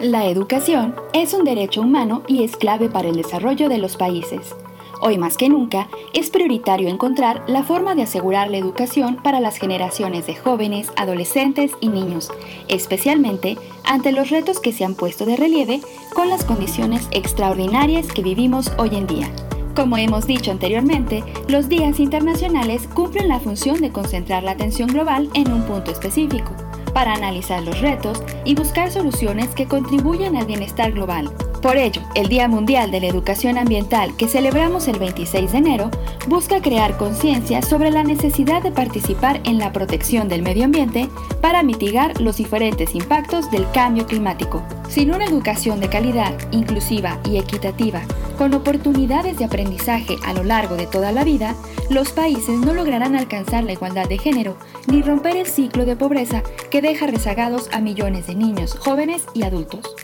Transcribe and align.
La 0.00 0.26
educación 0.26 0.94
es 1.12 1.34
un 1.34 1.42
derecho 1.42 1.80
humano 1.80 2.22
y 2.28 2.44
es 2.44 2.56
clave 2.56 2.88
para 2.88 3.08
el 3.08 3.16
desarrollo 3.16 3.68
de 3.68 3.78
los 3.78 3.96
países. 3.96 4.54
Hoy 5.00 5.18
más 5.18 5.36
que 5.36 5.48
nunca, 5.48 5.88
es 6.12 6.30
prioritario 6.30 6.88
encontrar 6.88 7.42
la 7.48 7.64
forma 7.64 7.96
de 7.96 8.02
asegurar 8.02 8.48
la 8.48 8.58
educación 8.58 9.16
para 9.16 9.40
las 9.40 9.56
generaciones 9.56 10.24
de 10.28 10.36
jóvenes, 10.36 10.92
adolescentes 10.94 11.72
y 11.80 11.88
niños, 11.88 12.30
especialmente 12.68 13.58
ante 13.82 14.12
los 14.12 14.30
retos 14.30 14.60
que 14.60 14.72
se 14.72 14.84
han 14.84 14.94
puesto 14.94 15.26
de 15.26 15.34
relieve 15.34 15.80
con 16.14 16.28
las 16.28 16.44
condiciones 16.44 17.08
extraordinarias 17.10 18.06
que 18.06 18.22
vivimos 18.22 18.70
hoy 18.78 18.90
en 18.94 19.08
día. 19.08 19.32
Como 19.74 19.96
hemos 19.96 20.28
dicho 20.28 20.52
anteriormente, 20.52 21.24
los 21.48 21.68
días 21.68 21.98
internacionales 21.98 22.86
cumplen 22.86 23.26
la 23.26 23.40
función 23.40 23.80
de 23.80 23.90
concentrar 23.90 24.44
la 24.44 24.52
atención 24.52 24.90
global 24.90 25.28
en 25.34 25.50
un 25.50 25.62
punto 25.62 25.90
específico 25.90 26.67
para 26.92 27.14
analizar 27.14 27.62
los 27.62 27.80
retos 27.80 28.22
y 28.44 28.54
buscar 28.54 28.90
soluciones 28.90 29.48
que 29.54 29.66
contribuyan 29.66 30.36
al 30.36 30.46
bienestar 30.46 30.92
global. 30.92 31.30
Por 31.62 31.76
ello, 31.76 32.02
el 32.14 32.28
Día 32.28 32.46
Mundial 32.46 32.92
de 32.92 33.00
la 33.00 33.08
Educación 33.08 33.58
Ambiental 33.58 34.16
que 34.16 34.28
celebramos 34.28 34.86
el 34.86 34.98
26 35.00 35.50
de 35.50 35.58
enero 35.58 35.90
busca 36.28 36.62
crear 36.62 36.96
conciencia 36.96 37.62
sobre 37.62 37.90
la 37.90 38.04
necesidad 38.04 38.62
de 38.62 38.70
participar 38.70 39.40
en 39.44 39.58
la 39.58 39.72
protección 39.72 40.28
del 40.28 40.42
medio 40.42 40.64
ambiente 40.64 41.08
para 41.40 41.64
mitigar 41.64 42.20
los 42.20 42.36
diferentes 42.36 42.94
impactos 42.94 43.50
del 43.50 43.68
cambio 43.72 44.06
climático. 44.06 44.62
Sin 44.88 45.12
una 45.12 45.24
educación 45.24 45.80
de 45.80 45.88
calidad, 45.88 46.32
inclusiva 46.52 47.18
y 47.24 47.38
equitativa, 47.38 48.02
con 48.36 48.54
oportunidades 48.54 49.36
de 49.38 49.44
aprendizaje 49.44 50.16
a 50.24 50.34
lo 50.34 50.44
largo 50.44 50.76
de 50.76 50.86
toda 50.86 51.10
la 51.10 51.24
vida, 51.24 51.56
los 51.90 52.12
países 52.12 52.60
no 52.60 52.72
lograrán 52.72 53.16
alcanzar 53.16 53.64
la 53.64 53.72
igualdad 53.72 54.08
de 54.08 54.18
género 54.18 54.56
ni 54.86 55.02
romper 55.02 55.36
el 55.36 55.46
ciclo 55.46 55.84
de 55.86 55.96
pobreza 55.96 56.44
que 56.70 56.82
deja 56.82 57.08
rezagados 57.08 57.68
a 57.72 57.80
millones 57.80 58.28
de 58.28 58.36
niños, 58.36 58.76
jóvenes 58.78 59.24
y 59.34 59.42
adultos. 59.42 59.96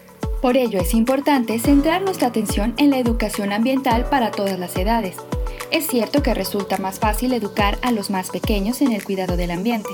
Por 0.44 0.58
ello 0.58 0.78
es 0.78 0.92
importante 0.92 1.58
centrar 1.58 2.02
nuestra 2.02 2.28
atención 2.28 2.74
en 2.76 2.90
la 2.90 2.98
educación 2.98 3.50
ambiental 3.50 4.04
para 4.10 4.30
todas 4.30 4.58
las 4.58 4.76
edades. 4.76 5.16
Es 5.70 5.86
cierto 5.86 6.22
que 6.22 6.34
resulta 6.34 6.76
más 6.76 6.98
fácil 6.98 7.32
educar 7.32 7.78
a 7.80 7.92
los 7.92 8.10
más 8.10 8.28
pequeños 8.28 8.82
en 8.82 8.92
el 8.92 9.02
cuidado 9.02 9.38
del 9.38 9.52
ambiente, 9.52 9.88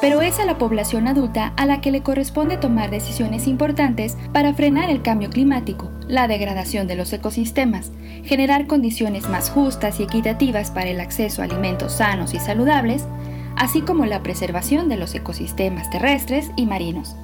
pero 0.00 0.22
es 0.22 0.38
a 0.38 0.46
la 0.46 0.56
población 0.56 1.08
adulta 1.08 1.52
a 1.58 1.66
la 1.66 1.82
que 1.82 1.90
le 1.90 2.02
corresponde 2.02 2.56
tomar 2.56 2.90
decisiones 2.90 3.46
importantes 3.46 4.16
para 4.32 4.54
frenar 4.54 4.88
el 4.88 5.02
cambio 5.02 5.28
climático, 5.28 5.90
la 6.08 6.26
degradación 6.26 6.86
de 6.86 6.96
los 6.96 7.12
ecosistemas, 7.12 7.92
generar 8.24 8.66
condiciones 8.66 9.28
más 9.28 9.50
justas 9.50 10.00
y 10.00 10.04
equitativas 10.04 10.70
para 10.70 10.88
el 10.88 11.00
acceso 11.00 11.42
a 11.42 11.44
alimentos 11.44 11.92
sanos 11.92 12.32
y 12.32 12.38
saludables, 12.38 13.04
así 13.56 13.82
como 13.82 14.06
la 14.06 14.22
preservación 14.22 14.88
de 14.88 14.96
los 14.96 15.14
ecosistemas 15.14 15.90
terrestres 15.90 16.50
y 16.56 16.64
marinos. 16.64 17.14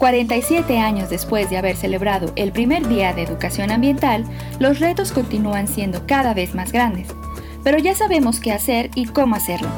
47 0.00 0.78
años 0.78 1.10
después 1.10 1.50
de 1.50 1.58
haber 1.58 1.76
celebrado 1.76 2.32
el 2.34 2.52
primer 2.52 2.88
día 2.88 3.12
de 3.12 3.22
educación 3.22 3.70
ambiental, 3.70 4.24
los 4.58 4.80
retos 4.80 5.12
continúan 5.12 5.68
siendo 5.68 6.06
cada 6.06 6.32
vez 6.32 6.54
más 6.54 6.72
grandes, 6.72 7.08
pero 7.62 7.76
ya 7.76 7.94
sabemos 7.94 8.40
qué 8.40 8.50
hacer 8.50 8.90
y 8.94 9.04
cómo 9.04 9.36
hacerlo. 9.36 9.68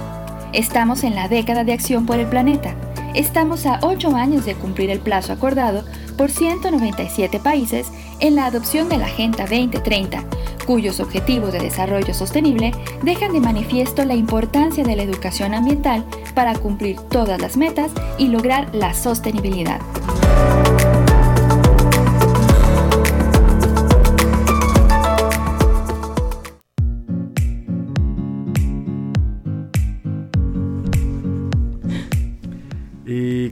Estamos 0.52 1.02
en 1.02 1.16
la 1.16 1.26
década 1.26 1.64
de 1.64 1.72
acción 1.72 2.06
por 2.06 2.20
el 2.20 2.28
planeta. 2.28 2.76
Estamos 3.14 3.66
a 3.66 3.78
8 3.82 4.16
años 4.16 4.46
de 4.46 4.54
cumplir 4.54 4.88
el 4.88 5.00
plazo 5.00 5.34
acordado 5.34 5.84
por 6.16 6.30
197 6.30 7.40
países 7.40 7.88
en 8.20 8.36
la 8.36 8.46
adopción 8.46 8.88
de 8.88 8.96
la 8.96 9.04
Agenda 9.04 9.44
2030, 9.44 10.24
cuyos 10.66 10.98
objetivos 10.98 11.52
de 11.52 11.60
desarrollo 11.60 12.14
sostenible 12.14 12.72
dejan 13.02 13.34
de 13.34 13.40
manifiesto 13.40 14.04
la 14.06 14.14
importancia 14.14 14.82
de 14.82 14.96
la 14.96 15.02
educación 15.02 15.52
ambiental 15.52 16.06
para 16.34 16.54
cumplir 16.54 16.98
todas 17.00 17.38
las 17.38 17.58
metas 17.58 17.92
y 18.16 18.28
lograr 18.28 18.74
la 18.74 18.94
sostenibilidad. 18.94 19.80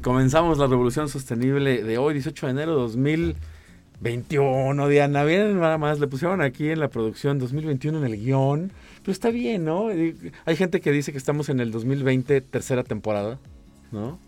Comenzamos 0.03 0.59
la 0.59 0.67
revolución 0.67 1.09
sostenible 1.09 1.83
de 1.83 1.99
hoy, 1.99 2.15
18 2.15 2.47
de 2.47 2.53
enero 2.53 2.73
de 2.73 2.83
2021, 2.83 4.89
Diana. 4.89 5.25
Bien, 5.25 5.61
nada 5.61 5.79
más, 5.79 6.01
le 6.01 6.07
pusieron 6.07 6.41
aquí 6.41 6.71
en 6.71 6.81
la 6.81 6.89
producción 6.89 7.39
2021 7.39 7.99
en 7.99 8.05
el 8.05 8.17
guion. 8.17 8.73
Pero 9.03 9.13
está 9.13 9.31
bien, 9.31 9.65
¿no? 9.65 9.89
Hay 9.89 10.57
gente 10.57 10.81
que 10.81 10.93
dice 10.93 11.13
que 11.13 11.19
estamos 11.19 11.49
en 11.49 11.61
el 11.61 11.71
2020, 11.71 12.41
tercera 12.41 12.85
temporada, 12.85 13.39
¿no? 13.93 14.19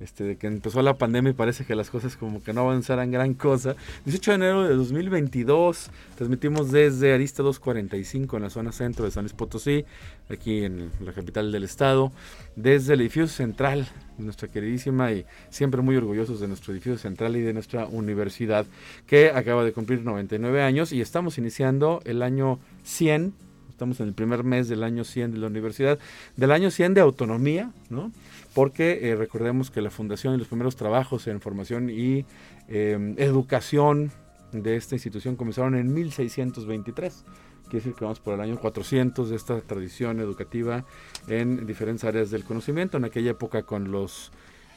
Este, 0.00 0.22
de 0.22 0.36
que 0.36 0.46
empezó 0.46 0.80
la 0.80 0.94
pandemia 0.94 1.30
y 1.30 1.34
parece 1.34 1.64
que 1.64 1.74
las 1.74 1.90
cosas 1.90 2.16
como 2.16 2.40
que 2.42 2.52
no 2.52 2.60
avanzaran 2.60 3.10
gran 3.10 3.34
cosa. 3.34 3.74
18 4.04 4.30
de 4.30 4.34
enero 4.36 4.62
de 4.62 4.76
2022, 4.76 5.90
transmitimos 6.14 6.70
desde 6.70 7.12
Arista 7.12 7.42
245 7.42 8.36
en 8.36 8.42
la 8.44 8.50
zona 8.50 8.70
centro 8.70 9.04
de 9.04 9.10
San 9.10 9.24
Luis 9.24 9.32
Potosí, 9.32 9.84
aquí 10.30 10.64
en 10.64 10.90
la 11.04 11.12
capital 11.12 11.50
del 11.50 11.64
estado, 11.64 12.12
desde 12.54 12.94
el 12.94 13.00
edificio 13.00 13.26
central 13.26 13.88
nuestra 14.18 14.48
queridísima 14.48 15.12
y 15.12 15.24
siempre 15.50 15.82
muy 15.82 15.96
orgullosos 15.96 16.40
de 16.40 16.48
nuestro 16.48 16.72
edificio 16.72 16.98
central 16.98 17.36
y 17.36 17.40
de 17.40 17.52
nuestra 17.52 17.86
universidad, 17.86 18.66
que 19.06 19.30
acaba 19.30 19.64
de 19.64 19.72
cumplir 19.72 20.02
99 20.02 20.62
años 20.62 20.92
y 20.92 21.00
estamos 21.00 21.38
iniciando 21.38 22.00
el 22.04 22.22
año 22.22 22.58
100 22.84 23.32
estamos 23.78 24.00
en 24.00 24.08
el 24.08 24.14
primer 24.14 24.42
mes 24.42 24.66
del 24.66 24.82
año 24.82 25.04
100 25.04 25.34
de 25.34 25.38
la 25.38 25.46
universidad, 25.46 26.00
del 26.36 26.50
año 26.50 26.68
100 26.68 26.94
de 26.94 27.00
autonomía, 27.00 27.70
¿no? 27.90 28.10
porque 28.52 29.08
eh, 29.08 29.14
recordemos 29.14 29.70
que 29.70 29.80
la 29.80 29.90
fundación 29.90 30.34
y 30.34 30.38
los 30.38 30.48
primeros 30.48 30.74
trabajos 30.74 31.28
en 31.28 31.40
formación 31.40 31.88
y 31.88 32.24
em, 32.66 33.14
educación 33.18 34.10
de 34.50 34.74
esta 34.74 34.96
institución 34.96 35.36
comenzaron 35.36 35.76
en 35.76 35.94
1623. 35.94 37.24
Quiere 37.68 37.84
decir 37.84 37.94
que 37.94 38.04
vamos 38.04 38.20
por 38.20 38.34
el 38.34 38.40
año 38.40 38.58
400 38.58 39.30
de 39.30 39.36
esta 39.36 39.60
tradición 39.60 40.20
educativa 40.20 40.84
en 41.28 41.66
diferentes 41.66 42.04
áreas 42.04 42.30
del 42.30 42.44
conocimiento, 42.44 42.96
en 42.96 43.04
aquella 43.04 43.32
época 43.32 43.62
con 43.62 43.90
los, 43.90 44.32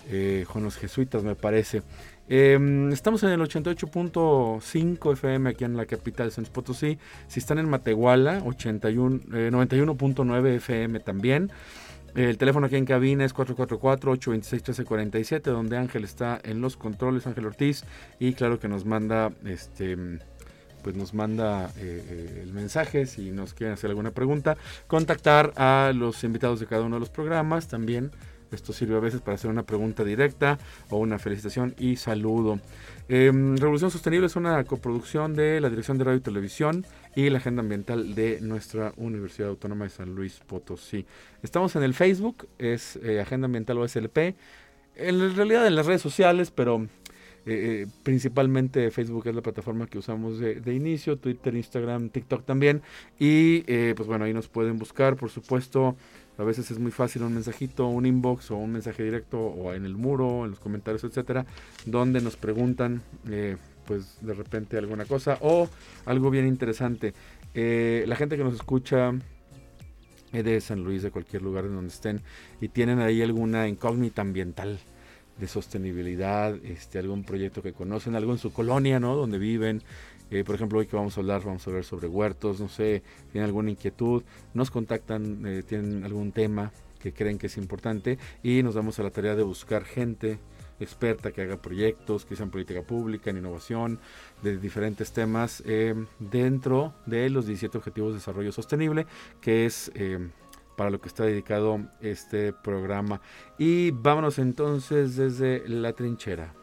eh, 0.10 0.46
con 0.52 0.64
los 0.64 0.78
jesuitas, 0.78 1.24
me 1.24 1.36
parece. 1.36 1.84
Em, 2.28 2.92
estamos 2.92 3.24
en 3.24 3.30
el 3.30 3.42
88.5 3.42 5.14
FM 5.14 5.50
aquí 5.50 5.64
en 5.64 5.78
la 5.78 5.86
capital 5.86 6.28
de 6.28 6.32
San 6.32 6.46
Potosí. 6.46 6.98
Si 7.28 7.40
están 7.40 7.60
en 7.60 7.70
Matehuala, 7.70 8.42
81, 8.46 9.52
91.9 9.52 10.56
FM 10.56 11.00
también. 11.00 11.52
El 12.16 12.38
teléfono 12.38 12.68
aquí 12.68 12.76
en 12.76 12.86
cabina 12.86 13.24
es 13.24 13.34
444-826-1347, 13.34 15.44
donde 15.44 15.78
Ángel 15.78 16.04
está 16.04 16.42
en 16.44 16.60
los 16.60 16.76
controles, 16.76 17.26
Ángel 17.26 17.46
Ortiz, 17.46 17.86
y 18.20 18.34
claro 18.34 18.60
que 18.60 18.68
nos 18.68 18.86
manda, 18.86 19.32
este, 19.46 20.20
pues 20.82 20.96
nos 20.96 21.14
manda 21.14 21.72
eh, 21.78 22.04
eh, 22.10 22.40
el 22.44 22.54
mensaje 22.54 23.06
si 23.06 23.32
nos 23.32 23.54
quieren 23.54 23.74
hacer 23.74 23.90
alguna 23.90 24.12
pregunta. 24.12 24.58
Contactar 24.88 25.54
a 25.56 25.92
los 25.96 26.24
invitados 26.24 26.60
de 26.60 26.68
cada 26.68 26.84
uno 26.84 26.96
de 26.98 27.02
los 27.02 27.10
programas 27.10 27.68
también. 27.68 28.12
Esto 28.52 28.74
sirve 28.74 28.98
a 28.98 29.00
veces 29.00 29.22
para 29.22 29.36
hacer 29.36 29.50
una 29.50 29.64
pregunta 29.64 30.04
directa 30.04 30.60
o 30.90 30.98
una 30.98 31.20
felicitación 31.20 31.74
y 31.80 31.96
saludo. 31.96 32.60
Em, 33.08 33.56
Revolución 33.56 33.92
Sostenible 33.92 34.28
es 34.28 34.36
una 34.36 34.64
coproducción 34.66 35.36
de 35.36 35.62
la 35.62 35.70
Dirección 35.70 35.98
de 35.98 36.04
Radio 36.04 36.18
y 36.18 36.22
Televisión 36.22 36.86
y 37.16 37.30
la 37.30 37.38
Agenda 37.38 37.62
Ambiental 37.62 38.14
de 38.14 38.40
nuestra 38.42 38.94
Universidad 38.98 39.50
Autónoma 39.50 39.86
de 39.86 39.90
San 39.92 40.16
Luis 40.16 40.42
Potosí. 40.46 41.06
Estamos 41.44 41.76
en 41.78 41.84
el 41.84 41.94
Facebook, 41.94 42.48
es 42.58 42.98
eh, 42.98 43.22
Agenda 43.22 43.46
Ambiental 43.46 43.78
OSLP, 43.78 44.36
en 44.96 45.36
realidad 45.36 45.66
en 45.66 45.76
las 45.76 45.86
redes 45.86 46.02
sociales, 46.02 46.52
pero 46.52 46.88
eh, 47.46 47.84
eh, 47.84 47.88
principalmente 48.04 48.92
Facebook 48.92 49.28
es 49.28 49.36
la 49.36 49.42
plataforma 49.42 49.88
que 49.88 49.98
usamos 49.98 50.40
de, 50.40 50.74
inicio, 50.74 51.18
Twitter, 51.18 51.56
Instagram, 51.56 52.10
TikTok 52.10 52.46
también. 52.46 52.82
Y 53.20 53.62
pues 53.94 54.08
bueno, 54.08 54.26
ahí 54.26 54.34
nos 54.34 54.48
pueden 54.48 54.78
buscar, 54.78 55.16
por 55.16 55.30
supuesto. 55.30 55.96
A 56.38 56.44
veces 56.44 56.72
es 56.72 56.80
muy 56.80 56.92
fácil 56.92 57.24
un 57.24 57.34
mensajito, 57.34 57.88
un 57.88 58.06
inbox 58.06 58.52
o 58.52 58.58
un 58.58 58.72
mensaje 58.72 59.04
directo 59.04 59.40
o 59.40 59.74
en 59.74 59.86
el 59.86 59.96
muro, 59.96 60.46
en 60.46 60.52
los 60.52 60.60
comentarios, 60.60 61.04
etcétera, 61.04 61.46
donde 61.86 62.22
nos 62.22 62.36
preguntan 62.36 63.04
pues 63.86 64.18
de 64.22 64.34
repente 64.34 64.78
alguna 64.78 65.06
cosa 65.06 65.38
o 65.42 65.70
algo 66.06 66.30
bien 66.30 66.48
interesante. 66.48 67.14
Eh, 67.54 68.06
la 68.08 68.16
gente 68.16 68.38
que 68.38 68.44
nos 68.44 68.54
escucha 68.54 69.12
eh, 70.32 70.44
de 70.44 70.62
San 70.62 70.84
Luis, 70.84 71.04
de 71.04 71.12
cualquier 71.12 71.42
lugar 71.42 71.66
en 71.66 71.76
donde 71.76 71.94
estén, 71.94 72.22
y 72.62 72.70
tienen 72.70 73.00
ahí 73.00 73.22
alguna 73.22 73.68
incógnita 73.68 74.22
ambiental 74.22 74.80
de 75.42 75.48
sostenibilidad, 75.48 76.56
este, 76.64 77.00
algún 77.00 77.26
proyecto 77.26 77.62
que 77.62 77.74
conocen, 77.74 78.16
algo 78.16 78.32
en 78.32 78.38
su 78.38 78.54
colonia, 78.54 79.00
¿no? 79.00 79.16
Donde 79.18 79.40
viven, 79.40 79.82
Eh, 80.32 80.46
por 80.46 80.56
ejemplo, 80.56 80.80
hoy 80.80 80.88
que 80.88 80.96
vamos 80.96 81.18
a 81.18 81.20
hablar, 81.20 81.44
vamos 81.44 81.68
a 81.68 81.72
ver 81.72 81.84
sobre 81.84 82.08
huertos, 82.08 82.62
no 82.62 82.70
sé, 82.70 83.04
tienen 83.34 83.48
alguna 83.48 83.70
inquietud, 83.70 84.24
nos 84.54 84.72
contactan, 84.72 85.46
eh, 85.46 85.62
tienen 85.62 86.06
algún 86.06 86.32
tema 86.32 86.72
que 87.02 87.12
creen 87.12 87.38
que 87.38 87.48
es 87.48 87.58
importante 87.58 88.18
y 88.42 88.64
nos 88.64 88.76
damos 88.76 88.98
a 89.00 89.04
la 89.04 89.10
tarea 89.10 89.36
de 89.36 89.44
buscar 89.44 89.84
gente 89.84 90.40
experta 90.80 91.32
que 91.32 91.42
haga 91.42 91.62
proyectos, 91.62 92.26
que 92.26 92.38
sean 92.38 92.50
política 92.50 92.82
pública, 92.82 93.30
en 93.30 93.38
innovación, 93.38 94.00
de 94.42 94.58
diferentes 94.58 95.12
temas 95.12 95.62
eh, 95.66 95.94
dentro 96.18 96.94
de 97.06 97.30
los 97.30 97.46
17 97.46 97.78
Objetivos 97.78 98.12
de 98.12 98.20
Desarrollo 98.20 98.54
Sostenible, 98.54 99.08
que 99.42 99.66
es 99.66 99.92
para 100.76 100.90
lo 100.90 101.00
que 101.00 101.08
está 101.08 101.24
dedicado 101.24 101.80
este 102.02 102.54
programa. 102.54 103.22
Y 103.58 103.92
vámonos 103.92 104.40
entonces 104.40 105.16
desde 105.16 105.68
la 105.68 105.94
trinchera. 105.94 106.54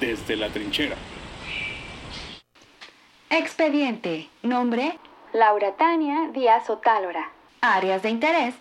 Desde 0.00 0.36
la 0.36 0.48
trinchera. 0.48 0.96
Expediente. 3.30 4.28
Nombre. 4.42 4.98
Laura 5.32 5.76
Tania 5.76 6.30
Díaz 6.34 6.68
Otálora. 6.68 7.30
Áreas 7.62 8.02
de 8.02 8.10
interés. 8.10 8.54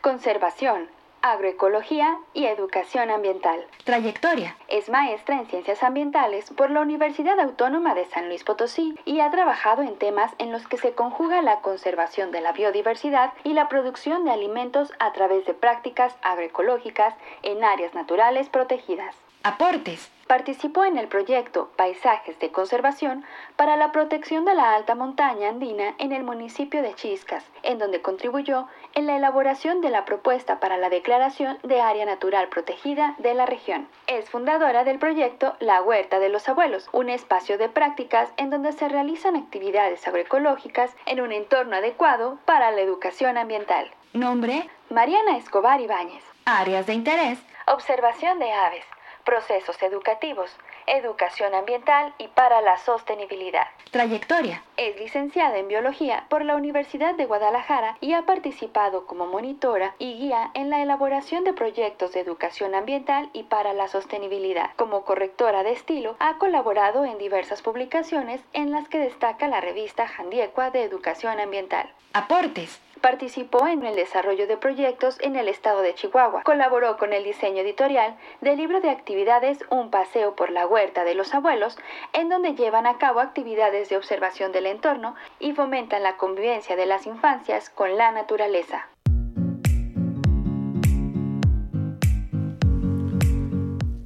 Conservación, 0.00 0.88
agroecología 1.32 2.18
y 2.34 2.46
educación 2.46 3.10
ambiental. 3.10 3.66
Trayectoria. 3.84 4.56
Es 4.68 4.88
maestra 4.88 5.36
en 5.36 5.46
ciencias 5.46 5.82
ambientales 5.82 6.50
por 6.50 6.70
la 6.70 6.80
Universidad 6.80 7.38
Autónoma 7.40 7.94
de 7.94 8.04
San 8.06 8.28
Luis 8.28 8.44
Potosí 8.44 8.98
y 9.04 9.20
ha 9.20 9.30
trabajado 9.30 9.82
en 9.82 9.96
temas 9.96 10.32
en 10.38 10.52
los 10.52 10.66
que 10.66 10.78
se 10.78 10.92
conjuga 10.92 11.42
la 11.42 11.60
conservación 11.60 12.32
de 12.32 12.40
la 12.40 12.52
biodiversidad 12.52 13.32
y 13.44 13.52
la 13.52 13.68
producción 13.68 14.24
de 14.24 14.30
alimentos 14.30 14.92
a 14.98 15.12
través 15.12 15.46
de 15.46 15.54
prácticas 15.54 16.16
agroecológicas 16.22 17.14
en 17.42 17.64
áreas 17.64 17.94
naturales 17.94 18.48
protegidas. 18.48 19.14
Aportes. 19.42 20.10
Participó 20.26 20.84
en 20.84 20.98
el 20.98 21.06
proyecto 21.06 21.70
Paisajes 21.76 22.36
de 22.40 22.50
Conservación 22.50 23.24
para 23.54 23.76
la 23.76 23.92
protección 23.92 24.44
de 24.44 24.54
la 24.54 24.74
alta 24.74 24.96
montaña 24.96 25.50
andina 25.50 25.94
en 25.98 26.10
el 26.10 26.24
municipio 26.24 26.82
de 26.82 26.94
Chiscas, 26.94 27.44
en 27.62 27.78
donde 27.78 28.02
contribuyó 28.02 28.66
en 28.94 29.06
la 29.06 29.16
elaboración 29.16 29.80
de 29.80 29.90
la 29.90 30.04
propuesta 30.04 30.58
para 30.58 30.78
la 30.78 30.90
declaración 30.90 31.58
de 31.62 31.80
área 31.80 32.04
natural 32.06 32.48
protegida 32.48 33.14
de 33.18 33.34
la 33.34 33.46
región. 33.46 33.86
Es 34.08 34.28
fundadora 34.28 34.82
del 34.82 34.98
proyecto 34.98 35.54
La 35.60 35.80
Huerta 35.80 36.18
de 36.18 36.28
los 36.28 36.48
Abuelos, 36.48 36.88
un 36.90 37.08
espacio 37.08 37.56
de 37.56 37.68
prácticas 37.68 38.28
en 38.36 38.50
donde 38.50 38.72
se 38.72 38.88
realizan 38.88 39.36
actividades 39.36 40.08
agroecológicas 40.08 40.90
en 41.06 41.20
un 41.20 41.30
entorno 41.30 41.76
adecuado 41.76 42.40
para 42.44 42.72
la 42.72 42.80
educación 42.80 43.38
ambiental. 43.38 43.92
Nombre, 44.12 44.68
Mariana 44.90 45.36
Escobar 45.36 45.80
Ibáñez. 45.80 46.24
Áreas 46.46 46.86
de 46.86 46.94
interés, 46.94 47.38
observación 47.66 48.40
de 48.40 48.52
aves 48.52 48.84
procesos 49.26 49.82
educativos, 49.82 50.56
educación 50.86 51.54
ambiental 51.54 52.14
y 52.16 52.28
para 52.28 52.62
la 52.62 52.78
sostenibilidad. 52.78 53.66
Trayectoria. 53.90 54.62
Es 54.76 54.98
licenciada 54.98 55.58
en 55.58 55.68
biología 55.68 56.24
por 56.30 56.44
la 56.44 56.56
Universidad 56.56 57.14
de 57.16 57.26
Guadalajara 57.26 57.98
y 58.00 58.14
ha 58.14 58.22
participado 58.22 59.04
como 59.06 59.26
monitora 59.26 59.94
y 59.98 60.14
guía 60.14 60.50
en 60.54 60.70
la 60.70 60.80
elaboración 60.80 61.44
de 61.44 61.52
proyectos 61.52 62.12
de 62.12 62.20
educación 62.20 62.74
ambiental 62.74 63.28
y 63.32 63.42
para 63.42 63.74
la 63.74 63.88
sostenibilidad. 63.88 64.70
Como 64.76 65.04
correctora 65.04 65.64
de 65.64 65.72
estilo, 65.72 66.16
ha 66.20 66.38
colaborado 66.38 67.04
en 67.04 67.18
diversas 67.18 67.62
publicaciones 67.62 68.40
en 68.52 68.70
las 68.70 68.88
que 68.88 68.98
destaca 68.98 69.48
la 69.48 69.60
revista 69.60 70.06
Jandiecua 70.06 70.70
de 70.70 70.84
Educación 70.84 71.40
Ambiental. 71.40 71.90
Aportes. 72.12 72.80
Participó 73.00 73.66
en 73.66 73.84
el 73.84 73.94
desarrollo 73.94 74.46
de 74.46 74.56
proyectos 74.56 75.18
en 75.20 75.36
el 75.36 75.48
estado 75.48 75.82
de 75.82 75.94
Chihuahua. 75.94 76.42
Colaboró 76.42 76.96
con 76.96 77.12
el 77.12 77.24
diseño 77.24 77.62
editorial 77.62 78.16
del 78.40 78.56
libro 78.56 78.80
de 78.80 78.90
actividades 78.90 79.58
Un 79.70 79.90
paseo 79.90 80.34
por 80.34 80.50
la 80.50 80.66
huerta 80.66 81.04
de 81.04 81.14
los 81.14 81.34
abuelos, 81.34 81.78
en 82.12 82.28
donde 82.28 82.54
llevan 82.54 82.86
a 82.86 82.98
cabo 82.98 83.20
actividades 83.20 83.88
de 83.88 83.96
observación 83.96 84.52
del 84.52 84.66
entorno 84.66 85.14
y 85.38 85.52
fomentan 85.52 86.02
la 86.02 86.16
convivencia 86.16 86.76
de 86.76 86.86
las 86.86 87.06
infancias 87.06 87.70
con 87.70 87.96
la 87.96 88.10
naturaleza. 88.12 88.88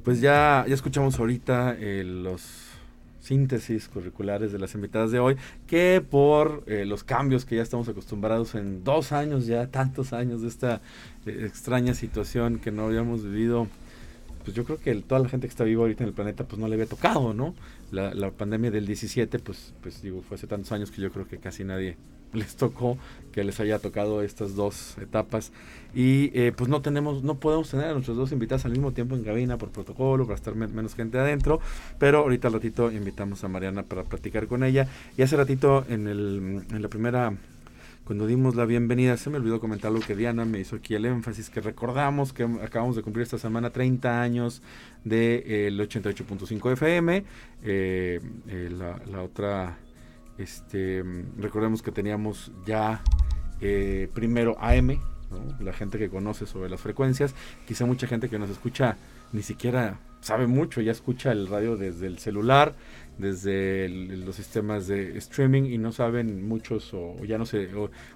Pues 0.03 0.19
ya, 0.19 0.65
ya 0.67 0.73
escuchamos 0.73 1.19
ahorita 1.19 1.75
eh, 1.79 2.03
los 2.03 2.70
síntesis 3.21 3.87
curriculares 3.87 4.51
de 4.51 4.59
las 4.59 4.75
invitadas 4.75 5.11
de 5.11 5.19
hoy, 5.19 5.37
que 5.67 6.03
por 6.07 6.63
eh, 6.67 6.85
los 6.85 7.03
cambios 7.03 7.45
que 7.45 7.55
ya 7.55 7.61
estamos 7.61 7.87
acostumbrados 7.87 8.55
en 8.55 8.83
dos 8.83 9.11
años, 9.11 9.45
ya 9.45 9.67
tantos 9.67 10.11
años 10.11 10.41
de 10.41 10.49
esta 10.49 10.81
eh, 11.25 11.45
extraña 11.47 11.93
situación 11.93 12.59
que 12.59 12.71
no 12.71 12.85
habíamos 12.85 13.23
vivido, 13.23 13.67
pues 14.43 14.55
yo 14.55 14.65
creo 14.65 14.79
que 14.79 14.93
toda 14.95 15.21
la 15.21 15.29
gente 15.29 15.47
que 15.47 15.51
está 15.51 15.63
viva 15.63 15.83
ahorita 15.83 16.03
en 16.03 16.09
el 16.09 16.15
planeta, 16.15 16.43
pues 16.43 16.59
no 16.59 16.67
le 16.67 16.73
había 16.73 16.87
tocado, 16.87 17.33
¿no? 17.33 17.53
La, 17.91 18.13
la 18.13 18.31
pandemia 18.31 18.71
del 18.71 18.85
17, 18.85 19.39
pues, 19.39 19.73
pues 19.81 20.01
digo, 20.01 20.21
fue 20.21 20.35
hace 20.35 20.47
tantos 20.47 20.71
años 20.71 20.91
que 20.91 21.01
yo 21.01 21.11
creo 21.11 21.27
que 21.27 21.37
casi 21.37 21.63
nadie 21.63 21.97
les 22.33 22.55
tocó 22.55 22.97
que 23.31 23.43
les 23.43 23.59
haya 23.59 23.79
tocado 23.79 24.21
estas 24.21 24.55
dos 24.55 24.97
etapas. 24.99 25.51
Y 25.93 26.31
eh, 26.37 26.53
pues 26.55 26.69
no 26.69 26.81
tenemos 26.81 27.23
no 27.23 27.35
podemos 27.35 27.69
tener 27.69 27.87
a 27.87 27.93
nuestros 27.93 28.17
dos 28.17 28.31
invitados 28.31 28.65
al 28.65 28.71
mismo 28.71 28.91
tiempo 28.91 29.15
en 29.15 29.23
cabina 29.23 29.57
por 29.57 29.69
protocolo 29.69 30.25
para 30.25 30.35
estar 30.35 30.55
menos 30.55 30.95
gente 30.95 31.19
adentro. 31.19 31.59
Pero 31.99 32.19
ahorita 32.19 32.47
al 32.47 32.53
ratito 32.55 32.91
invitamos 32.91 33.43
a 33.43 33.47
Mariana 33.47 33.83
para 33.83 34.03
platicar 34.03 34.47
con 34.47 34.63
ella. 34.63 34.87
Y 35.17 35.21
hace 35.21 35.37
ratito 35.37 35.85
en 35.89 36.07
el 36.07 36.63
en 36.71 36.81
la 36.81 36.87
primera 36.87 37.33
cuando 38.11 38.27
dimos 38.27 38.55
la 38.55 38.65
bienvenida, 38.65 39.15
se 39.15 39.29
me 39.29 39.37
olvidó 39.37 39.61
comentar 39.61 39.89
lo 39.89 40.01
que 40.01 40.17
Diana 40.17 40.43
me 40.43 40.59
hizo 40.59 40.75
aquí 40.75 40.95
el 40.95 41.05
énfasis, 41.05 41.49
que 41.49 41.61
recordamos 41.61 42.33
que 42.33 42.43
acabamos 42.43 42.97
de 42.97 43.03
cumplir 43.03 43.23
esta 43.23 43.37
semana 43.37 43.69
30 43.69 44.21
años 44.21 44.61
del 45.05 45.77
de, 45.77 45.87
88.5 45.87 46.73
FM, 46.73 47.23
eh, 47.63 48.19
eh, 48.49 48.69
la, 48.69 48.99
la, 49.09 49.23
otra 49.23 49.77
este, 50.37 51.05
recordemos 51.37 51.81
que 51.81 51.93
teníamos 51.93 52.51
ya 52.65 53.01
eh, 53.61 54.09
primero 54.13 54.57
AM, 54.59 54.99
la 55.61 55.71
gente 55.71 55.97
que 55.97 56.09
conoce 56.09 56.45
sobre 56.45 56.69
las 56.69 56.81
frecuencias, 56.81 57.33
quizá 57.65 57.85
mucha 57.85 58.07
gente 58.07 58.27
que 58.27 58.37
nos 58.37 58.49
escucha 58.49 58.97
ni 59.31 59.41
siquiera 59.41 59.99
sabe 60.21 60.47
mucho, 60.47 60.81
ya 60.81 60.91
escucha 60.91 61.31
el 61.31 61.47
radio 61.47 61.75
desde 61.77 62.07
el 62.07 62.19
celular, 62.19 62.75
desde 63.17 63.87
los 63.89 64.35
sistemas 64.35 64.87
de 64.87 65.17
streaming 65.17 65.63
y 65.63 65.77
no 65.77 65.91
saben 65.91 66.47
muchos 66.47 66.93
o, 66.93 67.15
ya 67.23 67.37
no 67.37 67.45
se 67.45 67.69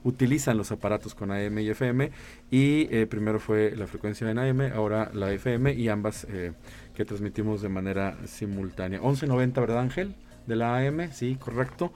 utilizan 0.03 0.57
los 0.57 0.71
aparatos 0.71 1.13
con 1.13 1.31
AM 1.31 1.59
y 1.59 1.69
FM 1.69 2.11
y 2.49 2.87
eh, 2.89 3.05
primero 3.07 3.39
fue 3.39 3.75
la 3.75 3.87
frecuencia 3.87 4.29
en 4.29 4.39
AM, 4.39 4.73
ahora 4.73 5.11
la 5.13 5.31
FM 5.31 5.73
y 5.73 5.89
ambas 5.89 6.25
eh, 6.29 6.53
que 6.95 7.05
transmitimos 7.05 7.61
de 7.61 7.69
manera 7.69 8.17
simultánea. 8.25 8.99
1190, 8.99 9.61
¿verdad 9.61 9.79
Ángel? 9.79 10.15
de 10.47 10.55
la 10.55 10.77
AM, 10.77 11.11
sí, 11.11 11.35
correcto. 11.35 11.91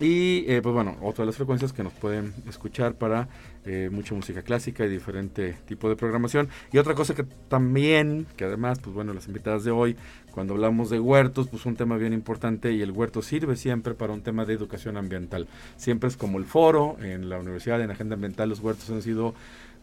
Y 0.00 0.44
eh, 0.48 0.60
pues 0.60 0.74
bueno, 0.74 0.96
otra 1.02 1.22
de 1.22 1.26
las 1.26 1.36
frecuencias 1.36 1.72
que 1.72 1.84
nos 1.84 1.92
pueden 1.92 2.34
escuchar 2.48 2.94
para 2.94 3.28
eh, 3.64 3.88
mucha 3.92 4.14
música 4.14 4.42
clásica 4.42 4.84
y 4.84 4.88
diferente 4.88 5.56
tipo 5.66 5.88
de 5.88 5.96
programación. 5.96 6.48
Y 6.72 6.78
otra 6.78 6.94
cosa 6.94 7.14
que 7.14 7.24
también, 7.48 8.26
que 8.36 8.44
además, 8.44 8.80
pues 8.80 8.92
bueno, 8.94 9.14
las 9.14 9.28
invitadas 9.28 9.62
de 9.62 9.70
hoy, 9.70 9.96
cuando 10.32 10.54
hablamos 10.54 10.90
de 10.90 10.98
huertos, 10.98 11.48
pues 11.48 11.64
un 11.64 11.76
tema 11.76 11.96
bien 11.96 12.12
importante 12.12 12.72
y 12.72 12.82
el 12.82 12.90
huerto 12.90 13.22
sirve 13.22 13.56
siempre 13.56 13.94
para 13.94 14.12
un 14.12 14.22
tema 14.22 14.44
de 14.44 14.54
educación 14.54 14.96
ambiental. 14.96 15.46
Siempre 15.76 16.08
es 16.08 16.16
como 16.16 16.38
el 16.38 16.44
foro 16.44 16.96
en 17.00 17.28
la 17.28 17.38
universidad, 17.38 17.80
en 17.80 17.92
Agenda 17.92 18.14
Ambiental, 18.14 18.48
los 18.48 18.60
huertos 18.60 18.90
han 18.90 19.02
sido 19.02 19.34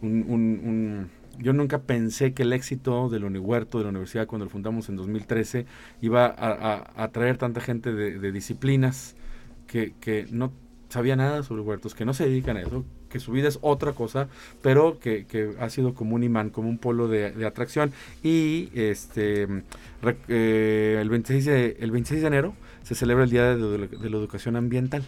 un 0.01 1.09
yo 1.39 1.53
nunca 1.53 1.79
pensé 1.79 2.33
que 2.33 2.43
el 2.43 2.53
éxito 2.53 3.09
del 3.09 3.23
Unihuerto 3.23 3.77
de 3.77 3.85
la 3.85 3.89
universidad 3.89 4.27
cuando 4.27 4.45
lo 4.45 4.51
fundamos 4.51 4.89
en 4.89 4.95
2013 4.95 5.65
iba 6.01 6.25
a, 6.25 7.03
atraer 7.03 7.37
tanta 7.37 7.61
gente 7.61 7.93
de, 7.93 8.31
disciplinas 8.31 9.15
que, 9.71 9.93
que, 10.01 10.27
no 10.31 10.51
sabía 10.89 11.15
nada 11.15 11.43
sobre 11.43 11.61
huertos, 11.61 11.95
que 11.95 12.03
no 12.03 12.13
se 12.13 12.25
dedican 12.25 12.57
a 12.57 12.61
eso, 12.61 12.83
que 13.09 13.19
su 13.19 13.31
vida 13.31 13.47
es 13.47 13.59
otra 13.61 13.93
cosa, 13.93 14.27
pero 14.61 14.99
que, 14.99 15.55
ha 15.59 15.69
sido 15.69 15.93
como 15.93 16.15
un 16.15 16.23
imán, 16.23 16.49
como 16.49 16.69
un 16.69 16.77
polo 16.77 17.07
de, 17.07 17.45
atracción. 17.45 17.93
Y 18.21 18.69
este 18.73 19.47
eh, 20.27 20.97
el, 20.99 21.09
26 21.09 21.45
de, 21.45 21.77
el 21.79 21.91
26 21.91 22.21
de 22.21 22.27
enero 22.27 22.53
se 22.83 22.95
celebra 22.95 23.23
el 23.23 23.29
Día 23.29 23.55
de 23.55 23.77
la 23.77 24.17
Educación 24.17 24.55
Ambiental 24.55 25.03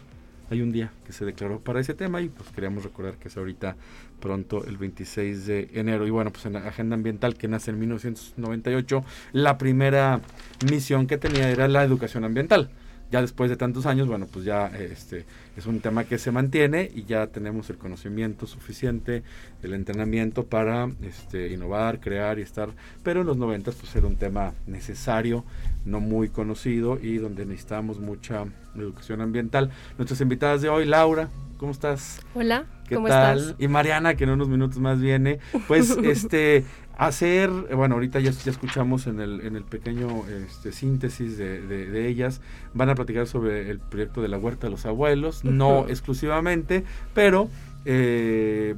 hay 0.53 0.62
un 0.62 0.72
día 0.72 0.91
que 1.05 1.13
se 1.13 1.25
declaró 1.25 1.60
para 1.60 1.79
ese 1.79 1.93
tema 1.93 2.22
y 2.22 2.29
pues 2.29 2.50
queríamos 2.50 2.84
recordar 2.84 3.15
que 3.15 3.27
es 3.27 3.38
ahorita 3.38 3.75
pronto 4.20 4.63
el 4.65 4.77
26 4.77 5.46
de 5.48 5.70
enero. 5.74 6.05
Y 6.08 6.12
bueno, 6.12 6.32
pues 6.32 6.46
en 6.46 6.53
la 6.53 6.60
Agenda 6.60 6.96
Ambiental 6.96 7.36
que 7.36 7.48
nace 7.48 7.72
en 7.72 7.79
1998, 7.79 9.03
la 9.34 9.58
primera 9.58 10.22
misión 10.70 11.08
que 11.08 11.17
tenía 11.17 11.50
era 11.50 11.67
la 11.67 11.84
educación 11.84 12.24
ambiental 12.24 12.70
ya 13.13 13.22
después 13.22 13.48
de 13.51 13.58
tantos 13.58 13.86
años, 13.86 14.08
bueno, 14.08 14.25
pues 14.25 14.43
ya 14.43 14.65
este 14.70 15.24
es 15.55 15.67
un 15.67 15.82
tema 15.82 16.03
que 16.05 16.17
se 16.17 16.32
mantiene 16.32 16.89
y 16.96 17.03
ya 17.03 17.27
tenemos 17.27 17.70
el 17.70 17.77
conocimiento 17.77 18.48
suficiente, 18.48 19.22
el 19.62 19.75
entrenamiento 19.75 20.46
para 20.48 20.89
este, 21.03 21.53
innovar, 21.53 22.00
crear 22.00 22.39
y 22.39 22.41
estar, 22.41 22.70
pero 23.03 23.22
en 23.22 23.27
los 23.27 23.38
90 23.38 23.72
pues 23.72 23.96
era 23.96 24.08
un 24.08 24.15
tema 24.15 24.53
necesario, 24.65 25.46
no 25.86 26.00
muy 26.00 26.29
conocido 26.29 26.98
y 27.00 27.17
donde 27.17 27.46
necesitamos 27.46 28.00
mucha 28.00 28.46
educación 28.75 29.22
ambiental. 29.22 29.70
Nuestras 30.00 30.20
invitadas 30.20 30.63
de 30.63 30.70
hoy, 30.70 30.86
Laura, 30.86 31.29
¿cómo 31.60 31.72
estás? 31.72 32.20
Hola. 32.34 32.65
¿Qué 32.89 32.98
tal? 32.98 33.55
Y 33.60 33.67
Mariana, 33.67 34.15
que 34.15 34.24
en 34.24 34.32
unos 34.32 34.50
minutos 34.50 34.79
más 34.79 35.00
viene. 35.00 35.39
Pues 35.67 35.91
este 36.03 36.65
hacer, 36.97 37.50
eh, 37.69 37.75
bueno, 37.75 37.95
ahorita 37.95 38.19
ya, 38.19 38.31
ya 38.31 38.51
escuchamos 38.51 39.07
en 39.07 39.19
el, 39.19 39.41
en 39.41 39.55
el 39.55 39.63
pequeño 39.63 40.07
este, 40.27 40.71
síntesis 40.71 41.38
de, 41.38 41.62
de- 41.62 41.89
de 41.89 42.07
ellas, 42.07 42.41
van 42.73 42.89
a 42.89 42.95
platicar 42.95 43.27
sobre 43.27 43.69
el 43.69 43.79
proyecto 43.79 44.21
de 44.21 44.27
la 44.27 44.38
huerta 44.38 44.67
de 44.67 44.71
los 44.71 44.85
abuelos, 44.85 45.43
no 45.43 45.85
exclusivamente, 45.89 46.83
pero, 47.13 47.50
eh, 47.85 48.75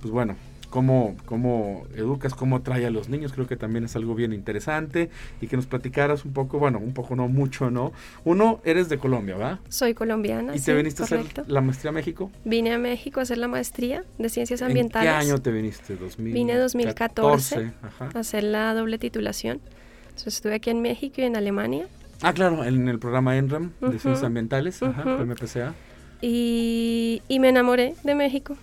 pues 0.00 0.10
bueno, 0.12 0.36
cómo, 0.76 1.16
cómo 1.24 1.86
educas, 1.96 2.34
cómo 2.34 2.60
trae 2.60 2.84
a 2.84 2.90
los 2.90 3.08
niños, 3.08 3.32
creo 3.32 3.46
que 3.46 3.56
también 3.56 3.86
es 3.86 3.96
algo 3.96 4.14
bien 4.14 4.34
interesante 4.34 5.08
y 5.40 5.46
que 5.46 5.56
nos 5.56 5.64
platicaras 5.64 6.26
un 6.26 6.34
poco, 6.34 6.58
bueno, 6.58 6.78
un 6.78 6.92
poco 6.92 7.16
no 7.16 7.28
mucho, 7.28 7.70
¿no? 7.70 7.94
Uno, 8.24 8.60
eres 8.62 8.90
de 8.90 8.98
Colombia, 8.98 9.38
¿va? 9.38 9.58
Soy 9.70 9.94
colombiana. 9.94 10.54
¿Y 10.54 10.58
sí, 10.58 10.66
te 10.66 10.74
viniste 10.74 11.00
a 11.00 11.06
hacer 11.06 11.24
la 11.46 11.62
maestría 11.62 11.88
a 11.88 11.92
México? 11.94 12.30
Vine 12.44 12.74
a 12.74 12.78
México 12.78 13.20
a 13.20 13.22
hacer 13.22 13.38
la 13.38 13.48
maestría 13.48 14.04
de 14.18 14.28
ciencias 14.28 14.60
¿En 14.60 14.66
ambientales. 14.66 15.10
qué 15.10 15.16
año 15.16 15.38
te 15.38 15.50
viniste? 15.50 15.96
2000, 15.96 16.34
Vine 16.34 16.56
2014. 16.58 17.72
Ajá. 17.80 18.10
a 18.14 18.18
hacer 18.18 18.44
la 18.44 18.74
doble 18.74 18.98
titulación. 18.98 19.60
Entonces 20.08 20.34
estuve 20.34 20.56
aquí 20.56 20.68
en 20.68 20.82
México 20.82 21.22
y 21.22 21.24
en 21.24 21.36
Alemania. 21.36 21.86
Ah, 22.20 22.34
claro, 22.34 22.64
en 22.64 22.86
el 22.88 22.98
programa 22.98 23.38
ENRAM 23.38 23.72
de 23.80 23.98
Ciencias 23.98 24.24
Ambientales, 24.24 24.82
ajá, 24.82 25.14
ujú. 25.14 25.24
MPCA. 25.24 25.72
Y, 26.20 27.22
y 27.28 27.38
me 27.40 27.48
enamoré 27.50 27.94
de 28.02 28.14
México. 28.14 28.56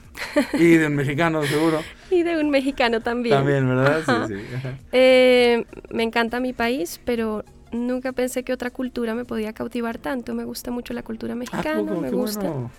Y 0.54 0.76
de 0.78 0.88
un 0.88 0.96
mexicano, 0.96 1.44
seguro. 1.44 1.80
Y 2.12 2.22
de 2.22 2.38
un 2.40 2.52
mexicano 2.52 3.02
también. 3.02 3.36
También, 3.38 3.68
¿verdad? 3.68 4.00
Ajá. 4.02 4.28
Sí, 4.28 4.36
sí. 4.36 4.56
ajá. 4.56 4.78
Eh, 4.92 5.66
me 5.90 6.04
encanta 6.04 6.40
mi 6.40 6.54
país, 6.54 7.00
pero 7.04 7.44
nunca 7.72 8.12
pensé 8.12 8.44
que 8.44 8.54
otra 8.54 8.70
cultura 8.70 9.16
me 9.16 9.26
podía 9.26 9.52
cautivar 9.54 9.98
tanto. 9.98 10.36
Me 10.36 10.44
gusta 10.44 10.70
mucho 10.70 10.94
la 10.94 11.02
cultura 11.02 11.34
Ah, 11.34 11.38
mexicana, 11.38 11.80
poco, 11.90 12.02
me 12.02 12.10
qué 12.12 12.16
gusta. 12.16 12.42
bueno. 12.42 12.72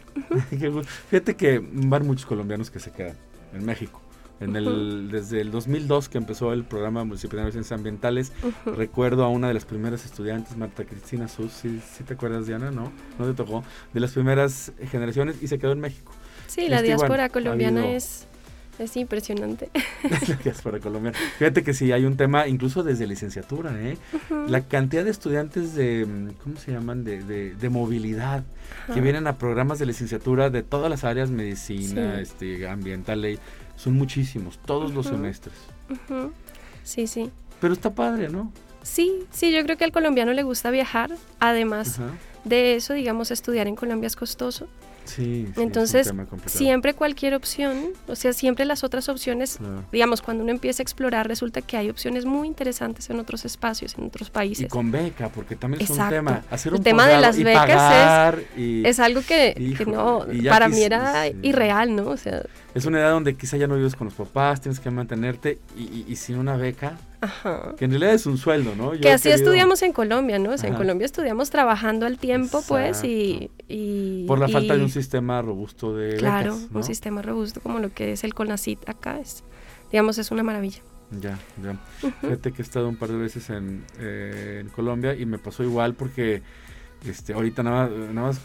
Fíjate 1.10 1.34
que 1.34 1.60
van 1.72 2.06
muchos 2.06 2.26
colombianos 2.26 2.70
que 2.70 2.78
se 2.78 2.92
quedan 2.92 3.16
en 3.52 3.64
México. 3.64 4.00
En 4.40 4.56
el, 4.56 5.10
desde 5.12 5.40
el 5.40 5.50
2002 5.52 6.08
que 6.08 6.18
empezó 6.18 6.52
el 6.52 6.64
programa 6.64 7.04
multidisciplinario 7.04 7.46
de 7.46 7.52
ciencias 7.52 7.78
ambientales, 7.78 8.32
recuerdo 8.66 9.24
a 9.24 9.28
una 9.28 9.48
de 9.48 9.54
las 9.54 9.64
primeras 9.64 10.04
estudiantes, 10.04 10.56
Marta 10.56 10.84
Cristina 10.84 11.28
Sus, 11.28 11.52
¿sí, 11.52 11.80
sí 11.96 12.02
te 12.04 12.14
acuerdas 12.14 12.46
Diana? 12.46 12.70
¿No? 12.70 12.92
¿No 13.18 13.26
te 13.26 13.34
tocó? 13.34 13.62
De 13.92 14.00
las 14.00 14.10
primeras 14.12 14.72
generaciones 14.90 15.36
y 15.40 15.46
se 15.48 15.58
quedó 15.58 15.72
en 15.72 15.80
México. 15.80 16.12
Sí, 16.48 16.68
la 16.68 16.82
diáspora 16.82 17.24
ha 17.26 17.28
colombiana 17.28 17.82
habido- 17.82 17.96
es, 17.96 18.26
es 18.80 18.96
impresionante. 18.96 19.70
la 20.28 20.34
diáspora 20.42 20.80
colombiana. 20.80 21.16
Fíjate 21.38 21.62
que 21.62 21.72
sí, 21.72 21.92
hay 21.92 22.04
un 22.04 22.16
tema, 22.16 22.48
incluso 22.48 22.82
desde 22.82 23.06
licenciatura, 23.06 23.72
¿eh? 23.80 23.96
La 24.48 24.62
cantidad 24.62 25.04
de 25.04 25.10
estudiantes 25.10 25.74
de, 25.76 26.06
¿cómo 26.42 26.56
se 26.56 26.72
llaman? 26.72 27.04
De, 27.04 27.22
de, 27.22 27.54
de 27.54 27.68
movilidad, 27.70 28.42
que 28.92 29.00
vienen 29.00 29.28
a 29.28 29.38
programas 29.38 29.78
de 29.78 29.86
licenciatura 29.86 30.50
de 30.50 30.62
todas 30.64 30.90
las 30.90 31.04
áreas, 31.04 31.30
medicina, 31.30 32.16
Sí. 32.16 32.22
este, 32.22 32.68
ambiental, 32.68 33.20
ley, 33.22 33.38
son 33.84 33.96
muchísimos, 33.96 34.58
todos 34.64 34.94
los 34.94 35.06
semestres. 35.06 35.54
Sí, 36.82 37.06
sí. 37.06 37.30
Pero 37.60 37.74
está 37.74 37.94
padre, 37.94 38.30
¿no? 38.30 38.50
Sí, 38.82 39.26
sí, 39.30 39.52
yo 39.52 39.62
creo 39.62 39.76
que 39.76 39.84
al 39.84 39.92
colombiano 39.92 40.32
le 40.32 40.42
gusta 40.42 40.70
viajar. 40.70 41.10
Además 41.38 42.00
de 42.44 42.76
eso, 42.76 42.94
digamos, 42.94 43.30
estudiar 43.30 43.66
en 43.66 43.76
Colombia 43.76 44.06
es 44.06 44.16
costoso. 44.16 44.68
Sí, 45.04 45.46
sí, 45.54 45.60
Entonces. 45.62 46.10
Siempre 46.46 46.94
cualquier 46.94 47.34
opción, 47.34 47.90
o 48.08 48.14
sea, 48.16 48.32
siempre 48.32 48.64
las 48.64 48.84
otras 48.84 49.08
opciones, 49.08 49.58
Claro. 49.58 49.84
digamos, 49.92 50.22
cuando 50.22 50.42
uno 50.42 50.52
empieza 50.52 50.82
a 50.82 50.84
explorar, 50.84 51.28
resulta 51.28 51.60
que 51.62 51.76
hay 51.76 51.90
opciones 51.90 52.24
muy 52.24 52.48
interesantes 52.48 53.10
en 53.10 53.20
otros 53.20 53.44
espacios, 53.44 53.94
en 53.98 54.04
otros 54.06 54.28
Y 54.28 54.30
países. 54.30 54.68
con 54.68 54.90
beca, 54.90 55.28
porque 55.28 55.56
también 55.56 55.82
es 55.82 55.90
un 55.90 56.08
tema. 56.08 56.42
Hacer 56.50 56.72
El 56.72 56.78
un 56.78 56.84
tema 56.84 57.06
de 57.06 57.18
las 57.20 57.38
y 57.38 57.44
becas 57.44 58.34
es- 58.56 58.98
y 58.98 59.00
algo 59.02 59.20
que, 59.26 59.54
no, 59.86 60.26
y 60.32 60.48
para 60.48 60.68
quis- 60.68 60.70
mí 60.74 60.82
era 60.82 61.24
sí. 61.24 61.36
irreal, 61.42 61.94
¿no? 61.94 62.06
O 62.08 62.16
sea, 62.16 62.42
es 62.74 62.84
una 62.86 62.98
edad 63.00 63.10
donde 63.10 63.36
quizá 63.36 63.56
ya 63.56 63.66
no 63.66 63.76
vives 63.76 63.94
con 63.96 64.06
los 64.06 64.14
papás, 64.14 64.60
tienes 64.60 64.80
que 64.80 64.90
mantenerte 64.90 65.58
y, 65.76 65.82
y- 65.82 66.04
y 66.08 66.16
sin 66.16 66.38
una 66.38 66.56
beca, 66.56 66.96
ajá. 67.24 67.74
que 67.76 67.84
en 67.84 67.90
realidad 67.92 68.14
es 68.14 68.26
un 68.26 68.38
sueldo, 68.38 68.74
¿no? 68.76 68.94
Yo 68.94 69.00
Que 69.00 69.10
así 69.12 69.28
querido- 69.28 69.36
estudiamos 69.44 69.82
en 69.82 69.92
Colombia, 69.92 70.38
¿no? 70.38 70.50
O 70.52 70.58
sea, 70.58 70.70
en. 70.70 70.76
Colombia 70.76 71.04
estudiamos 71.06 71.50
trabajando 71.50 72.06
al 72.06 72.18
tiempo, 72.18 72.62
pues, 72.68 73.02
y, 73.04 73.50
y- 73.68 74.24
Por 74.26 74.38
la 74.38 74.48
falta 74.48 74.76
de 74.76 74.82
un 74.82 74.90
sistema 74.90 75.42
robusto 75.42 75.94
de 75.96 76.16
Claro, 76.16 76.54
becas, 76.54 76.70
¿no? 76.70 76.78
un 76.78 76.84
sistema 76.84 77.22
robusto 77.22 77.60
como 77.60 77.78
lo 77.78 77.92
que 77.92 78.12
es 78.12 78.24
el 78.24 78.34
CONACIT 78.34 78.88
acá 78.88 79.18
es, 79.20 79.44
digamos, 79.90 80.18
es 80.18 80.30
una 80.30 80.42
maravilla. 80.42 80.80
Ya, 81.20 81.38
ya. 81.62 81.78
Fíjate 82.22 82.50
que 82.52 82.62
he 82.62 82.64
estado 82.64 82.88
un 82.88 82.96
par 82.96 83.10
de 83.10 83.16
veces 83.18 83.48
en, 83.50 83.84
eh, 84.00 84.58
en 84.62 84.68
Colombia 84.70 85.14
y 85.14 85.26
me 85.26 85.38
pasó 85.38 85.62
igual 85.62 85.94
porque 85.94 86.42
este, 87.06 87.32
ahorita 87.34 87.62
nada, 87.62 87.88
más- 87.88 88.14
nada 88.14 88.26
más 88.28 88.40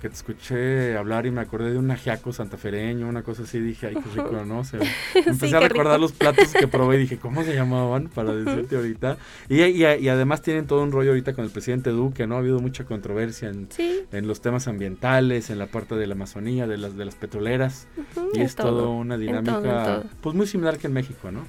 que 0.00 0.08
te 0.08 0.14
escuché 0.14 0.96
hablar 0.96 1.26
y 1.26 1.30
me 1.30 1.40
acordé 1.40 1.72
de 1.72 1.78
un 1.78 1.90
ajiaco 1.90 2.32
santafereño, 2.32 3.08
una 3.08 3.22
cosa 3.22 3.42
así, 3.42 3.58
dije, 3.60 3.88
ay, 3.88 3.94
qué 3.94 4.00
rico, 4.22 4.44
¿no? 4.46 4.60
O 4.60 4.64
sea, 4.64 4.80
empecé 5.14 5.48
Sí, 5.48 5.54
a 5.54 5.60
recordar 5.60 5.94
rico. 5.94 6.02
los 6.02 6.12
platos 6.12 6.52
que 6.52 6.68
probé 6.68 6.96
y 6.96 6.98
dije, 7.00 7.18
¿cómo 7.18 7.42
se 7.44 7.54
llamaban? 7.54 8.08
Para 8.08 8.34
decirte 8.34 8.76
ahorita. 8.76 9.16
Y, 9.48 9.62
y, 9.62 9.84
y 9.84 10.08
además 10.08 10.42
tienen 10.42 10.66
todo 10.66 10.82
un 10.82 10.92
rollo 10.92 11.10
ahorita 11.10 11.32
con 11.34 11.44
el 11.44 11.50
presidente 11.50 11.90
Duque, 11.90 12.26
¿no? 12.26 12.36
Ha 12.36 12.38
habido 12.38 12.60
mucha 12.60 12.84
controversia 12.84 13.48
en, 13.48 13.68
Sí, 13.70 14.00
en 14.12 14.26
los 14.28 14.40
temas 14.40 14.68
ambientales, 14.68 15.50
en 15.50 15.58
la 15.58 15.66
parte 15.66 15.94
de 15.96 16.06
la 16.06 16.14
Amazonía, 16.14 16.66
de 16.66 16.78
las, 16.78 16.96
de 16.96 17.04
las 17.04 17.14
petroleras. 17.16 17.86
Y 18.32 18.40
es 18.40 18.54
todo 18.54 18.90
una 18.92 19.16
en 19.16 19.20
dinámica, 19.20 19.52
todo, 19.60 19.64
en 19.68 19.84
todo. 20.02 20.04
pues 20.20 20.36
muy 20.36 20.46
similar 20.46 20.78
que 20.78 20.86
en 20.86 20.92
México, 20.92 21.30
¿no? 21.32 21.40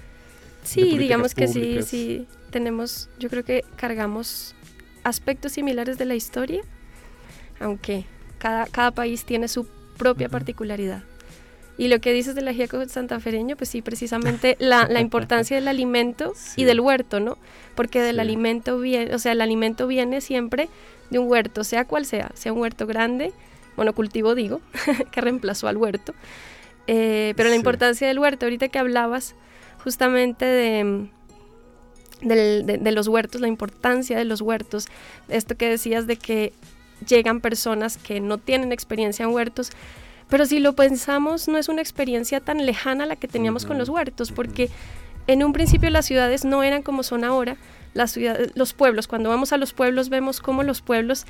Sí, 0.63 0.97
digamos 0.97 1.35
que 1.35 1.47
sí, 1.47 1.83
sí, 1.83 2.25
tenemos, 2.49 3.07
yo 3.19 3.29
creo 3.29 3.43
que 3.43 3.63
cargamos 3.75 4.54
aspectos 5.05 5.53
similares 5.53 5.97
de 5.97 6.03
la 6.05 6.15
historia, 6.15 6.61
aunque 7.61 8.05
cada, 8.37 8.65
cada 8.65 8.91
país 8.91 9.23
tiene 9.23 9.47
su 9.47 9.65
propia 9.97 10.27
particularidad. 10.27 11.03
Y 11.77 11.89
lo 11.89 11.99
que 11.99 12.13
dices 12.13 12.35
del 12.35 12.47
ajiaco 12.47 12.85
santafereño, 12.87 13.55
pues 13.57 13.69
sí, 13.69 13.81
precisamente 13.81 14.55
la, 14.59 14.87
la 14.89 14.99
importancia 15.01 15.55
del 15.55 15.67
alimento 15.67 16.33
Sí. 16.35 16.61
y 16.61 16.63
del 16.65 16.79
huerto, 16.79 17.19
¿no? 17.19 17.37
Porque 17.75 18.01
del 18.01 18.15
Sí. 18.15 18.21
alimento 18.21 18.79
viene, 18.79 19.13
o 19.13 19.19
sea, 19.19 19.31
el 19.33 19.41
alimento 19.41 19.87
viene 19.87 20.21
siempre 20.21 20.69
de 21.09 21.19
un 21.19 21.29
huerto, 21.29 21.63
sea 21.63 21.85
cual 21.85 22.05
sea, 22.05 22.31
sea 22.33 22.51
un 22.53 22.59
huerto 22.59 22.87
grande, 22.87 23.31
monocultivo 23.77 24.35
digo, 24.35 24.61
que 25.11 25.21
reemplazó 25.21 25.67
al 25.67 25.77
huerto. 25.77 26.13
Eh, 26.87 27.33
pero 27.35 27.49
la 27.49 27.55
importancia 27.55 28.07
del 28.07 28.19
huerto, 28.19 28.45
ahorita 28.45 28.69
que 28.69 28.79
hablabas 28.79 29.35
justamente 29.83 30.45
de, 30.45 31.09
del- 32.25 32.65
de, 32.65 32.77
de 32.77 32.91
los 32.91 33.07
huertos, 33.07 33.39
la 33.41 33.47
importancia 33.47 34.17
de 34.17 34.25
los 34.25 34.41
huertos, 34.41 34.87
esto 35.29 35.55
que 35.55 35.69
decías 35.69 36.07
de 36.07 36.17
que 36.17 36.51
llegan 37.07 37.39
personas 37.41 37.97
que 37.97 38.19
no 38.19 38.37
tienen 38.37 38.71
experiencia 38.71 39.23
en 39.23 39.31
huertos, 39.31 39.71
pero 40.29 40.45
si 40.45 40.59
lo 40.59 40.73
pensamos 40.73 41.47
no 41.47 41.57
es 41.57 41.69
una 41.69 41.81
experiencia 41.81 42.39
tan 42.39 42.65
lejana 42.65 43.05
la 43.05 43.15
que 43.15 43.27
teníamos 43.27 43.65
con 43.65 43.77
los 43.77 43.89
huertos, 43.89 44.31
porque 44.31 44.69
en 45.27 45.43
un 45.43 45.53
principio 45.53 45.89
las 45.89 46.05
ciudades 46.05 46.45
no 46.45 46.63
eran 46.63 46.81
como 46.81 47.03
son 47.03 47.23
ahora, 47.23 47.57
las 47.93 48.11
ciudades, 48.11 48.51
los 48.55 48.73
pueblos, 48.73 49.07
cuando 49.07 49.29
vamos 49.29 49.53
a 49.53 49.57
los 49.57 49.73
pueblos 49.73 50.09
vemos 50.09 50.39
cómo 50.41 50.63
los 50.63 50.81
pueblos 50.81 51.25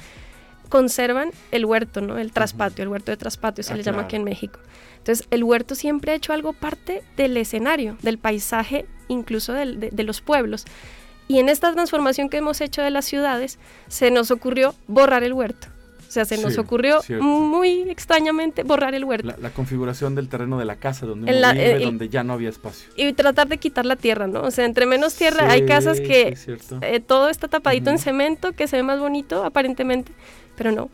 conservan 0.70 1.30
el 1.52 1.66
huerto, 1.66 2.02
¿no? 2.02 2.18
El 2.18 2.32
traspatio, 2.32 2.84
el 2.84 2.90
huerto 2.90 3.12
de 3.12 3.18
traspatio 3.18 3.64
se 3.64 3.74
Ah, 3.74 3.78
le 3.78 3.84
llama 3.84 3.98
claro. 3.98 4.06
aquí 4.08 4.16
en 4.16 4.24
México. 4.24 4.60
Entonces, 5.05 5.27
el 5.29 5.43
huerto 5.43 5.75
siempre 5.75 6.13
ha 6.13 6.15
hecho 6.15 6.33
algo 6.33 6.51
parte 6.53 7.03
del 7.15 7.38
escenario, 7.38 7.95
del 8.01 8.17
paisaje, 8.17 8.88
incluso 9.07 9.53
del- 9.53 9.79
de, 9.79 9.91
de 9.91 10.03
los 10.03 10.19
pueblos. 10.21 10.65
Y 11.27 11.38
en 11.38 11.47
esta 11.47 11.71
transformación 11.74 12.27
que 12.27 12.38
hemos 12.38 12.59
hecho 12.59 12.81
de 12.81 12.89
las 12.89 13.05
ciudades, 13.05 13.59
se 13.88 14.09
nos 14.09 14.31
ocurrió 14.31 14.74
borrar 14.88 15.24
el 15.24 15.33
huerto. 15.33 15.67
O 16.07 16.12
sea, 16.15 16.25
se 16.25 16.39
nos 16.39 16.53
Sí, 16.53 16.59
ocurrió 16.59 17.01
cierto. 17.03 17.24
muy 17.24 17.81
extrañamente 17.89 18.63
borrar 18.63 18.95
el 18.95 19.03
huerto. 19.03 19.27
La, 19.27 19.38
la 19.38 19.50
configuración 19.51 20.15
del 20.15 20.27
terreno 20.27 20.57
de 20.57 20.65
la 20.65 20.77
casa, 20.77 21.05
donde 21.05 21.29
En 21.29 21.38
uno 21.38 21.41
la- 21.47 21.53
vive, 21.53 21.74
el- 21.74 21.83
donde 21.83 22.09
ya 22.09 22.24
no 22.24 22.33
había 22.33 22.50
espacio. 22.50 22.89
Y 22.95 23.13
tratar 23.13 23.47
de 23.47 23.59
quitar 23.59 23.85
la 23.85 23.97
tierra, 23.97 24.25
¿no? 24.25 24.41
O 24.41 24.50
sea, 24.50 24.65
entre 24.65 24.88
menos 24.88 25.13
tierra, 25.13 25.51
hay 25.51 25.67
casas 25.67 26.00
que 26.01 26.35
sí, 26.35 26.51
eh, 26.81 27.00
todo 27.00 27.29
está 27.29 27.47
tapadito 27.47 27.91
en 27.91 28.00
cemento, 28.00 28.53
que 28.53 28.67
se 28.67 28.77
ve 28.77 28.83
más 28.83 29.00
bonito 29.00 29.43
aparentemente, 29.43 30.13
pero 30.55 30.71
no. 30.71 30.89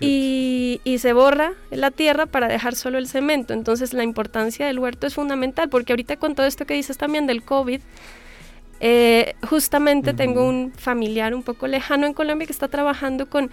Y, 0.00 0.80
y 0.84 0.98
se 0.98 1.12
borra 1.12 1.52
la 1.70 1.90
tierra 1.90 2.26
para 2.26 2.48
dejar 2.48 2.74
solo 2.74 2.98
el 2.98 3.08
cemento. 3.08 3.54
Entonces 3.54 3.92
la 3.92 4.02
importancia 4.02 4.66
del 4.66 4.78
huerto 4.78 5.06
es 5.06 5.14
fundamental, 5.14 5.68
porque 5.68 5.92
ahorita 5.92 6.16
con 6.16 6.34
todo 6.34 6.46
esto 6.46 6.66
que 6.66 6.74
dices 6.74 6.98
también 6.98 7.26
del 7.26 7.42
COVID, 7.42 7.80
eh, 8.80 9.34
justamente 9.48 10.12
tengo 10.12 10.46
un 10.46 10.72
familiar 10.76 11.34
un 11.34 11.42
poco 11.42 11.66
lejano 11.66 12.06
en 12.06 12.12
Colombia 12.12 12.46
que 12.46 12.52
está 12.52 12.68
trabajando 12.68 13.26
con 13.26 13.50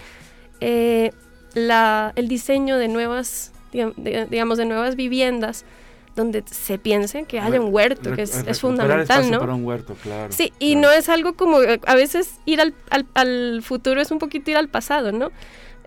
eh, 0.60 1.12
la, 1.54 2.12
el 2.16 2.28
diseño 2.28 2.78
de 2.78 2.90
nuevas, 2.90 3.54
digamos, 3.72 4.58
de 4.58 4.66
nuevas 4.66 4.96
viviendas 4.96 5.66
donde 6.16 6.44
se 6.46 6.78
piense 6.78 7.24
que 7.24 7.40
haya 7.40 7.60
un 7.60 7.74
huerto, 7.74 8.14
que 8.14 8.22
es, 8.22 8.60
fundamental, 8.60 9.32
¿no? 9.32 9.40
para 9.40 9.56
un 9.56 9.66
huerto, 9.66 9.96
claro. 9.96 10.32
Sí, 10.32 10.54
y 10.60 10.74
claro. 10.74 10.88
no 10.88 10.94
es 10.94 11.10
algo 11.10 11.34
como, 11.34 11.62
eh, 11.62 11.80
a 11.88 11.96
veces 11.96 12.36
ir 12.46 12.62
al, 12.62 12.76
al, 12.92 13.08
al 13.16 13.62
futuro 13.64 14.00
es 14.00 14.12
un 14.12 14.20
poquito 14.20 14.52
ir 14.52 14.58
al 14.58 14.68
pasado, 14.68 15.12
¿no? 15.12 15.32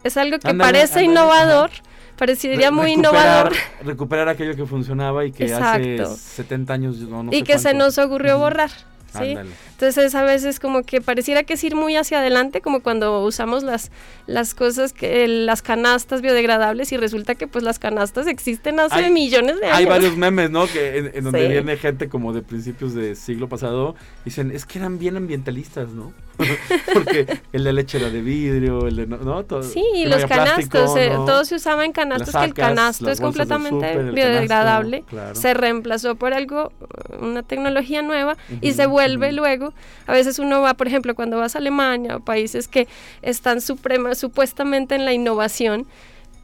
Es 0.05 0.17
algo 0.17 0.39
que 0.39 0.55
parece 0.55 1.03
innovador, 1.03 1.71
parecería 2.17 2.71
Re- 2.71 2.71
muy 2.71 2.87
recuperar- 2.95 2.99
innovador 2.99 3.53
Recuperar 3.85 4.29
aquello 4.29 4.55
que 4.57 4.67
funcionaba 4.67 5.25
y 5.25 5.33
que 5.33 5.45
Exacto. 5.45 6.05
hace 6.05 6.17
70 6.17 6.73
años 6.75 6.97
no, 6.99 7.23
no 7.25 7.33
y 7.33 7.43
que 7.43 7.59
se 7.59 7.75
nos 7.75 7.99
ocurrió 7.99 8.39
borrar. 8.39 8.71
¿Sí? 9.19 9.37
Entonces 9.73 10.15
a 10.15 10.23
veces 10.23 10.59
como 10.59 10.83
que 10.83 11.01
pareciera 11.01 11.43
que 11.43 11.55
es 11.55 11.65
ir 11.65 11.77
muy 11.77 11.97
hacia 11.97 12.21
adelante, 12.21 12.61
como 12.61 12.81
cuando 12.81 13.23
usamos 13.25 13.63
las, 13.63 13.91
las 14.27 14.55
cosas, 14.55 14.93
que 14.93 15.27
las 15.29 15.63
canastas 15.63 16.23
biodegradables 16.23 16.93
y 16.93 16.97
resulta 16.97 17.35
que 17.35 17.47
pues 17.47 17.65
las 17.65 17.79
canastas 17.79 18.27
existen 18.27 18.81
hace 18.81 19.11
millones 19.11 19.61
de 19.61 19.67
años. 19.67 19.79
Hay 19.79 19.87
varios 19.87 20.17
memes, 20.17 20.51
¿no? 20.51 20.67
Que 20.67 21.11
en, 21.15 21.25
donde 21.25 21.49
viene 21.49 21.77
gente 21.77 22.09
como 22.09 22.33
de 22.33 22.43
principios 22.43 22.95
del 22.95 23.17
siglo 23.17 23.49
pasado, 23.49 23.95
dicen, 24.25 24.51
es 24.51 24.65
que 24.65 24.79
eran 24.79 24.99
bien 24.99 25.17
ambientalistas, 25.17 25.89
¿no? 25.91 26.13
Porque 26.93 27.41
el 27.53 27.65
de 27.65 27.73
leche 27.73 27.97
era 27.99 28.11
de 28.11 28.21
vidrio, 28.21 28.87
el 28.87 28.97
de, 28.97 29.07
¿no? 29.07 29.45
Todo, 29.45 29.63
sí, 29.63 30.05
los 30.07 30.25
canastos, 30.27 30.97
eh, 30.97 31.13
todo 31.15 31.45
se 31.45 31.55
usaba 31.55 31.85
en 31.85 31.93
canastos, 31.93 32.35
que 32.35 32.45
el 32.45 32.55
canasto 32.55 33.11
es 33.11 33.21
completamente 33.21 34.11
biodegradable, 34.13 35.05
se 35.33 35.55
reemplazó 35.55 36.15
por 36.17 36.35
algo, 36.35 36.73
una 37.21 37.43
tecnología 37.43 38.03
nueva 38.03 38.37
y 38.61 38.73
se 38.73 38.87
vuelve 38.87 39.06
luego, 39.15 39.75
a 40.07 40.13
veces 40.13 40.39
uno 40.39 40.61
va, 40.61 40.75
por 40.75 40.87
ejemplo, 40.87 41.15
cuando 41.15 41.39
vas 41.39 41.55
a 41.55 41.59
Alemania 41.59 42.17
o 42.17 42.21
países 42.21 42.69
que 42.69 42.89
están 43.23 43.61
suprema, 43.61 44.15
supuestamente 44.15 44.95
en 44.95 45.05
la 45.05 45.13
innovación, 45.13 45.87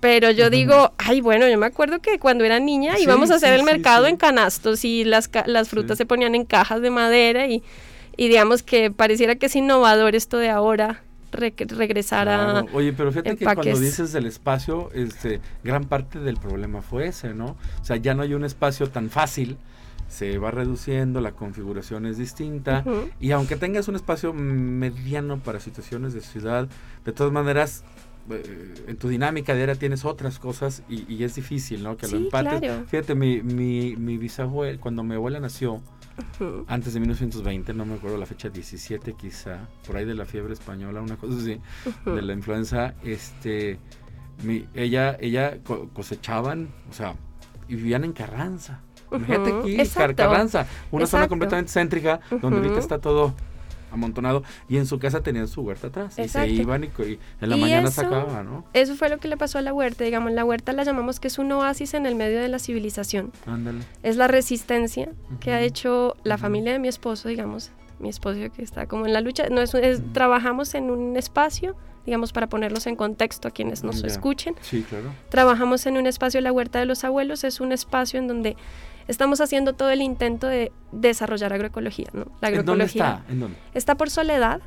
pero 0.00 0.31
yo 0.31 0.50
digo, 0.50 0.92
ay, 0.99 1.21
bueno, 1.21 1.49
yo 1.49 1.57
me 1.59 1.66
acuerdo 1.66 2.00
que 2.00 2.19
cuando 2.19 2.45
era 2.45 2.59
niña 2.59 2.99
íbamos 2.99 3.31
a 3.31 3.37
hacer 3.37 3.52
el 3.54 3.62
mercado 3.62 4.07
en 4.07 4.16
canastos 4.16 4.85
y 4.85 5.04
las, 5.04 5.31
las 5.47 5.69
frutas 5.69 5.97
se 5.97 6.07
ponían 6.07 6.35
en 6.35 6.45
cajas 6.45 6.83
de 6.83 6.90
madera 6.90 7.47
y, 7.47 7.62
y 8.16 8.28
digamos 8.28 8.64
que 8.64 8.90
pareciera 8.90 9.37
que 9.37 9.47
es 9.47 9.54
innovador 9.54 10.16
esto 10.16 10.38
de 10.38 10.50
ahora 10.50 11.02
regresar 11.33 12.28
a 12.28 12.64
Oye, 12.73 12.92
pero 12.92 13.11
fíjate 13.11 13.37
que 13.37 13.45
cuando 13.45 13.78
dices 13.78 14.12
del 14.12 14.26
espacio, 14.26 14.90
este, 14.92 15.40
gran 15.64 15.85
parte 15.85 16.19
del 16.19 16.37
problema 16.37 16.83
fue 16.83 17.07
ese, 17.07 17.35
¿no? 17.35 17.57
O 17.81 17.85
sea, 17.85 17.97
ya 17.97 18.14
no 18.14 18.23
hay 18.23 18.35
un 18.35 18.45
espacio 18.45 18.90
tan 18.90 19.11
fácil, 19.11 19.57
se 20.12 20.37
va 20.37 20.50
reduciendo, 20.50 21.23
la 21.23 21.33
configuración 21.33 22.04
es 22.04 22.19
distinta, 22.19 22.85
y 23.19 23.31
aunque 23.31 23.57
tengas 23.57 23.88
un 23.88 23.97
espacio 23.97 24.35
mediano 24.35 25.38
para 25.38 25.59
situaciones 25.59 26.12
de 26.12 26.21
ciudad, 26.21 26.69
de 27.04 27.12
todas 27.12 27.33
maneras, 27.33 27.83
eh, 28.31 28.75
en 28.87 28.97
tu 28.99 29.09
dinámica 29.09 29.54
diaria 29.54 29.75
tienes 29.75 30.04
otras 30.04 30.38
cosas 30.38 30.83
y, 30.88 31.25
es 31.25 31.35
difícil, 31.35 31.83
¿no? 31.83 31.97
Que 31.97 32.09
lo 32.09 32.19
empates. 32.19 32.88
Fíjate, 32.88 33.14
mi, 33.14 33.42
mi, 33.42 33.97
mi 33.97 34.19
bisabuelo, 34.19 34.78
cuando 34.81 35.02
mi 35.02 35.14
abuela 35.14 35.40
nació, 35.40 35.81
antes 36.66 36.92
de 36.92 37.00
1920, 37.00 37.73
no 37.73 37.87
me 37.87 37.95
acuerdo 37.95 38.19
la 38.19 38.26
fecha, 38.26 38.50
17 38.50 39.14
quizá, 39.14 39.66
por 39.87 39.97
ahí 39.97 40.04
de 40.04 40.14
la 40.14 40.26
fiebre 40.26 40.52
española, 40.52 41.00
una 41.00 41.16
cosa 41.16 41.38
así, 41.38 41.59
de 42.04 42.23
la 42.23 42.35
influenza, 42.35 42.95
este, 43.02 43.78
mi, 44.45 44.69
ella, 44.75 45.16
ella 45.19 45.59
cosechaban, 45.95 46.69
o 46.90 46.92
sea, 46.92 47.16
y 47.66 47.76
vivían 47.76 48.04
en 48.04 48.12
Carranza. 48.12 48.83
Fíjate 49.19 49.52
aquí, 49.52 50.14
Carranza, 50.14 50.66
una 50.90 51.07
zona 51.07 51.28
completamente 51.28 51.71
céntrica, 51.71 52.21
donde 52.40 52.59
ahorita 52.59 52.78
está 52.78 52.99
todo 52.99 53.35
amontonado 53.92 54.42
y 54.69 54.78
en 54.78 54.87
su 54.87 54.99
casa 54.99 55.21
tenían 55.21 55.49
su 55.49 55.61
huerta 55.62 55.88
atrás 55.88 56.19
y 56.19 56.28
se 56.28 56.49
iban 56.49 56.85
y, 56.85 56.90
en 57.40 57.50
la 57.50 57.57
mañana 57.57 57.90
sacaban, 57.90 58.47
¿no? 58.47 58.64
Eso 58.73 58.95
fue 58.97 59.09
lo 59.09 59.19
que 59.19 59.28
le 59.28 59.37
pasó 59.37 59.59
a 59.59 59.62
la 59.62 59.73
huerta, 59.73 60.04
digamos, 60.04 60.33
la 60.33 60.45
huerta 60.45 60.73
la 60.73 60.85
llamamos 60.85 61.21
que 61.21 61.28
es 61.28 61.38
un 61.38 61.52
oasis 61.52 61.95
en 61.95 62.07
el 62.07 62.14
medio 62.14 62.40
de 62.40 62.49
la 62.49 62.59
civilización. 62.59 63.33
Ándale. 63.47 63.81
Es 64.02 64.16
la 64.16 64.28
resistencia 64.28 65.11
que 65.40 65.52
ha 65.52 65.61
hecho 65.61 66.16
la 66.25 66.38
familia 66.38 66.73
de 66.73 66.78
mi 66.78 66.88
esposo, 66.88 67.28
digamos, 67.28 67.71
mi 67.99 68.09
esposo 68.09 68.38
que 68.54 68.62
está 68.62 68.87
como 68.87 69.07
en 69.07 69.12
la 69.12 69.21
lucha, 69.21 69.49
no 69.50 69.61
es, 69.61 69.73
trabajamos 70.12 70.75
en 70.75 70.90
un 70.90 71.16
espacio 71.16 71.76
digamos, 72.04 72.33
para 72.33 72.49
ponerlos 72.49 72.88
en 72.88 72.97
contexto 72.97 73.47
a 73.47 73.52
quienes 73.52 73.85
nos 73.85 74.02
escuchen. 74.02 74.57
Sí, 74.61 74.83
claro. 74.83 75.12
Trabajamos 75.28 75.87
en 75.87 75.97
un 75.97 76.09
espacio, 76.09 76.40
la 76.40 76.50
Huerta 76.50 76.81
de 76.81 76.85
los 76.85 77.04
Abuelos, 77.04 77.45
es 77.45 77.61
un 77.61 77.71
espacio 77.71 78.19
en 78.19 78.26
donde 78.26 78.57
estamos 79.09 79.41
haciendo 79.41 79.75
todo 79.75 79.91
el 79.91 80.03
intento 80.03 80.47
de 80.47 80.73
desarrollar 80.93 81.53
agroecología. 81.53 82.09
¿no? 82.13 82.27
La 82.41 82.49
agroecología 82.49 83.23
¿En 83.29 83.41
dónde 83.41 83.57
está? 83.57 83.79
está 83.79 83.95
por 83.97 84.11
Soledad, 84.11 84.61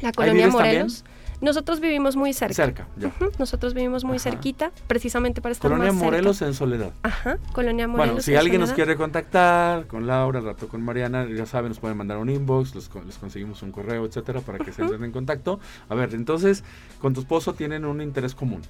la 0.00 0.12
colonia 0.12 0.48
Morelos. 0.48 1.04
Nosotros 1.42 1.80
vivimos 1.80 2.14
muy 2.14 2.32
cerca. 2.32 2.54
Cerca, 2.54 2.86
ya. 2.96 3.12
Nosotros 3.36 3.74
vivimos 3.74 4.04
muy 4.04 4.20
cerquita, 4.20 4.70
precisamente 4.86 5.42
para 5.42 5.52
estar 5.52 5.72
Colonia 5.72 5.92
más 5.92 6.00
Morelos 6.00 6.40
en 6.40 6.54
Soledad. 6.54 6.92
Ajá, 7.02 7.38
Colonia 7.52 7.88
Morelos. 7.88 8.10
Bueno, 8.10 8.22
si 8.22 8.36
alguien 8.36 8.60
nos 8.60 8.72
quiere 8.72 8.94
contactar 8.96 9.88
con 9.88 10.06
Laura, 10.06 10.40
rato 10.40 10.68
con 10.68 10.82
Mariana, 10.82 11.26
ya 11.26 11.44
saben, 11.44 11.70
nos 11.70 11.80
pueden 11.80 11.98
mandar 11.98 12.18
un 12.18 12.30
inbox, 12.30 12.76
les, 12.76 12.88
conseguimos 13.18 13.60
un 13.62 13.72
correo, 13.72 14.06
etcétera, 14.06 14.40
para 14.40 14.60
que 14.60 14.72
se 14.72 14.82
entren 14.82 15.02
en 15.02 15.10
contacto. 15.10 15.58
A 15.88 15.96
ver, 15.96 16.14
entonces, 16.14 16.62
con 17.00 17.12
tu 17.12 17.22
esposo 17.22 17.54
tienen 17.54 17.86
un 17.86 18.00
interés 18.00 18.36
común. 18.36 18.62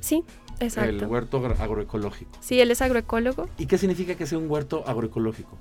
Sí, 0.00 0.24
exacto. 0.60 1.04
El 1.04 1.06
huerto 1.06 1.38
agroecológico. 1.58 2.30
Sí, 2.40 2.60
él 2.60 2.70
es 2.70 2.82
agroecólogo. 2.82 3.48
¿Y 3.58 3.66
qué 3.66 3.78
significa 3.78 4.14
que 4.14 4.26
sea 4.26 4.38
un 4.38 4.50
huerto 4.50 4.84
agroecológico? 4.86 5.58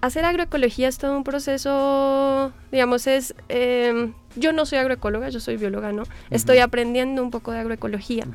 Hacer 0.00 0.24
agroecología 0.24 0.88
es 0.88 0.98
todo 0.98 1.16
un 1.16 1.24
proceso, 1.24 2.52
digamos, 2.72 3.06
es... 3.06 3.34
Em, 3.48 4.14
yo 4.36 4.52
no 4.52 4.64
soy 4.64 4.78
agroecóloga, 4.78 5.28
yo 5.28 5.40
soy 5.40 5.56
bióloga, 5.56 5.92
¿no? 5.92 6.04
Estoy 6.30 6.58
aprendiendo 6.58 7.22
un 7.22 7.30
poco 7.30 7.52
de 7.52 7.58
agroecología. 7.58 8.26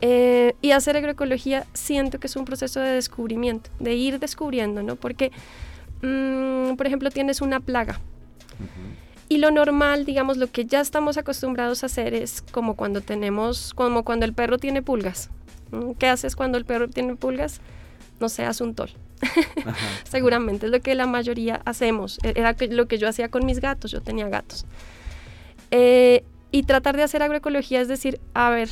Eh, 0.00 0.54
y 0.60 0.70
hacer 0.72 0.96
agroecología 0.96 1.66
siento 1.72 2.20
que 2.20 2.26
es 2.26 2.36
un 2.36 2.44
proceso 2.44 2.80
de 2.80 2.90
descubrimiento, 2.90 3.70
de 3.80 3.94
ir 3.94 4.18
descubriendo, 4.18 4.82
¿no? 4.82 4.96
Porque, 4.96 5.32
mm, 6.02 6.76
por 6.76 6.86
ejemplo, 6.86 7.10
tienes 7.10 7.40
una 7.40 7.60
plaga. 7.60 8.00
Y 9.28 9.38
lo 9.38 9.50
normal, 9.50 10.04
digamos, 10.04 10.36
lo 10.36 10.46
que 10.50 10.66
ya 10.66 10.80
estamos 10.80 11.16
acostumbrados 11.16 11.82
a 11.82 11.86
hacer 11.86 12.14
es 12.14 12.42
como 12.42 12.76
cuando 12.76 13.00
tenemos, 13.00 13.74
como 13.74 14.04
cuando 14.04 14.24
el 14.24 14.32
perro 14.32 14.58
tiene 14.58 14.82
pulgas. 14.82 15.30
¿Qué 15.98 16.06
haces 16.06 16.36
cuando 16.36 16.58
el 16.58 16.64
perro 16.64 16.88
tiene 16.88 17.16
pulgas? 17.16 17.60
No 18.20 18.28
seas 18.28 18.60
un 18.60 18.74
tol. 18.74 18.90
Seguramente 20.08 20.66
es 20.66 20.72
lo 20.72 20.80
que 20.80 20.94
la 20.94 21.06
mayoría 21.06 21.60
hacemos. 21.64 22.18
E-, 22.22 22.34
era 22.36 22.54
lo 22.70 22.86
que 22.86 22.98
yo 22.98 23.08
hacía 23.08 23.28
con 23.28 23.44
mis 23.44 23.60
gatos, 23.60 23.90
yo 23.90 24.00
tenía 24.00 24.28
gatos. 24.28 24.64
Eh, 25.72 26.24
y 26.52 26.62
tratar 26.62 26.96
de 26.96 27.02
hacer 27.02 27.22
agroecología 27.22 27.80
es 27.80 27.88
decir, 27.88 28.20
a 28.32 28.50
ver, 28.50 28.68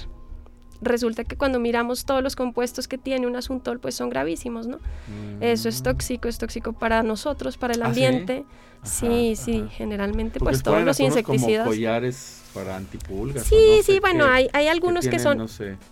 resulta 0.84 1.24
que 1.24 1.36
cuando 1.36 1.58
miramos 1.60 2.04
todos 2.04 2.22
los 2.22 2.36
compuestos 2.36 2.88
que 2.88 2.98
tiene 2.98 3.26
un 3.26 3.36
asuntol, 3.36 3.78
pues 3.80 3.94
son 3.94 4.10
gravísimos, 4.10 4.66
¿no? 4.66 4.78
Eso 5.40 5.68
es 5.68 5.80
mm. 5.80 5.84
tóxico, 5.84 6.28
es 6.28 6.38
tóxico 6.38 6.72
para 6.72 7.02
nosotros, 7.02 7.56
para 7.56 7.74
el 7.74 7.82
¿Ah, 7.82 7.86
ambiente. 7.86 8.44
sí, 8.82 9.34
sí, 9.36 9.64
generalmente 9.70 10.38
pues 10.38 10.62
todos 10.62 10.82
los 10.82 11.00
insecticidas. 11.00 11.64
Como 11.64 11.70
collares 11.70 12.42
para 12.54 12.76
antipulgas. 12.76 13.44
Sí, 13.44 13.80
sí, 13.84 13.98
bueno, 14.00 14.24
hay, 14.26 14.48
hay 14.52 14.68
algunos 14.68 15.08
que, 15.08 15.18
son... 15.18 15.46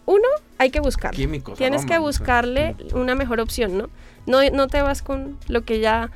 Uno, 0.06 0.28
hay 0.58 0.70
que 0.70 0.80
buscar. 0.80 1.12
Químicos. 1.12 1.58
Tienes 1.58 1.84
que 1.84 1.98
buscarle 1.98 2.76
una 2.94 3.14
mejor 3.14 3.40
opción, 3.40 3.76
¿no? 3.76 3.90
No, 4.26 4.38
no 4.50 4.68
te 4.68 4.80
vas 4.82 5.02
con 5.02 5.36
lo 5.48 5.62
que 5.62 5.80
ya 5.80 6.10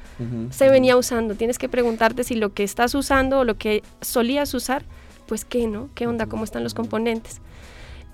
se 0.51 0.69
venía 0.71 0.97
usando. 0.97 1.35
Tienes 1.35 1.59
que 1.59 1.69
preguntarte 1.69 2.23
si 2.25 2.37
lo 2.37 2.55
que 2.55 2.63
estás 2.63 2.95
usando 2.95 3.41
o 3.41 3.45
lo 3.45 3.57
que 3.57 3.83
solías 4.01 4.55
usar, 4.55 4.85
pues 5.27 5.45
qué, 5.45 5.67
¿no? 5.67 5.91
¿Qué 5.95 6.07
onda? 6.07 6.27
¿Cómo 6.27 6.45
están 6.45 6.63
los 6.63 6.75
componentes? 6.75 7.41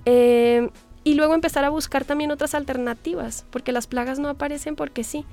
Eh, 0.04 0.70
y 1.04 1.14
luego 1.14 1.34
empezar 1.34 1.64
a 1.64 1.68
buscar 1.68 2.04
también 2.04 2.30
otras 2.30 2.54
alternativas, 2.54 3.44
porque 3.50 3.72
las 3.72 3.86
plagas 3.86 4.18
no 4.18 4.28
aparecen 4.28 4.76
porque 4.76 5.04
sí. 5.04 5.24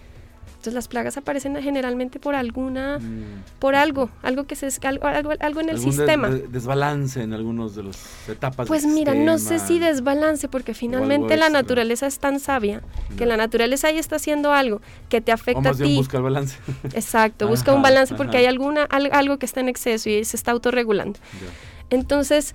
Entonces 0.47 0.73
las 0.73 0.89
plagas 0.89 1.15
aparecen 1.15 1.55
generalmente 1.61 2.19
por 2.19 2.35
alguna, 2.35 2.99
mm. 2.99 3.59
por 3.59 3.75
algo, 3.75 4.09
algo 4.21 4.43
que 4.43 4.57
se 4.57 4.67
algo, 4.85 5.07
algo, 5.07 5.31
algo 5.39 5.61
en 5.61 5.69
el 5.69 5.79
sistema. 5.79 6.27
desbalance 6.27 7.21
en 7.21 7.31
algunos 7.31 7.75
de 7.75 7.83
las 7.83 8.27
etapas. 8.27 8.67
Pues 8.67 8.85
mira, 8.85 9.13
no 9.13 9.37
sé 9.37 9.59
si 9.59 9.79
desbalance, 9.79 10.49
porque 10.49 10.73
finalmente 10.73 11.37
la 11.37 11.47
naturaleza 11.47 12.07
es 12.07 12.19
tan 12.19 12.41
sabia 12.41 12.81
que 13.17 13.25
la 13.25 13.37
naturaleza 13.37 13.87
ahí 13.87 13.99
está 13.99 14.17
haciendo 14.17 14.51
algo 14.51 14.81
que 15.07 15.21
te 15.21 15.31
afecta 15.31 15.69
a 15.69 15.73
ti. 15.73 15.95
busca 15.95 16.17
el 16.17 16.23
balance. 16.23 16.57
Exacto, 16.93 17.47
busca 17.47 17.73
un 17.73 17.81
balance 17.81 18.13
porque 18.15 18.35
hay 18.35 18.45
alguna 18.45 18.83
algo 18.83 19.39
que 19.39 19.45
está 19.45 19.61
en 19.61 19.69
exceso 19.69 20.09
y 20.09 20.25
se 20.25 20.35
está 20.35 20.51
autorregulando. 20.51 21.19
Entonces 21.89 22.53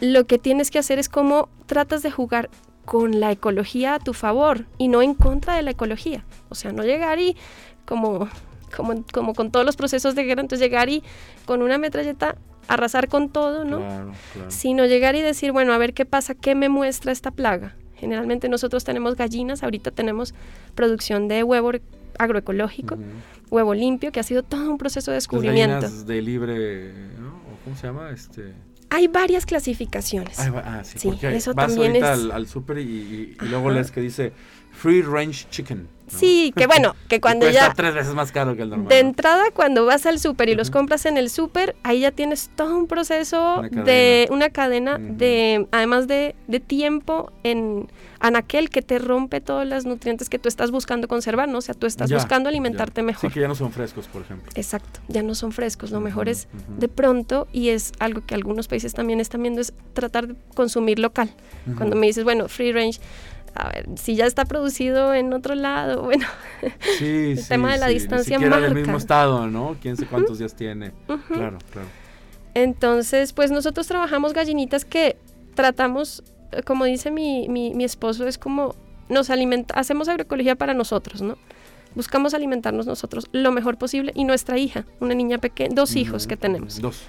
lo 0.00 0.26
que 0.26 0.38
tienes 0.38 0.70
que 0.70 0.78
hacer 0.78 0.98
es 0.98 1.08
cómo 1.08 1.48
tratas 1.66 2.02
de 2.02 2.10
jugar 2.10 2.50
con 2.84 3.20
la 3.20 3.32
ecología 3.32 3.94
a 3.94 3.98
tu 3.98 4.14
favor 4.14 4.64
y 4.78 4.88
no 4.88 5.02
en 5.02 5.14
contra 5.14 5.54
de 5.54 5.62
la 5.62 5.72
ecología. 5.72 6.24
O 6.48 6.54
sea, 6.54 6.72
no 6.72 6.84
llegar 6.84 7.18
y 7.18 7.36
como, 7.84 8.28
como, 8.74 9.04
como 9.12 9.34
con 9.34 9.50
todos 9.50 9.66
los 9.66 9.76
procesos 9.76 10.14
de 10.14 10.24
guerra, 10.24 10.40
entonces 10.40 10.64
llegar 10.66 10.88
y 10.88 11.02
con 11.44 11.62
una 11.62 11.76
metralleta 11.76 12.36
arrasar 12.66 13.08
con 13.08 13.30
todo, 13.30 13.64
¿no? 13.64 14.12
Sino 14.48 14.86
llegar 14.86 15.16
y 15.16 15.22
decir, 15.22 15.52
bueno, 15.52 15.72
a 15.72 15.78
ver 15.78 15.94
qué 15.94 16.04
pasa, 16.04 16.34
qué 16.34 16.54
me 16.54 16.68
muestra 16.68 17.12
esta 17.12 17.30
plaga. 17.30 17.74
Generalmente 17.94 18.48
nosotros 18.48 18.84
tenemos 18.84 19.16
gallinas, 19.16 19.62
ahorita 19.62 19.90
tenemos 19.90 20.34
producción 20.74 21.26
de 21.28 21.42
huevo 21.42 21.72
agroecológico, 22.18 22.96
huevo 23.50 23.74
limpio, 23.74 24.12
que 24.12 24.20
ha 24.20 24.22
sido 24.22 24.42
todo 24.42 24.70
un 24.70 24.78
proceso 24.78 25.10
de 25.10 25.16
descubrimiento. 25.16 25.88
de 25.88 26.22
libre, 26.22 26.92
¿no? 27.18 27.40
¿Cómo 27.64 27.76
se 27.76 27.86
llama? 27.86 28.10
Este... 28.10 28.54
Hay 28.90 29.08
varias 29.08 29.44
clasificaciones. 29.46 30.38
ah, 30.38 30.82
sí, 30.84 31.08
porque 31.08 31.36
eso 31.36 31.54
vas 31.54 31.68
también 31.68 31.90
ahorita 31.92 32.12
al, 32.12 32.30
al 32.32 32.46
súper 32.46 32.78
y, 32.78 33.36
luego 33.40 33.70
lees 33.70 33.90
que 33.90 34.00
dice 34.00 34.32
free 34.72 35.02
range 35.02 35.46
chicken. 35.50 35.88
Sí, 36.08 36.52
que 36.56 36.66
bueno, 36.66 36.94
que 37.08 37.20
cuando 37.20 37.46
cuesta 37.46 37.68
ya... 37.68 37.74
tres 37.74 37.94
veces 37.94 38.14
más 38.14 38.32
caro 38.32 38.56
que 38.56 38.62
el 38.62 38.70
normal. 38.70 38.88
De 38.88 38.98
entrada, 39.00 39.44
cuando 39.52 39.84
vas 39.86 40.06
al 40.06 40.18
súper 40.18 40.48
y 40.48 40.54
los 40.54 40.70
compras 40.70 41.06
en 41.06 41.16
el 41.18 41.30
súper, 41.30 41.76
ahí 41.82 42.00
ya 42.00 42.10
tienes 42.12 42.50
todo 42.56 42.76
un 42.76 42.86
proceso 42.86 43.58
Una 43.60 43.82
de 43.84 44.26
una 44.30 44.50
cadena 44.50 44.98
de, 44.98 45.66
además 45.72 46.08
de, 46.08 46.34
de 46.46 46.60
tiempo 46.60 47.32
en 47.44 47.88
anaquel 48.20 48.68
que 48.68 48.82
te 48.82 48.98
rompe 48.98 49.40
todos 49.40 49.64
los 49.64 49.84
nutrientes 49.86 50.28
que 50.28 50.40
tú 50.40 50.48
estás 50.48 50.72
buscando 50.72 51.06
conservar, 51.06 51.48
¿no? 51.48 51.58
O 51.58 51.60
sea, 51.60 51.74
tú 51.74 51.86
estás 51.86 52.10
Ya, 52.10 52.16
buscando 52.16 52.48
ya. 52.48 52.50
alimentarte 52.50 53.02
mejor. 53.02 53.30
Sí, 53.30 53.34
que 53.34 53.40
ya 53.40 53.46
no 53.48 53.54
son 53.54 53.70
frescos, 53.70 54.08
por 54.08 54.22
ejemplo. 54.22 54.50
Exacto, 54.56 55.00
ya 55.06 55.22
no 55.22 55.36
son 55.36 55.52
frescos. 55.52 55.92
Lo 55.92 56.00
mejor 56.00 56.28
es 56.28 56.48
de 56.78 56.88
pronto, 56.88 57.46
y 57.52 57.68
es 57.68 57.92
algo 58.00 58.22
que 58.26 58.34
algunos 58.34 58.66
países 58.66 58.92
también 58.92 59.20
están 59.20 59.42
viendo, 59.42 59.60
es 59.60 59.72
tratar 59.92 60.26
de 60.28 60.34
consumir 60.54 60.98
local. 60.98 61.30
Cuando 61.76 61.94
me 61.94 62.06
dices, 62.08 62.24
bueno, 62.24 62.48
free 62.48 62.72
range, 62.72 62.98
a 63.60 63.68
ver, 63.70 63.86
si 63.96 64.14
ya 64.14 64.26
está 64.26 64.44
producido 64.44 65.12
en 65.14 65.32
otro 65.32 65.54
lado, 65.54 66.02
bueno, 66.04 66.26
Sí, 66.98 67.32
el 67.32 67.38
sí, 67.38 67.48
tema 67.48 67.72
de 67.72 67.78
la 67.78 67.88
sí, 67.88 67.94
distancia 67.94 68.38
Ni 68.38 68.44
siquiera 68.44 68.56
del 68.60 68.70
marca. 68.70 68.80
mismo 68.80 68.96
estado, 68.98 69.46
¿no? 69.48 69.76
Quién 69.82 69.96
sé 69.96 70.06
cuántos 70.06 70.38
días 70.38 70.54
tiene. 70.54 70.92
Claro, 71.06 71.58
claro. 71.72 71.88
Entonces, 72.54 73.32
pues 73.32 73.50
nosotros 73.50 73.86
trabajamos 73.86 74.32
gallinitas 74.32 74.84
que 74.84 75.16
tratamos, 75.54 76.22
eh, 76.52 76.62
como 76.62 76.84
dice 76.84 77.10
mi, 77.10 77.48
mi, 77.48 77.74
mi 77.74 77.84
esposo, 77.84 78.26
es 78.26 78.38
como 78.38 78.74
nos 79.08 79.30
alimenta, 79.30 79.74
hacemos 79.74 80.08
agroecología 80.08 80.54
para 80.56 80.74
nosotros, 80.74 81.22
¿no? 81.22 81.36
Buscamos 81.94 82.34
alimentarnos 82.34 82.86
nosotros 82.86 83.26
lo 83.32 83.50
mejor 83.50 83.78
posible 83.78 84.12
y 84.14 84.24
nuestra 84.24 84.58
hija, 84.58 84.84
una 85.00 85.14
niña 85.14 85.38
pequeña, 85.38 85.74
dos 85.74 85.96
hijos 85.96 86.26
que 86.26 86.36
tenemos. 86.36 86.80
Dos. 86.80 87.02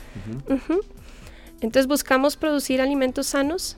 Entonces 1.62 1.88
buscamos 1.88 2.38
producir 2.38 2.81
alimentos 2.81 3.27
sanos, 3.27 3.77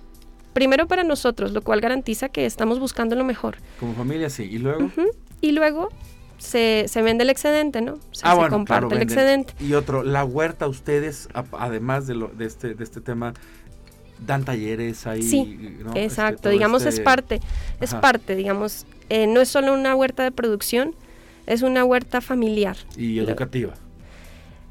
primero 0.54 0.88
para 0.88 1.04
nosotros, 1.04 1.52
lo 1.52 1.62
cual 1.62 1.82
garantiza 1.82 2.30
que 2.30 2.46
estamos 2.46 2.80
buscando 2.80 3.16
lo 3.16 3.24
mejor. 3.24 3.58
Como 3.80 3.94
familia, 3.94 4.30
sí. 4.30 4.44
Y 4.44 4.58
luego. 4.60 4.90
Y 5.42 5.52
luego 5.52 5.90
se, 6.38 6.86
se 6.88 7.02
vende 7.02 7.24
el 7.24 7.30
excedente, 7.30 7.82
¿no? 7.82 7.94
Ah, 8.24 8.32
se 8.32 8.36
bueno, 8.36 8.50
comparte 8.52 8.88
claro, 8.88 8.96
el 8.96 9.02
excedente. 9.02 9.54
Y 9.60 9.74
otro, 9.74 10.04
la 10.04 10.24
huerta, 10.26 10.68
ustedes, 10.68 11.30
a- 11.34 11.46
además 11.54 12.08
de, 12.08 12.16
lo, 12.16 12.28
de, 12.30 12.46
este, 12.46 12.74
de 12.74 12.84
este 12.84 13.02
tema, 13.02 13.34
dan 14.26 14.44
talleres 14.46 15.08
ahí. 15.08 15.24
Sí, 15.24 15.78
¿no? 15.80 15.90
Este, 15.90 16.04
Exacto, 16.04 16.50
digamos 16.50 16.82
es 16.84 16.90
este- 16.90 17.04
parte, 17.04 17.40
es 17.80 17.92
Ajá. 17.94 18.02
parte, 18.02 18.36
digamos, 18.36 18.86
eh, 19.10 19.26
no 19.28 19.42
es 19.42 19.50
solo 19.50 19.74
una 19.74 19.96
huerta 19.96 20.24
de 20.24 20.32
producción, 20.32 20.94
es 21.48 21.64
una 21.64 21.84
huerta 21.86 22.22
familiar. 22.22 22.78
Y 22.96 23.16
Lo- 23.16 23.24
educativa. 23.30 23.74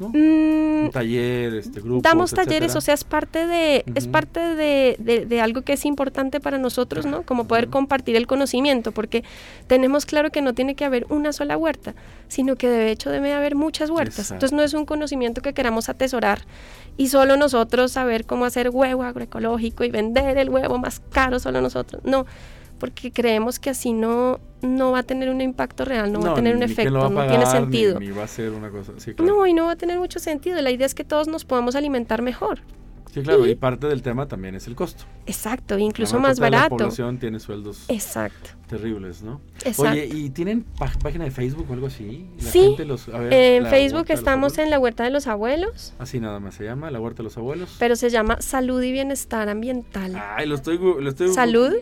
¿No? 0.01 0.09
Mm, 0.09 0.85
Un 0.87 0.91
taller, 0.93 1.55
este, 1.55 1.81
grupos, 1.81 2.03
damos 2.03 2.31
talleres, 2.33 2.75
etcétera. 2.75 2.79
o 2.79 2.81
sea, 2.81 2.95
es 2.95 3.05
parte 3.05 3.47
de, 3.47 3.85
es 3.95 4.09
parte 4.09 4.41
de, 4.41 4.97
de- 4.99 5.27
de 5.27 5.41
algo 5.41 5.63
que 5.63 5.75
es 5.75 5.85
importante 5.85 6.41
para 6.41 6.59
nosotros, 6.59 7.07
¿no? 7.07 7.23
Como 7.23 7.47
poder 7.47 7.69
compartir 7.69 8.17
el 8.17 8.27
conocimiento, 8.27 8.91
porque 8.93 9.23
tenemos 9.67 10.07
claro 10.07 10.31
que 10.31 10.41
no 10.43 10.55
tiene 10.55 10.75
que 10.75 10.85
haber 10.85 11.07
una 11.11 11.33
sola 11.33 11.57
huerta, 11.57 11.95
sino 12.29 12.57
que 12.57 12.69
de 12.69 12.91
hecho 12.91 13.11
debe 13.11 13.33
haber 13.35 13.55
muchas 13.55 13.91
huertas. 13.91 14.19
Exacto. 14.19 14.35
Entonces 14.35 14.57
no 14.57 14.63
es 14.63 14.75
un 14.75 14.87
conocimiento 14.87 15.43
que 15.43 15.53
queramos 15.53 15.89
atesorar 15.89 16.41
y 16.97 17.09
solo 17.09 17.37
nosotros 17.37 17.93
saber 17.93 18.25
cómo 18.25 18.47
hacer 18.47 18.71
huevo 18.71 19.03
agroecológico 19.05 19.85
y 19.85 19.91
vender 19.91 20.39
el 20.39 20.49
huevo 20.49 20.79
más 20.79 21.01
caro 21.11 21.39
solo 21.39 21.61
nosotros. 21.61 22.03
No, 22.05 22.27
porque 22.81 23.13
creemos 23.13 23.61
que 23.61 23.71
así 23.71 23.93
no, 23.93 24.41
no 24.63 24.91
va 24.91 24.99
a 25.01 25.03
tener 25.05 25.29
un 25.31 25.41
impacto 25.41 25.85
real, 25.85 26.11
no, 26.13 26.21
va 26.21 26.33
a 26.33 26.35
tener 26.35 26.57
un 26.57 26.65
efecto, 26.65 27.09
no 27.11 27.27
tiene 27.29 27.45
ni- 27.45 27.51
sentido. 27.51 28.01
Ni, 28.01 28.11
va 28.11 28.25
a 28.25 28.27
ser 28.27 28.51
una 28.51 28.71
cosa. 28.71 28.95
Sí, 28.97 29.15
claro. 29.15 29.33
No, 29.37 29.47
y 29.47 29.53
no 29.55 29.67
va 29.67 29.73
a 29.73 29.77
tener 29.77 29.99
mucho 30.01 30.19
sentido. 30.19 30.61
La 30.61 30.73
idea 30.73 30.87
es 30.87 30.95
que 30.97 31.05
todos 31.05 31.29
nos 31.29 31.45
podamos 31.45 31.77
alimentar 31.77 32.23
mejor. 32.23 32.59
Sí, 33.13 33.23
claro, 33.23 33.45
y 33.45 33.57
parte 33.57 33.89
del 33.89 34.03
tema 34.03 34.29
también 34.29 34.55
es 34.55 34.69
el 34.69 34.77
costo. 34.77 35.03
Exacto, 35.27 35.77
incluso 35.77 36.15
La 36.15 36.23
más 36.23 36.37
de 36.37 36.49
La 36.49 36.59
barato. 36.59 36.77
población 36.77 37.19
tiene 37.19 37.41
sueldos 37.41 37.85
Exacto. 37.89 38.51
terribles, 38.69 39.21
¿no? 39.25 39.41
Exacto. 39.65 39.83
Oye, 39.91 40.07
¿y 40.07 40.31
tienen 40.31 40.63
pá- 40.79 40.93
página 41.03 41.25
de 41.25 41.33
Facebook 41.33 41.67
o 41.69 41.73
algo 41.73 41.89
así? 41.89 42.29
La 42.41 42.51
Sí, 42.53 42.61
gente 42.61 42.85
los- 42.85 43.09
a 43.09 43.19
ver, 43.19 43.33
en 43.33 43.67
Facebook 43.67 44.05
estamos 44.11 44.59
en 44.59 44.71
la 44.71 44.79
Huerta 44.79 45.03
de 45.03 45.11
los 45.11 45.27
Abuelos, 45.27 45.93
Así 45.99 46.21
nada 46.21 46.39
más 46.39 46.55
se 46.55 46.63
llama, 46.63 46.89
la 46.93 47.01
Huerta 47.01 47.17
de 47.19 47.25
los 47.25 47.37
Abuelos. 47.37 47.75
pero 47.81 47.97
se 47.97 48.11
llama 48.11 48.41
Salud 48.41 48.81
y 48.81 48.93
Bienestar 48.93 49.49
Ambiental. 49.49 50.15
Ay, 50.37 50.47
lo 50.47 50.55
estoy... 50.55 50.79
Lo 50.79 51.09
estoy 51.09 51.35
Salud, 51.35 51.75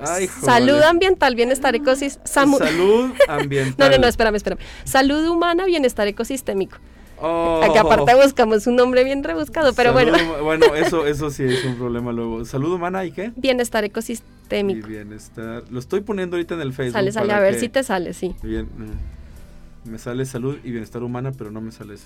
Ay, 0.00 0.28
salud 0.28 0.80
ambiental, 0.82 1.34
bienestar 1.34 1.74
ecosistémico. 1.74 2.58
Salud 2.58 3.12
ambiental. 3.28 3.74
No, 3.90 3.96
no, 3.96 4.02
no, 4.02 4.06
espérame, 4.08 4.34
espérame. 4.36 4.58
Salud 4.84 5.26
humana, 5.26 5.64
bienestar 5.66 6.06
ecosistémico. 6.08 6.78
Oh. 7.18 7.62
Aquí 7.64 7.78
aparte 7.78 8.14
buscamos 8.14 8.66
un 8.66 8.76
nombre 8.76 9.02
bien 9.02 9.24
rebuscado, 9.24 9.72
pero 9.72 9.94
Salud 9.94 10.10
bueno, 10.12 10.42
Bueno, 10.44 10.74
eso, 10.74 11.06
eso 11.06 11.30
sí 11.30 11.44
es 11.44 11.64
un 11.64 11.76
problema 11.76 12.12
luego. 12.12 12.44
Salud 12.44 12.74
humana 12.74 13.04
y 13.06 13.12
qué? 13.12 13.32
bienestar 13.36 13.84
Y 13.84 13.86
ecosistémico. 13.86 14.86
bienestar. 14.86 15.64
Lo 15.70 15.78
estoy 15.78 16.02
poniendo 16.02 16.36
ahorita 16.36 16.54
en 16.56 16.60
el 16.60 16.74
Facebook. 16.74 16.92
Sale, 16.92 17.12
sale, 17.12 17.32
a 17.32 17.40
ver 17.40 17.54
que- 17.54 17.60
si 17.60 17.68
te 17.70 17.82
sale, 17.84 18.12
sí. 18.12 18.34
Bien, 18.42 18.66
mm, 18.66 19.90
me 19.90 19.98
sale 19.98 20.26
salud 20.26 20.58
y 20.62 20.70
bienestar 20.72 21.02
humana, 21.02 21.32
pero 21.32 21.50
no 21.50 21.62
me 21.62 21.72
sale 21.72 21.94
eso. 21.94 22.04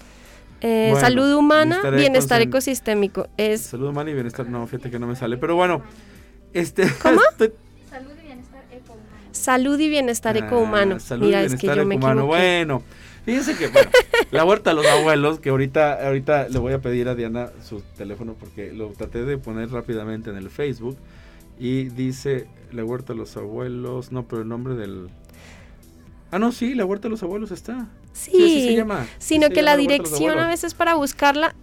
Eh, 0.61 0.89
Bueno, 0.93 1.01
salud 1.01 1.33
humana, 1.35 1.81
bienestar 1.91 2.41
ecosistémico. 2.43 3.27
Es 3.37 3.63
Salud 3.63 3.89
humana 3.89 4.11
y 4.11 4.15
bienestar, 4.15 4.47
no, 4.49 4.65
fíjate 4.69 4.91
que 4.93 4.99
no 5.01 5.07
me 5.09 5.17
sale. 5.17 5.39
Pero 5.39 5.57
bueno, 5.57 5.83
este. 6.53 6.85
¿Cómo? 7.03 7.19
estoy- 7.33 7.53
salud 9.33 9.79
y 9.79 9.89
bienestar 9.89 10.37
ecohumano. 10.37 10.97
Ah, 10.97 11.01
salud 11.01 11.27
Mira, 11.27 11.43
y 11.43 11.47
es 11.47 11.53
que 11.53 11.59
bienestar 11.59 11.77
yo 11.79 11.87
me 11.87 11.95
ecomano. 11.97 12.21
equivoqué. 12.23 12.39
Bueno, 12.39 12.83
fíjense 13.25 13.57
que 13.57 13.69
bueno, 13.69 13.91
la 14.31 14.45
huerta 14.45 14.71
de 14.71 14.77
los 14.77 14.87
abuelos, 14.87 15.41
que 15.41 15.51
ahorita, 15.51 16.07
ahorita 16.07 16.49
le 16.49 16.59
voy 16.59 16.73
a 16.73 16.81
pedir 16.81 17.09
a 17.09 17.15
Diana 17.15 17.51
su 17.63 17.81
teléfono 17.97 18.35
porque 18.39 18.73
lo 18.73 18.89
traté 18.89 19.25
de 19.25 19.39
poner 19.39 19.71
rápidamente 19.71 20.31
en 20.31 20.37
el 20.37 20.51
Facebook 20.51 20.97
y 21.59 21.85
dice 21.85 22.47
la 22.73 22.85
huerta 22.85 23.13
de 23.13 23.19
los 23.19 23.37
abuelos, 23.37 24.13
no, 24.13 24.25
pero 24.27 24.43
el 24.43 24.49
nombre 24.49 24.75
del... 24.75 25.09
Ah, 26.31 26.39
no, 26.39 26.53
sí, 26.53 26.75
la 26.75 26.85
huerta 26.85 27.05
de 27.09 27.11
los 27.11 27.23
abuelos 27.23 27.51
está. 27.51 27.89
Sí, 28.13 28.31
así 28.35 28.63
se 28.69 28.77
llama. 28.77 29.07
sino 29.19 29.47
Sí 29.47 29.49
se 29.49 29.55
que 29.55 29.63
la 29.63 29.73
llama 29.73 29.81
dirección 29.81 30.39
a 30.39 30.47
veces 30.49 30.75
para 30.75 30.95
buscarla, 30.95 31.55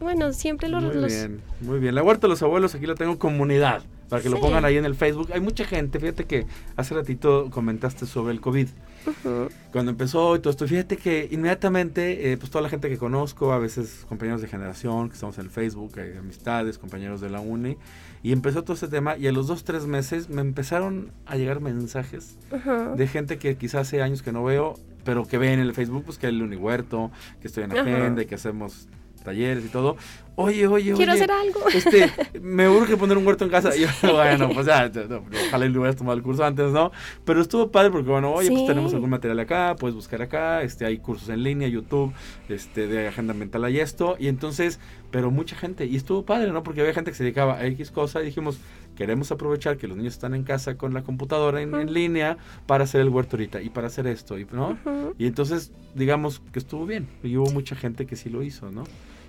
bueno, 0.00 0.32
siempre 0.32 0.68
los... 0.68 0.82
Muy 0.82 0.94
los- 0.94 1.06
bien, 1.12 1.40
muy 1.60 1.78
bien. 1.78 1.94
La 1.94 2.02
Huerta 2.02 2.26
de 2.26 2.30
los 2.30 2.42
Abuelos, 2.42 2.74
aquí 2.74 2.86
la 2.86 2.94
tengo 2.94 3.18
comunidad, 3.18 3.82
para 4.14 4.22
que 4.22 4.30
lo 4.30 4.36
Sí. 4.36 4.42
pongan 4.42 4.64
ahí 4.64 4.76
en 4.76 4.84
el 4.84 4.94
Facebook. 4.94 5.30
Hay 5.34 5.40
mucha 5.40 5.64
gente, 5.64 5.98
fíjate 5.98 6.24
que 6.24 6.46
hace 6.76 6.94
ratito 6.94 7.50
comentaste 7.50 8.06
sobre 8.06 8.32
el 8.32 8.40
COVID. 8.40 8.68
Ujú. 9.08 9.48
Cuando 9.72 9.90
empezó 9.90 10.36
y 10.36 10.38
todo 10.38 10.50
esto, 10.52 10.68
fíjate 10.68 10.96
que 10.98 11.26
inmediatamente, 11.32 12.30
eh, 12.30 12.36
pues 12.36 12.48
toda 12.52 12.62
la 12.62 12.68
gente 12.68 12.88
que 12.88 12.96
conozco, 12.96 13.52
a 13.52 13.58
veces 13.58 14.06
compañeros 14.08 14.40
de 14.40 14.46
generación, 14.46 15.08
que 15.08 15.14
estamos 15.14 15.36
en 15.38 15.46
el 15.46 15.50
Facebook, 15.50 15.98
hay 15.98 16.16
amistades, 16.16 16.78
compañeros 16.78 17.20
de 17.20 17.28
la 17.28 17.40
uni, 17.40 17.76
y 18.22 18.30
empezó 18.30 18.62
todo 18.62 18.74
este 18.74 18.86
tema, 18.86 19.16
y 19.18 19.26
a 19.26 19.32
los 19.32 19.48
dos, 19.48 19.64
tres 19.64 19.84
meses 19.88 20.28
me 20.28 20.42
empezaron 20.42 21.10
a 21.26 21.34
llegar 21.34 21.60
mensajes 21.60 22.38
Ajá. 22.52 22.94
de 22.94 23.08
gente 23.08 23.38
que 23.38 23.56
quizás 23.56 23.88
hace 23.88 24.00
años 24.00 24.22
que 24.22 24.30
no 24.30 24.44
veo, 24.44 24.74
pero 25.04 25.26
que 25.26 25.38
ven 25.38 25.54
en 25.54 25.60
el 25.60 25.74
Facebook, 25.74 26.04
pues 26.04 26.18
que 26.18 26.28
el 26.28 26.40
Unihuerto, 26.40 27.10
que 27.40 27.48
estoy 27.48 27.64
en 27.64 27.72
agenda, 27.72 28.22
y 28.22 28.26
que 28.26 28.36
hacemos 28.36 28.86
talleres 29.24 29.64
y 29.64 29.68
todo. 29.68 29.96
Oye, 30.36 30.66
oye, 30.66 30.92
Quiero 30.94 31.12
oye, 31.12 31.22
hacer 31.22 31.30
algo. 31.30 31.60
este, 31.74 32.10
me 32.40 32.68
urge 32.68 32.96
poner 32.96 33.16
un 33.16 33.26
huerto 33.26 33.44
en 33.44 33.50
casa. 33.50 33.76
Y 33.76 33.80
yo, 33.82 33.88
bueno, 34.12 34.48
pues 34.52 34.66
ya, 34.66 34.88
no, 34.88 35.22
ojalá 35.48 35.66
le 35.68 35.78
hubieras 35.78 35.96
tomado 35.96 36.16
el 36.16 36.22
curso 36.24 36.44
antes, 36.44 36.72
¿no? 36.72 36.90
Pero 37.24 37.40
estuvo 37.40 37.70
padre 37.70 37.90
porque, 37.90 38.10
bueno, 38.10 38.32
oye, 38.32 38.48
Sí. 38.48 38.54
pues 38.54 38.66
tenemos 38.66 38.92
algún 38.94 39.10
material 39.10 39.38
acá, 39.38 39.76
puedes 39.78 39.94
buscar 39.94 40.22
acá, 40.22 40.62
este, 40.62 40.84
hay 40.86 40.98
cursos 40.98 41.28
en 41.28 41.42
línea, 41.44 41.68
YouTube, 41.68 42.12
este, 42.48 42.86
de 42.88 43.06
agenda 43.08 43.32
mental 43.34 43.64
hay 43.64 43.78
esto. 43.78 44.16
Y 44.18 44.26
entonces, 44.28 44.80
pero 45.10 45.30
mucha 45.30 45.54
gente, 45.56 45.86
y 45.86 45.94
estuvo 45.96 46.24
padre, 46.24 46.50
¿no? 46.50 46.62
Porque 46.64 46.80
había 46.80 46.94
gente 46.94 47.12
que 47.12 47.16
se 47.16 47.22
dedicaba 47.22 47.54
a 47.58 47.66
X 47.66 47.92
cosa 47.92 48.20
y 48.20 48.26
dijimos, 48.26 48.58
queremos 48.96 49.30
aprovechar 49.30 49.76
que 49.76 49.86
los 49.86 49.96
niños 49.96 50.14
están 50.14 50.34
en 50.34 50.42
casa 50.42 50.76
con 50.76 50.94
la 50.94 51.02
computadora 51.02 51.60
en, 51.62 51.74
en 51.74 51.84
Ujú. 51.84 51.92
línea 51.94 52.38
para 52.66 52.84
hacer 52.84 53.00
el 53.00 53.08
huerto 53.08 53.36
ahorita 53.36 53.62
y 53.62 53.70
para 53.70 53.86
hacer 53.86 54.06
esto, 54.08 54.36
y, 54.38 54.46
¿no? 54.52 54.78
Ujú. 54.84 55.14
Y 55.18 55.26
entonces, 55.26 55.70
digamos 55.94 56.42
que 56.52 56.58
estuvo 56.58 56.86
bien. 56.86 57.06
Y 57.22 57.36
hubo 57.36 57.50
mucha 57.52 57.76
gente 57.76 58.04
que 58.06 58.16
sí 58.16 58.30
lo 58.30 58.42
hizo, 58.42 58.70
¿no? 58.72 58.82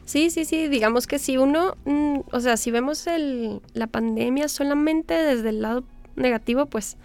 Sí, 0.06 0.30
sí, 0.30 0.46
sí, 0.46 0.68
digamos 0.68 1.08
que 1.08 1.18
si 1.20 1.38
uno, 1.38 1.76
mm, 1.86 2.20
o 2.32 2.39
sea, 2.39 2.58
si 2.58 2.72
vemos 2.72 3.08
el, 3.08 3.62
la 3.74 3.88
pandemia 3.88 4.48
solamente 4.48 5.13
desde 5.15 5.50
el 5.50 5.62
lado 5.62 5.84
negativo, 6.15 6.68
pues 6.68 6.98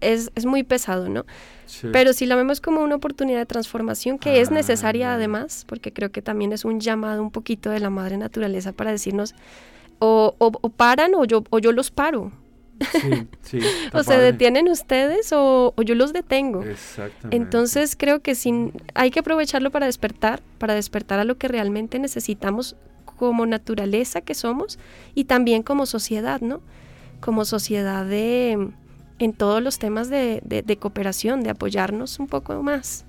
es, 0.00 0.30
es 0.36 0.46
muy 0.46 0.62
pesado, 0.62 1.08
¿no? 1.08 1.26
Sí. 1.66 1.88
Pero 1.92 2.12
si 2.12 2.24
la 2.26 2.36
vemos 2.36 2.60
como 2.60 2.82
una 2.82 2.94
oportunidad 2.94 3.38
de 3.40 3.46
transformación 3.46 4.18
que 4.18 4.40
es 4.40 4.50
Ah, 4.50 4.54
necesaria 4.54 5.12
además, 5.14 5.64
porque 5.66 5.92
creo 5.92 6.10
que 6.12 6.22
también 6.22 6.52
es 6.52 6.64
un 6.64 6.80
llamado 6.80 7.20
un 7.22 7.30
poquito 7.30 7.70
de 7.70 7.80
la 7.80 7.90
madre 7.90 8.16
naturaleza 8.16 8.72
para 8.72 8.90
decirnos 8.92 9.34
o, 9.98 10.34
o- 10.38 10.52
o 10.62 10.68
paran 10.70 11.14
o 11.16 11.24
yo, 11.24 11.42
o 11.50 11.58
yo 11.58 11.72
los 11.72 11.90
paro. 11.90 12.30
Sí, 12.92 13.26
sí. 13.42 13.58
está 13.84 13.98
O 13.98 14.02
se 14.02 14.18
detienen 14.18 14.68
ustedes 14.68 15.32
o, 15.32 15.72
o 15.76 15.82
yo 15.82 15.94
los 15.94 16.12
detengo. 16.12 16.62
Exactamente. 16.62 17.36
Entonces 17.36 17.96
creo 17.96 18.20
que 18.20 18.34
sin, 18.34 18.72
hay 18.94 19.10
que 19.10 19.20
aprovecharlo 19.20 19.70
para 19.70 19.86
despertar, 19.86 20.42
para 20.58 20.74
despertar 20.74 21.18
a 21.18 21.24
lo 21.24 21.36
que 21.38 21.48
realmente 21.48 21.98
necesitamos 21.98 22.76
como 23.04 23.46
naturaleza 23.46 24.20
que 24.20 24.34
somos 24.34 24.78
y 25.14 25.24
también 25.24 25.62
como 25.62 25.86
sociedad, 25.86 26.40
¿no? 26.40 26.60
Como 27.20 27.44
sociedad 27.44 28.06
de, 28.06 28.68
en 29.18 29.32
todos 29.32 29.60
los 29.60 29.80
temas 29.80 30.08
de, 30.08 30.40
de- 30.44 30.62
de 30.62 30.76
cooperación, 30.76 31.42
de 31.42 31.50
apoyarnos 31.50 32.20
un 32.20 32.28
poco 32.28 32.62
más. 32.62 33.04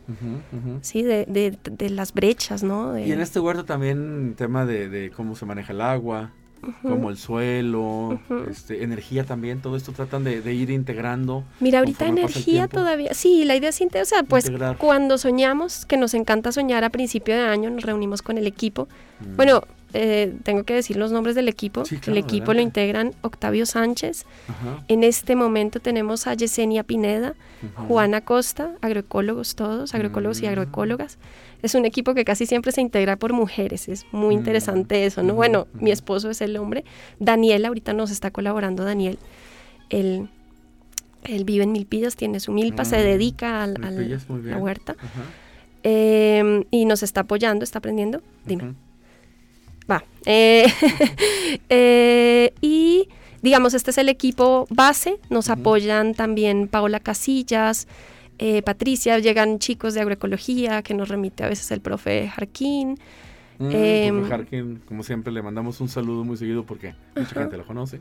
¿sí? 0.82 1.04
De, 1.04 1.26
de- 1.28 1.60
de 1.70 1.90
las 1.92 2.14
brechas, 2.14 2.64
¿no? 2.64 2.94
De- 2.94 3.06
Y 3.06 3.12
en 3.12 3.22
este 3.22 3.40
huerto 3.40 3.66
también 3.66 4.34
tema 4.36 4.66
de, 4.66 4.90
de 4.90 5.12
cómo 5.12 5.36
se 5.36 5.46
maneja 5.46 5.74
el 5.74 5.82
agua, 5.82 6.32
como 6.82 7.10
el 7.10 7.18
suelo, 7.18 8.20
este, 8.50 8.84
energía 8.84 9.24
también, 9.24 9.62
todo 9.62 9.76
esto 9.76 9.92
tratan 9.92 10.24
de, 10.24 10.42
de 10.42 10.54
ir 10.54 10.70
integrando. 10.70 11.44
Mira, 11.60 11.80
ahorita 11.80 12.08
energía 12.08 12.68
todavía, 12.68 13.14
sí, 13.14 13.46
la 13.46 13.56
idea 13.56 13.70
es, 13.70 13.82
o 13.82 14.06
sea, 14.06 14.24
pues 14.24 14.46
Integrar. 14.46 14.78
cuando 14.78 15.18
soñamos, 15.18 15.86
que 15.86 15.98
nos 15.98 16.14
encanta 16.14 16.52
soñar 16.52 16.84
a 16.84 16.90
principio 16.90 17.36
de 17.36 17.42
año, 17.42 17.70
nos 17.70 17.84
reunimos 17.84 18.22
con 18.22 18.38
el 18.38 18.48
equipo. 18.48 18.88
Mm. 19.20 19.36
Bueno, 19.36 19.62
eh, 19.94 20.36
tengo 20.44 20.64
que 20.66 20.76
decir 20.76 20.98
los 20.98 21.12
nombres 21.12 21.36
del 21.36 21.48
equipo. 21.48 21.84
Sí, 21.84 22.00
el 22.06 22.18
equipo 22.18 22.54
lo 22.54 22.62
integran 22.62 23.14
Octavio 23.22 23.66
Sánchez. 23.66 24.26
Ajá, 24.48 24.84
En 24.88 25.04
este 25.04 25.36
momento 25.36 25.80
tenemos 25.80 26.28
a 26.28 26.34
Yesenia 26.36 26.84
Pineda. 26.84 27.34
Juana 27.88 28.22
Costa, 28.22 28.72
agroecólogos 28.82 29.56
todos, 29.56 29.94
agroecólogos 29.94 30.42
y 30.42 30.46
Mm. 30.46 30.50
agroecólogas. 30.50 31.18
Es 31.62 31.76
un 31.76 31.86
equipo 31.86 32.14
que 32.14 32.24
casi 32.26 32.46
siempre 32.46 32.72
se 32.72 32.82
integra 32.82 33.18
por 33.18 33.34
mujeres, 33.34 33.88
es 33.90 34.06
muy 34.12 34.36
Mm. 34.36 34.40
interesante 34.40 35.06
eso, 35.06 35.24
¿no? 35.24 35.34
Bueno, 35.36 35.68
mi 35.74 35.92
esposo 35.92 36.30
es 36.30 36.42
el 36.42 36.56
hombre. 36.58 36.86
Daniel, 37.20 37.66
ahorita 37.66 37.94
nos 37.94 38.12
está 38.12 38.32
colaborando 38.32 38.84
Daniel. 38.86 39.20
Él, 39.90 40.30
él 41.24 41.44
vive 41.44 41.64
en 41.66 41.72
Milpillas, 41.74 42.16
tiene 42.16 42.40
su 42.40 42.52
milpa, 42.54 42.86
se 42.86 42.96
Ah, 42.98 43.02
dedica 43.02 43.64
a 43.64 43.68
la 43.68 44.58
huerta 44.58 44.96
eh, 45.84 46.66
y 46.72 46.86
nos 46.86 47.04
está 47.04 47.22
apoyando, 47.22 47.64
está 47.64 47.80
aprendiendo. 47.80 48.22
Dime. 48.46 48.74
Va. 49.90 50.04
Eh, 50.26 50.66
eh, 51.70 52.54
y 52.62 53.10
digamos, 53.42 53.74
este 53.74 53.92
es 53.92 53.98
el 53.98 54.10
equipo 54.10 54.68
base. 54.70 55.18
Nos 55.30 55.50
apoyan 55.50 56.14
también 56.14 56.68
Paola 56.68 57.00
Casillas, 57.00 57.88
eh, 58.40 58.62
Patricia, 58.62 59.20
llegan 59.20 59.60
chicos 59.60 59.94
de 59.94 60.02
agroecología 60.02 60.82
que 60.82 60.94
nos 60.94 61.10
remite 61.10 61.44
a 61.44 61.50
veces 61.50 61.70
el 61.72 61.82
profe 61.82 62.30
Jarquín. 62.30 62.98
Mm, 63.60 63.72
Em, 63.74 64.20
profe 64.22 64.34
Harkin, 64.34 64.82
como 64.88 65.04
siempre, 65.04 65.34
le 65.34 65.42
mandamos 65.42 65.82
un 65.82 65.90
saludo 65.90 66.24
muy 66.24 66.38
seguido 66.38 66.66
porque 66.66 66.96
mucha 67.14 67.36
gente 67.42 67.58
lo 67.58 67.66
conoce. 67.66 68.00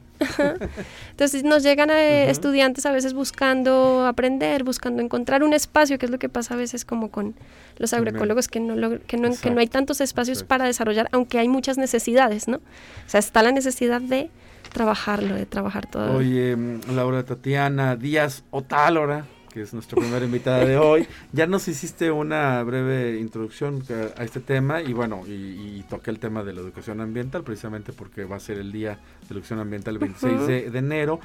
Entonces 1.11 1.43
nos 1.43 1.65
llegan 1.65 1.91
eh, 1.91 2.31
estudiantes 2.31 2.87
a 2.87 2.93
veces 2.93 3.13
buscando 3.13 4.07
aprender, 4.07 4.63
buscando 4.63 5.03
encontrar 5.03 5.43
un 5.43 5.53
espacio, 5.53 5.99
que 5.99 6.07
es 6.07 6.13
lo 6.13 6.21
que 6.21 6.29
pasa 6.29 6.55
a 6.55 6.57
veces 6.57 6.85
como 6.85 7.11
con 7.11 7.35
los 7.77 7.93
agroecólogos, 7.93 8.47
que 8.47 8.61
no, 8.61 9.01
que 9.09 9.17
no, 9.17 9.31
que 9.35 9.51
no 9.51 9.59
hay 9.59 9.67
tantos 9.67 10.01
espacios 10.01 10.39
exacto. 10.39 10.49
para 10.49 10.65
desarrollar, 10.67 11.09
aunque 11.11 11.41
hay 11.41 11.49
muchas 11.49 11.77
necesidades, 11.77 12.47
¿no? 12.47 12.59
O 12.59 13.09
sea, 13.09 13.19
está 13.19 13.43
la 13.43 13.51
necesidad 13.51 14.01
de 14.01 14.31
trabajarlo, 14.73 15.35
de 15.35 15.47
trabajar 15.47 15.91
todo. 15.91 16.17
Oye, 16.17 16.55
mm, 16.55 16.95
Laura 16.95 17.25
Tatiana 17.25 17.97
Díaz 17.97 18.45
Otálora, 18.53 19.27
que 19.53 19.63
es 19.63 19.73
nuestra 19.75 19.97
primera 19.99 20.25
invitada 20.25 20.65
de 20.65 20.77
hoy, 20.77 21.07
ya 21.33 21.47
nos 21.47 21.67
hiciste 21.69 22.11
una 22.11 22.63
breve 22.63 23.19
introducción 23.19 23.83
a 23.91 24.21
a 24.21 24.25
este 24.25 24.41
tema 24.41 24.83
y 24.83 24.93
bueno, 24.93 25.23
y, 25.27 25.33
y 25.33 25.85
toqué 25.89 26.11
el 26.11 26.19
tema 26.19 26.43
de 26.45 26.53
la 26.53 26.61
educación 26.61 27.01
ambiental 27.01 27.43
precisamente 27.45 27.93
porque 27.93 28.25
va 28.25 28.37
a 28.37 28.41
ser 28.41 28.59
el 28.59 28.73
día 28.73 28.99
de 29.29 29.35
educación 29.35 29.59
ambiental 29.61 29.95
el 29.95 29.99
26 30.01 30.33
Ujú. 30.35 30.47
de, 30.47 30.71
de 30.71 30.79
enero. 30.79 31.21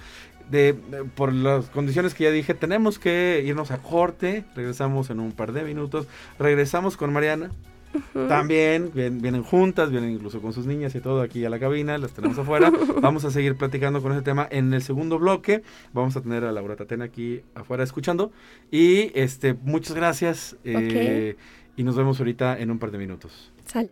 De, 0.52 0.74
de- 0.74 1.06
por 1.06 1.32
las 1.32 1.68
condiciones 1.68 2.14
que 2.14 2.26
ya 2.26 2.32
dije, 2.32 2.54
tenemos 2.54 3.00
que 3.00 3.42
irnos 3.46 3.72
a 3.72 3.78
corte, 3.78 4.44
regresamos 4.56 5.10
en 5.10 5.22
un 5.22 5.32
par 5.32 5.54
de 5.54 5.64
minutos, 5.64 6.06
regresamos 6.38 6.98
con 6.98 7.14
Mariana, 7.14 7.50
También 8.28 8.92
vien- 8.94 9.22
vienen 9.22 9.44
juntas, 9.44 9.92
vienen 9.92 10.12
incluso 10.12 10.42
con 10.42 10.54
sus 10.54 10.66
niñas 10.66 10.94
y 10.96 11.00
todo 11.02 11.22
aquí 11.22 11.44
a 11.46 11.50
la 11.50 11.60
cabina, 11.60 11.98
las 11.98 12.14
tenemos 12.14 12.38
afuera. 12.38 12.72
Vamos 13.02 13.26
a 13.26 13.32
seguir 13.32 13.56
platicando 13.56 14.02
con 14.02 14.12
ese 14.12 14.22
tema 14.22 14.48
en 14.52 14.74
el 14.74 14.82
segundo 14.82 15.20
bloque. 15.20 15.64
Vamos 15.94 16.16
a 16.18 16.22
tener 16.22 16.44
a 16.44 16.52
Laura 16.52 16.76
Tatena 16.76 17.06
aquí 17.06 17.42
afuera 17.56 17.84
escuchando. 17.84 18.32
Y 18.72 19.12
este, 19.18 19.54
muchas 19.54 19.96
gracias. 19.96 20.58
eh, 20.64 21.36
Y 21.76 21.84
nos 21.84 21.96
vemos 21.96 22.20
ahorita 22.20 22.60
en 22.60 22.70
un 22.72 22.78
par 22.80 22.92
de 22.92 22.98
minutos. 23.00 23.52
Sal. 23.66 23.92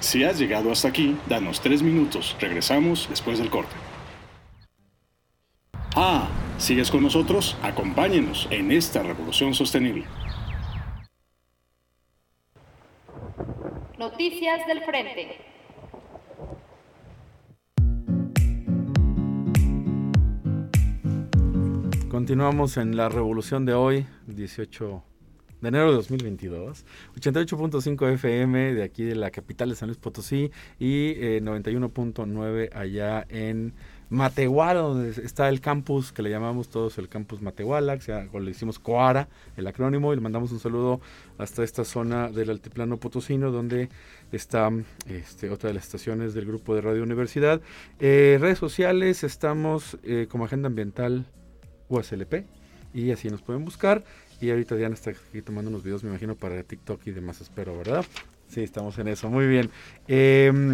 Si 0.00 0.24
has 0.24 0.38
llegado 0.38 0.72
hasta 0.72 0.88
aquí, 0.88 1.16
danos 1.28 1.60
tres 1.60 1.82
minutos. 1.82 2.34
Regresamos 2.40 3.06
después 3.10 3.38
del 3.38 3.50
corte. 3.50 3.74
Ah, 5.94 6.28
¿sigues 6.56 6.90
con 6.90 7.02
nosotros? 7.02 7.56
Acompáñenos 7.62 8.48
en 8.50 8.72
esta 8.72 9.02
revolución 9.02 9.52
sostenible. 9.54 10.06
Noticias 13.98 14.66
del 14.66 14.82
Frente. 14.84 15.36
Continuamos 22.08 22.78
en 22.78 22.96
la 22.96 23.10
revolución 23.10 23.66
de 23.66 23.74
hoy, 23.74 24.06
18 24.26 25.09
de 25.60 25.68
enero 25.68 25.90
de 25.90 25.96
2022. 25.96 26.84
88.5 27.16 28.12
FM 28.14 28.74
de 28.74 28.82
aquí 28.82 29.04
de 29.04 29.14
la 29.14 29.30
capital 29.30 29.70
de 29.70 29.76
San 29.76 29.88
Luis 29.88 29.98
Potosí 29.98 30.50
y 30.78 31.12
eh, 31.16 31.40
91.9 31.42 32.74
allá 32.74 33.26
en 33.28 33.74
Matehuala, 34.10 34.80
donde 34.80 35.10
está 35.22 35.48
el 35.48 35.60
campus 35.60 36.12
que 36.12 36.22
le 36.22 36.30
llamamos 36.30 36.68
todos 36.68 36.98
el 36.98 37.08
campus 37.08 37.40
Matehuala, 37.40 37.96
que 37.96 38.02
se, 38.02 38.12
o 38.12 38.40
le 38.40 38.50
hicimos 38.50 38.80
Coara, 38.80 39.28
el 39.56 39.68
acrónimo, 39.68 40.12
y 40.12 40.16
le 40.16 40.20
mandamos 40.20 40.50
un 40.50 40.58
saludo 40.58 41.00
hasta 41.38 41.62
esta 41.62 41.84
zona 41.84 42.28
del 42.28 42.50
altiplano 42.50 42.96
potosino, 42.96 43.52
donde 43.52 43.88
está 44.32 44.70
este, 45.06 45.48
otra 45.48 45.68
de 45.68 45.74
las 45.74 45.84
estaciones 45.84 46.34
del 46.34 46.44
grupo 46.44 46.74
de 46.74 46.80
Radio 46.80 47.04
Universidad. 47.04 47.60
Eh, 48.00 48.36
redes 48.40 48.58
sociales, 48.58 49.22
estamos 49.22 49.96
eh, 50.02 50.26
como 50.28 50.44
Agenda 50.44 50.66
Ambiental 50.66 51.26
USLP 51.88 52.46
y 52.92 53.12
así 53.12 53.28
nos 53.28 53.42
pueden 53.42 53.64
buscar. 53.64 54.02
Y 54.40 54.50
ahorita 54.50 54.74
Diana 54.74 54.94
está 54.94 55.10
aquí 55.10 55.42
tomando 55.42 55.70
unos 55.70 55.82
videos, 55.82 56.02
me 56.02 56.10
imagino, 56.10 56.34
para 56.34 56.62
TikTok 56.62 57.06
y 57.06 57.10
demás, 57.10 57.40
espero, 57.40 57.76
¿verdad? 57.76 58.04
Sí, 58.48 58.62
estamos 58.62 58.98
en 58.98 59.08
eso, 59.08 59.28
muy 59.28 59.46
bien. 59.46 59.70
Eh, 60.08 60.72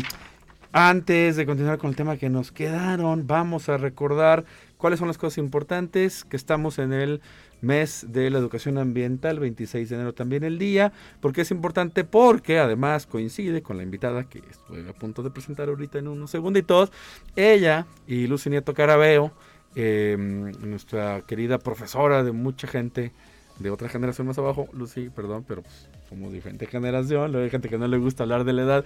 antes 0.73 1.37
de 1.37 1.47
continuar 1.47 1.79
con 1.79 1.91
el 1.91 1.97
tema 1.97 2.17
que 2.17 2.29
nos 2.29 2.53
quedaron, 2.53 3.27
vamos 3.27 3.69
a 3.69 3.79
recordar 3.79 4.45
cuáles 4.77 4.99
son 4.99 5.09
las 5.09 5.19
cosas 5.19 5.39
importantes, 5.39 6.25
que 6.25 6.37
estamos 6.37 6.79
en 6.79 6.93
el 6.93 7.21
mes 7.61 8.07
de 8.09 8.29
la 8.31 8.39
educación 8.39 8.77
ambiental, 8.79 9.41
26 9.41 9.89
de 9.89 9.95
enero 9.95 10.13
también 10.13 10.45
el 10.45 10.59
día, 10.59 10.93
porque 11.21 11.41
es 11.41 11.51
importante 11.51 12.05
porque 12.05 12.59
además 12.59 13.07
coincide 13.07 13.63
con 13.63 13.79
la 13.79 13.83
invitada 13.83 14.29
que 14.29 14.43
estoy 14.51 14.87
a 14.89 14.93
punto 14.93 15.23
de 15.23 15.31
presentar 15.31 15.69
ahorita 15.69 15.99
en 15.99 16.09
unos 16.09 16.31
segunditos, 16.31 16.93
ella 17.35 17.87
y 18.07 18.27
Lucy 18.27 18.51
Nieto 18.51 18.75
Carabeo, 18.75 19.33
eh, 19.75 20.17
nuestra 20.19 21.23
querida 21.23 21.59
profesora 21.59 22.23
de 22.23 22.33
mucha 22.33 22.67
gente 22.67 23.13
de 23.59 23.71
otra 23.71 23.89
generación 23.89 24.27
más 24.27 24.39
abajo, 24.39 24.69
Lucy, 24.73 25.09
perdón, 25.09 25.45
pero 25.47 25.63
pues, 25.63 25.89
somos 26.09 26.33
diferente 26.33 26.67
generación, 26.67 27.33
luego 27.33 27.45
hay 27.45 27.51
gente 27.51 27.69
que 27.69 27.79
no 27.79 27.89
le 27.89 27.97
gusta 27.99 28.23
hablar 28.25 28.45
de 28.45 28.53
la 28.53 28.63
edad, 28.63 28.85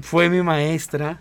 fue 0.00 0.28
mi 0.28 0.42
maestra, 0.42 1.20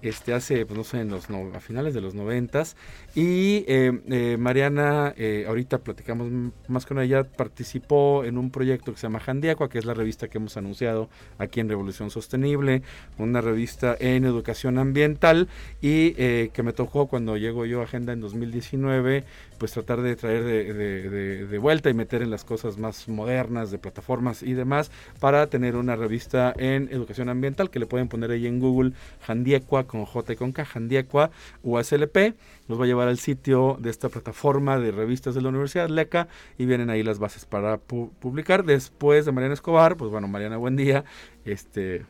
este 0.00 0.32
hace, 0.32 0.64
pues 0.64 0.78
no 0.78 0.84
sé, 0.84 1.00
en 1.00 1.08
los 1.10 1.28
no- 1.28 1.50
a 1.56 1.58
finales 1.60 1.92
de 1.92 2.00
los 2.00 2.14
noventas. 2.14 2.76
Y 3.16 3.64
eh, 3.66 4.00
eh, 4.08 4.36
Mariana, 4.38 5.12
eh, 5.16 5.44
ahorita 5.48 5.78
platicamos 5.78 6.28
más 6.68 6.86
con 6.86 7.00
ella, 7.00 7.24
participó 7.24 8.22
en 8.24 8.38
un 8.38 8.50
proyecto 8.52 8.92
que 8.92 8.98
se 8.98 9.08
llama 9.08 9.18
Jandiacua, 9.18 9.68
que 9.68 9.78
es 9.80 9.84
la 9.84 9.94
revista 9.94 10.28
que 10.28 10.38
hemos 10.38 10.56
anunciado 10.56 11.08
aquí 11.38 11.58
en 11.58 11.68
Revolución 11.68 12.10
Sostenible, 12.10 12.82
una 13.18 13.40
revista 13.40 13.96
en 13.98 14.24
educación 14.24 14.78
ambiental 14.78 15.48
y 15.80 16.14
eh, 16.16 16.50
que 16.52 16.62
me 16.62 16.72
tocó 16.72 17.08
cuando 17.08 17.36
llego 17.36 17.66
yo 17.66 17.80
a 17.80 17.84
Agenda 17.84 18.12
en 18.12 18.20
2019, 18.20 19.24
pues 19.58 19.72
tratar 19.72 20.00
de 20.02 20.16
traer 20.16 20.44
de, 20.44 20.72
de- 20.72 21.10
de- 21.10 21.46
de 21.46 21.58
vuelta 21.58 21.90
y 21.90 21.94
meter 21.94 22.22
en 22.22 22.30
las 22.30 22.44
cosas 22.44 22.78
más 22.78 23.08
modernas 23.08 23.70
de 23.70 23.78
plataformas 23.78 24.42
y 24.42 24.54
demás 24.54 24.90
para 25.20 25.46
tener 25.48 25.76
una 25.76 25.96
revista 25.96 26.54
en 26.56 26.88
educación 26.92 27.28
ambiental 27.28 27.70
que 27.70 27.78
le 27.78 27.86
pueden 27.86 28.08
poner 28.08 28.30
ahí 28.30 28.46
en 28.46 28.60
Google 28.60 28.92
Jandiecua 29.26 29.86
con 29.86 30.04
J 30.04 30.32
y 30.32 30.36
con 30.36 30.52
K, 30.52 30.64
Jandiecua 30.64 31.30
USLP. 31.62 32.34
Nos 32.68 32.78
va 32.80 32.84
a 32.84 32.86
llevar 32.86 33.08
al 33.08 33.18
sitio 33.18 33.76
de 33.80 33.90
esta 33.90 34.08
plataforma 34.08 34.78
de 34.78 34.90
revistas 34.92 35.34
de 35.34 35.40
la 35.42 35.48
Universidad 35.48 35.88
LECA 35.88 36.28
y 36.58 36.66
vienen 36.66 36.90
ahí 36.90 37.02
las 37.02 37.18
bases 37.18 37.44
para 37.46 37.78
pu- 37.78 38.10
publicar. 38.20 38.64
Después 38.64 39.24
de 39.26 39.32
Mariana 39.32 39.54
Escobar, 39.54 39.96
pues 39.96 40.10
bueno, 40.10 40.28
Mariana, 40.28 40.56
buen 40.58 40.76
día. 40.76 41.04
Este, 41.44 42.04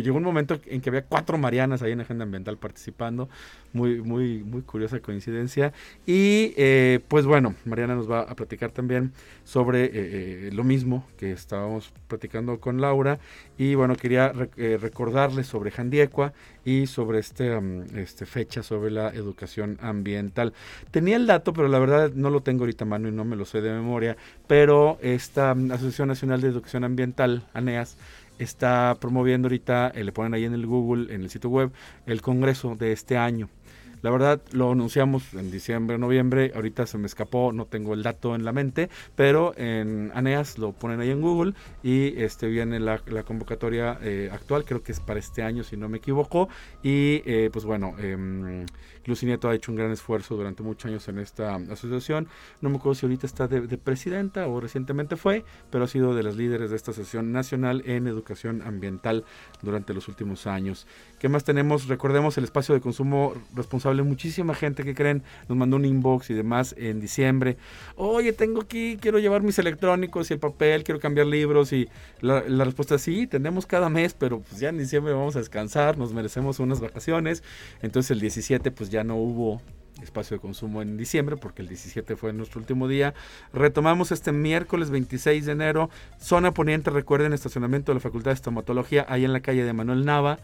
llegó 0.00 0.16
un 0.16 0.24
momento 0.24 0.58
en 0.66 0.80
que 0.80 0.90
había 0.90 1.04
cuatro 1.04 1.38
Marianas 1.38 1.82
ahí 1.82 1.92
en 1.92 2.00
Agenda 2.00 2.24
Ambiental 2.24 2.56
participando, 2.56 3.28
muy, 3.72 4.00
muy, 4.00 4.42
muy 4.44 4.62
curiosa 4.62 5.00
coincidencia. 5.00 5.72
Y 6.06 6.54
eh, 6.56 7.00
pues 7.08 7.26
bueno, 7.26 7.54
Mariana 7.64 7.94
nos 7.94 8.10
va 8.10 8.20
a 8.20 8.34
platicar 8.34 8.70
también 8.70 9.12
sobre 9.44 9.84
eh, 9.84 9.90
eh, 9.94 10.50
lo 10.52 10.64
mismo 10.64 11.06
que 11.16 11.32
estábamos 11.32 11.92
platicando 12.08 12.60
con 12.60 12.80
Laura. 12.80 13.18
Y 13.56 13.74
bueno, 13.74 13.96
quería 13.96 14.32
recordarles 14.32 15.46
sobre 15.46 15.70
Jandiecua 15.70 16.32
y 16.64 16.86
sobre 16.86 17.18
este, 17.18 17.58
este 17.96 18.26
fecha 18.26 18.62
sobre 18.62 18.90
la 18.90 19.08
educación 19.08 19.78
ambiental. 19.80 20.52
Tenía 20.90 21.16
el 21.16 21.26
dato, 21.26 21.52
pero 21.52 21.66
la 21.66 21.78
verdad 21.78 22.12
no 22.14 22.30
lo 22.30 22.42
tengo 22.42 22.62
ahorita 22.62 22.84
a 22.84 22.86
mano 22.88 23.08
y 23.08 23.12
no 23.12 23.24
me 23.24 23.36
lo 23.36 23.44
sé 23.44 23.60
de 23.60 23.72
memoria, 23.72 24.16
pero 24.46 24.98
esta 25.00 25.52
Asociación 25.52 26.08
Nacional 26.08 26.40
de 26.40 26.48
Educación 26.48 26.84
Ambiental, 26.84 27.46
ANEAS, 27.54 27.96
está 28.38 28.96
promoviendo 29.00 29.46
ahorita, 29.46 29.88
eh, 29.94 30.04
le 30.04 30.12
ponen 30.12 30.34
ahí 30.34 30.44
en 30.44 30.54
el 30.54 30.66
Google, 30.66 31.14
en 31.14 31.22
el 31.22 31.30
sitio 31.30 31.50
web, 31.50 31.72
el 32.06 32.22
congreso 32.22 32.76
de 32.76 32.92
este 32.92 33.16
año. 33.16 33.48
La 34.02 34.10
verdad 34.10 34.40
lo 34.52 34.72
anunciamos 34.72 35.34
en 35.34 35.50
diciembre, 35.50 35.98
noviembre, 35.98 36.52
ahorita 36.54 36.86
se 36.86 36.98
me 36.98 37.06
escapó, 37.06 37.52
no 37.52 37.66
tengo 37.66 37.94
el 37.94 38.02
dato 38.02 38.34
en 38.34 38.44
la 38.44 38.52
mente, 38.52 38.88
pero 39.16 39.52
en 39.56 40.12
ANEAS 40.14 40.58
lo 40.58 40.72
ponen 40.72 41.00
ahí 41.00 41.10
en 41.10 41.20
Google 41.20 41.54
y 41.82 42.20
este 42.20 42.48
viene 42.48 42.80
la, 42.80 42.98
convocatoria 43.24 43.98
eh, 44.02 44.30
actual, 44.32 44.64
creo 44.64 44.82
que 44.82 44.92
es 44.92 45.00
para 45.00 45.18
este 45.18 45.42
año 45.42 45.64
si 45.64 45.76
no 45.76 45.88
me 45.88 45.98
equivoco, 45.98 46.48
y 46.82 47.22
eh, 47.26 47.50
pues 47.52 47.64
bueno, 47.64 47.94
eh, 47.98 48.64
ha 49.42 49.54
hecho 49.54 49.72
un 49.72 49.76
gran 49.76 49.90
esfuerzo 49.90 50.36
durante 50.36 50.62
muchos 50.62 50.86
años 50.86 51.08
en 51.08 51.18
esta 51.18 51.54
asociación. 51.54 52.28
No 52.60 52.68
me 52.68 52.76
acuerdo 52.76 52.94
si 52.94 53.06
ahorita 53.06 53.26
está 53.26 53.48
de, 53.48 53.78
presidenta 53.78 54.46
o 54.46 54.60
recientemente 54.60 55.16
fue, 55.16 55.44
pero 55.70 55.84
ha 55.84 55.88
sido 55.88 56.14
de 56.14 56.22
las 56.22 56.36
líderes 56.36 56.70
de 56.70 56.76
esta 56.76 56.90
asociación 56.90 57.32
nacional 57.32 57.82
en 57.86 58.06
educación 58.06 58.62
ambiental 58.62 59.24
durante 59.62 59.94
los 59.94 60.08
últimos 60.08 60.46
años. 60.46 60.86
¿Qué 61.18 61.28
más 61.28 61.44
tenemos? 61.44 61.88
Recordemos 61.88 62.36
el 62.38 62.44
espacio 62.44 62.74
de 62.74 62.80
consumo 62.80 63.34
responsable. 63.54 63.87
Muchísima 63.94 64.54
gente 64.54 64.84
que 64.84 64.94
creen 64.94 65.22
nos 65.48 65.58
mandó 65.58 65.76
un 65.76 65.84
inbox 65.84 66.30
y 66.30 66.34
demás 66.34 66.74
en 66.78 67.00
diciembre. 67.00 67.56
Oye, 67.96 68.32
tengo 68.32 68.60
aquí, 68.60 68.98
quiero 69.00 69.18
llevar 69.18 69.42
mis 69.42 69.58
electrónicos 69.58 70.30
y 70.30 70.34
el 70.34 70.40
papel, 70.40 70.84
quiero 70.84 71.00
cambiar 71.00 71.26
libros. 71.26 71.72
Y 71.72 71.88
la, 72.20 72.42
la 72.46 72.64
respuesta 72.64 72.96
es 72.96 73.02
sí, 73.02 73.26
tenemos 73.26 73.66
cada 73.66 73.88
mes, 73.88 74.14
pero 74.14 74.40
pues 74.40 74.60
ya 74.60 74.68
en 74.68 74.78
diciembre 74.78 75.12
vamos 75.12 75.36
a 75.36 75.40
descansar, 75.40 75.98
nos 75.98 76.12
merecemos 76.12 76.58
unas 76.60 76.80
vacaciones. 76.80 77.42
Entonces 77.82 78.10
el 78.10 78.20
17 78.20 78.70
pues 78.70 78.90
ya 78.90 79.04
no 79.04 79.16
hubo 79.16 79.60
espacio 80.02 80.36
de 80.36 80.40
consumo 80.40 80.82
en 80.82 80.96
diciembre, 80.96 81.36
porque 81.36 81.62
el 81.62 81.68
17 81.68 82.16
fue 82.16 82.32
nuestro 82.32 82.60
último 82.60 82.88
día. 82.88 83.14
Retomamos 83.52 84.12
este 84.12 84.32
miércoles 84.32 84.90
26 84.90 85.46
de 85.46 85.52
enero, 85.52 85.90
zona 86.18 86.52
poniente, 86.52 86.90
recuerden, 86.90 87.32
estacionamiento 87.32 87.92
de 87.92 87.96
la 87.96 88.00
Facultad 88.00 88.30
de 88.30 88.36
Estomatología, 88.36 89.06
ahí 89.08 89.24
en 89.24 89.32
la 89.32 89.40
calle 89.40 89.64
de 89.64 89.72
Manuel 89.72 90.04
Nava. 90.04 90.38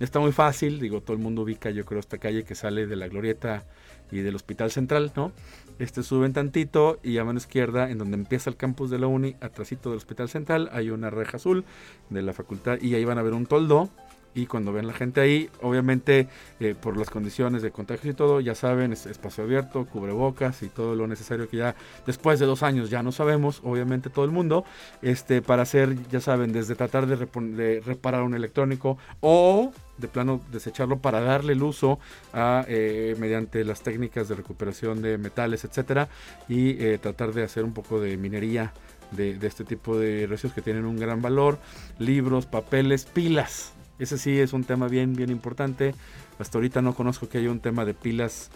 Está 0.00 0.18
muy 0.18 0.32
fácil, 0.32 0.80
digo, 0.80 1.00
todo 1.00 1.16
el 1.16 1.22
mundo 1.22 1.42
ubica, 1.42 1.70
yo 1.70 1.84
creo, 1.84 2.00
esta 2.00 2.18
calle 2.18 2.44
que 2.44 2.54
sale 2.54 2.86
de 2.86 2.96
la 2.96 3.08
Glorieta 3.08 3.64
y 4.10 4.18
del 4.18 4.34
Hospital 4.34 4.70
Central, 4.70 5.12
¿no? 5.16 5.32
Este 5.78 6.02
suben 6.02 6.32
tantito 6.32 6.98
y 7.02 7.18
a 7.18 7.24
mano 7.24 7.38
izquierda, 7.38 7.90
en 7.90 7.98
donde 7.98 8.16
empieza 8.16 8.50
el 8.50 8.56
campus 8.56 8.90
de 8.90 8.98
la 8.98 9.06
Uni, 9.06 9.36
atrásito 9.40 9.90
del 9.90 9.98
Hospital 9.98 10.28
Central, 10.28 10.68
hay 10.72 10.90
una 10.90 11.10
reja 11.10 11.36
azul 11.36 11.64
de 12.10 12.22
la 12.22 12.32
facultad 12.32 12.78
y 12.80 12.94
ahí 12.94 13.04
van 13.04 13.18
a 13.18 13.22
ver 13.22 13.32
un 13.34 13.46
toldo 13.46 13.88
y 14.34 14.46
cuando 14.46 14.72
ven 14.72 14.86
la 14.86 14.92
gente 14.92 15.20
ahí, 15.20 15.48
obviamente 15.62 16.28
eh, 16.60 16.74
por 16.80 16.96
las 16.96 17.08
condiciones 17.08 17.62
de 17.62 17.70
contagio 17.70 18.10
y 18.10 18.14
todo, 18.14 18.40
ya 18.40 18.54
saben, 18.54 18.92
es 18.92 19.06
espacio 19.06 19.44
abierto, 19.44 19.86
cubrebocas 19.86 20.62
y 20.62 20.68
todo 20.68 20.96
lo 20.96 21.06
necesario 21.06 21.48
que 21.48 21.58
ya 21.58 21.76
después 22.06 22.40
de 22.40 22.46
dos 22.46 22.62
años 22.62 22.90
ya 22.90 23.02
no 23.02 23.12
sabemos, 23.12 23.60
obviamente 23.64 24.10
todo 24.10 24.24
el 24.24 24.32
mundo, 24.32 24.64
este, 25.02 25.40
para 25.40 25.62
hacer, 25.62 25.96
ya 26.08 26.20
saben, 26.20 26.52
desde 26.52 26.74
tratar 26.74 27.06
de, 27.06 27.80
reparar 27.80 28.22
un 28.22 28.34
electrónico 28.34 28.98
o 29.20 29.72
de 29.98 30.08
plano 30.08 30.40
desecharlo 30.50 30.98
para 30.98 31.20
darle 31.20 31.52
el 31.52 31.62
uso 31.62 32.00
a, 32.32 32.64
eh, 32.66 33.14
mediante 33.20 33.64
las 33.64 33.82
técnicas 33.82 34.28
de 34.28 34.34
recuperación 34.34 35.00
de 35.02 35.18
metales, 35.18 35.64
etcétera, 35.64 36.08
y 36.48 36.70
eh, 36.82 36.98
tratar 37.00 37.32
de 37.32 37.44
hacer 37.44 37.62
un 37.62 37.72
poco 37.72 38.00
de 38.00 38.16
minería 38.16 38.72
de, 39.12 39.38
de, 39.38 39.46
este 39.46 39.64
tipo 39.64 39.96
de 39.96 40.26
residuos 40.26 40.54
que 40.54 40.62
tienen 40.62 40.84
un 40.84 40.96
gran 40.96 41.22
valor, 41.22 41.58
libros, 41.98 42.46
papeles, 42.46 43.04
pilas, 43.04 43.73
ese 43.98 44.18
sí 44.18 44.38
es 44.38 44.52
un 44.52 44.64
tema 44.64 44.88
bien, 44.88 45.14
bien 45.14 45.30
importante. 45.30 45.94
Hasta 46.38 46.58
ahorita 46.58 46.82
no 46.82 46.94
conozco 46.94 47.28
que 47.28 47.38
haya 47.38 47.50
un 47.50 47.60
tema 47.60 47.84
de 47.84 47.94
pilas 47.94 48.50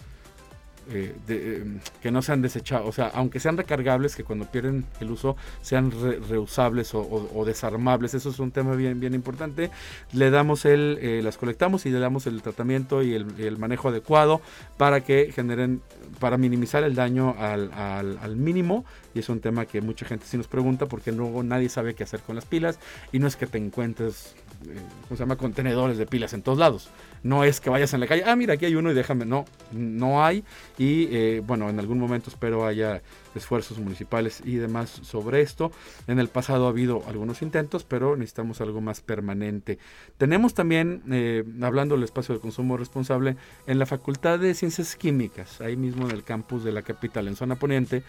eh, 0.91 1.15
em, 1.27 1.79
que 2.01 2.09
no 2.09 2.23
sean 2.23 2.41
desechados, 2.41 2.87
o 2.87 2.91
sea, 2.91 3.11
aunque 3.13 3.39
sean 3.39 3.57
recargables, 3.57 4.15
que 4.15 4.23
cuando 4.23 4.45
pierden 4.45 4.85
el 4.99 5.11
uso 5.11 5.35
sean 5.61 5.91
reusables 5.91 6.91
o, 6.93 7.43
desarmables. 7.45 8.15
Eso 8.15 8.29
es 8.29 8.39
un 8.39 8.51
tema 8.51 8.75
bien, 8.75 8.99
bien 8.99 9.13
importante. 9.13 9.69
Le 10.13 10.31
damos 10.31 10.65
el, 10.65 10.97
eh, 11.01 11.21
las 11.23 11.37
colectamos 11.37 11.85
y 11.85 11.91
le 11.91 11.99
damos 11.99 12.25
el 12.25 12.41
tratamiento 12.41 13.03
y 13.03 13.13
el, 13.13 13.57
manejo 13.59 13.89
adecuado 13.89 14.41
para 14.77 15.01
que 15.01 15.31
generen, 15.31 15.81
para 16.19 16.37
minimizar 16.37 16.83
el 16.83 16.95
daño 16.95 17.35
al, 17.37 17.71
al, 17.71 18.35
mínimo. 18.35 18.83
Y 19.13 19.19
es 19.19 19.29
un 19.29 19.41
tema 19.41 19.65
que 19.65 19.81
mucha 19.81 20.05
gente 20.05 20.25
sí 20.25 20.37
nos 20.37 20.47
pregunta 20.47 20.87
porque 20.87 21.11
luego 21.11 21.43
nadie 21.43 21.69
sabe 21.69 21.93
qué 21.93 22.03
hacer 22.03 22.21
con 22.21 22.35
las 22.35 22.45
pilas 22.45 22.79
y 23.11 23.19
no 23.19 23.27
es 23.27 23.35
que 23.35 23.45
te 23.45 23.57
encuentres 23.57 24.35
¿cómo 24.59 25.15
se 25.15 25.17
llama? 25.17 25.35
contenedores 25.35 25.97
de 25.97 26.05
pilas 26.05 26.33
en 26.33 26.41
todos 26.41 26.57
lados. 26.57 26.89
No 27.23 27.43
es 27.43 27.59
que 27.59 27.69
vayas 27.69 27.93
en 27.93 27.99
la 27.99 28.07
calle, 28.07 28.23
ah, 28.25 28.35
mira, 28.35 28.53
aquí 28.53 28.65
hay 28.65 28.75
uno 28.75 28.91
y 28.91 28.93
déjame. 28.93 29.25
No, 29.25 29.45
no 29.71 30.23
hay. 30.23 30.43
Y 30.77 31.07
eh, 31.11 31.41
bueno, 31.45 31.69
en 31.69 31.79
algún 31.79 31.99
momento 31.99 32.29
espero 32.29 32.65
haya 32.65 33.01
esfuerzos 33.35 33.79
municipales 33.79 34.41
y 34.45 34.55
demás 34.55 34.89
sobre 34.89 35.41
esto. 35.41 35.71
En 36.07 36.19
el 36.19 36.29
pasado 36.29 36.67
ha 36.67 36.69
habido 36.69 37.03
algunos 37.07 37.41
intentos, 37.41 37.83
pero 37.83 38.15
necesitamos 38.15 38.61
algo 38.61 38.81
más 38.81 39.01
permanente. 39.01 39.79
Tenemos 40.17 40.53
también, 40.53 41.03
eh, 41.11 41.43
hablando 41.61 41.95
del 41.95 42.03
espacio 42.03 42.35
de 42.35 42.41
consumo 42.41 42.77
responsable, 42.77 43.35
en 43.67 43.79
la 43.79 43.85
Facultad 43.85 44.39
de 44.39 44.53
Ciencias 44.53 44.95
Químicas, 44.95 45.61
ahí 45.61 45.75
mismo 45.75 46.05
en 46.05 46.11
el 46.11 46.23
campus 46.23 46.63
de 46.63 46.71
la 46.71 46.81
capital, 46.81 47.27
en 47.27 47.35
zona 47.35 47.55
poniente, 47.55 48.03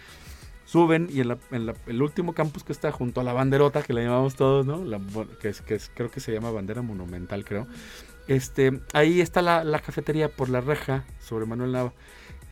suben 0.70 1.08
y 1.10 1.20
en, 1.20 1.36
el 1.88 2.02
último 2.02 2.32
campus 2.32 2.62
que 2.62 2.72
está 2.72 2.92
junto 2.92 3.20
a 3.20 3.24
la 3.24 3.32
banderota, 3.32 3.82
que 3.82 3.92
la 3.92 4.02
llamamos 4.02 4.36
todos, 4.36 4.64
¿no? 4.64 4.84
que, 5.40 5.48
es, 5.48 5.62
que 5.62 5.80
creo 5.94 6.12
que 6.12 6.20
se 6.20 6.32
llama 6.32 6.52
bandera 6.52 6.80
monumental, 6.80 7.44
creo. 7.44 7.66
Este, 8.28 8.80
ahí 8.92 9.20
está 9.20 9.42
la, 9.42 9.78
cafetería 9.80 10.28
por 10.28 10.48
la 10.48 10.60
reja 10.60 11.04
sobre 11.18 11.44
Manuel 11.44 11.72
Nava, 11.72 11.92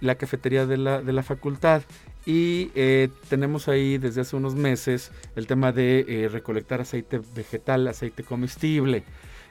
la 0.00 0.16
cafetería 0.16 0.66
de 0.66 0.78
la, 0.78 1.00
de 1.00 1.12
la 1.12 1.22
facultad. 1.22 1.83
Y 2.26 2.72
eh, 2.74 3.09
tenemos 3.28 3.68
ahí 3.68 3.98
desde 3.98 4.22
hace 4.22 4.35
unos 4.35 4.57
meses 4.57 5.12
el 5.37 5.46
tema 5.46 5.70
de 5.70 6.04
eh, 6.09 6.28
recolectar 6.28 6.81
aceite 6.81 7.20
vegetal, 7.37 7.87
aceite 7.87 8.24
comestible 8.24 9.04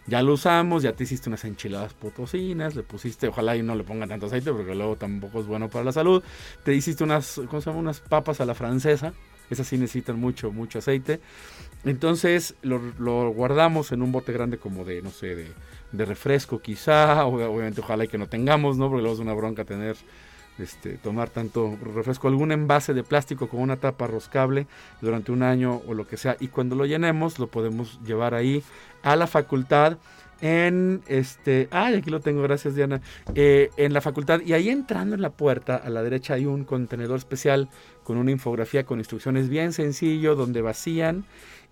ya 0.08 0.22
lo 0.22 0.34
usamos, 0.34 0.84
ya 0.84 0.94
te 0.94 1.04
hiciste 1.04 1.30
unas 1.30 1.44
enchiladas 1.44 1.94
potosinas, 1.94 2.76
le 2.76 2.84
pusiste, 2.84 3.28
ojalá 3.28 3.58
y 3.58 3.62
no 3.62 3.76
le 3.76 3.84
pongan 3.84 4.08
tanto 4.08 4.28
aceite 4.28 4.52
porque 4.54 4.74
luego 4.74 4.96
tampoco 4.96 5.42
es 5.42 5.48
bueno 5.48 5.70
para 5.70 5.84
la 5.84 5.92
salud. 5.92 6.24
Te 6.64 6.74
hiciste 6.74 7.04
unas, 7.04 7.42
¿cómo 7.50 7.62
se 7.62 7.70
llama? 7.70 7.82
Unas 7.82 8.00
papas 8.00 8.40
a 8.40 8.46
la 8.46 8.56
francesa, 8.56 9.14
esas 9.50 9.68
sí 9.68 9.78
necesitan 9.78 10.18
mucho, 10.18 10.52
mucho 10.52 10.80
aceite. 10.80 11.20
Entonces 11.84 12.56
lo, 12.62 12.80
guardamos 13.32 13.92
en 13.92 14.02
un 14.02 14.14
bote 14.14 14.32
grande 14.32 14.58
como 14.58 14.86
de, 14.86 15.02
no 15.02 15.12
sé, 15.12 15.36
de, 15.36 15.48
de 15.92 16.06
refresco 16.06 16.60
quizá, 16.62 17.26
obviamente 17.26 17.82
ojalá 17.82 18.06
y 18.06 18.08
que 18.08 18.18
no 18.18 18.28
tengamos, 18.28 18.78
¿no? 18.78 18.88
Porque 18.90 19.02
luego 19.02 19.16
es 19.16 19.22
una 19.22 19.34
bronca 19.34 19.66
tener 19.66 19.98
este, 20.60 20.98
tomar 20.98 21.30
tanto 21.30 21.78
refresco, 21.82 22.28
algún 22.28 22.52
envase 22.52 22.94
de 22.94 23.04
plástico 23.04 23.48
con 23.48 23.62
una 23.62 23.78
tapa 23.78 24.08
roscable 24.08 24.68
durante 25.02 25.32
un 25.32 25.44
año 25.44 25.82
o 25.88 25.94
lo 25.94 26.08
que 26.08 26.18
sea. 26.18 26.38
Y 26.40 26.48
cuando 26.48 26.76
lo 26.76 26.86
llenemos, 26.86 27.40
lo 27.40 27.48
podemos 27.48 28.00
llevar 28.04 28.34
ahí 28.34 28.64
a 29.04 29.16
la 29.16 29.28
facultad 29.28 29.98
en 30.42 31.02
este, 31.08 31.68
ay, 31.72 31.96
aquí 31.96 32.10
lo 32.10 32.20
tengo, 32.20 32.42
gracias 32.44 32.76
Diana, 32.76 33.02
eh, 33.34 33.72
en 33.78 33.94
la 33.94 34.02
facultad 34.02 34.42
y 34.46 34.54
ahí 34.54 34.70
entrando 34.70 35.16
en 35.16 35.22
la 35.22 35.32
puerta 35.32 35.76
a 35.76 35.90
la 35.90 36.04
derecha 36.04 36.36
hay 36.36 36.46
un 36.46 36.64
contenedor 36.64 37.18
especial 37.18 37.70
con 38.08 38.16
una 38.16 38.32
infografía 38.32 38.86
con 38.86 39.00
instrucciones 39.00 39.50
bien 39.50 39.74
sencillo 39.74 40.36
donde 40.36 40.62
vacían 40.62 41.26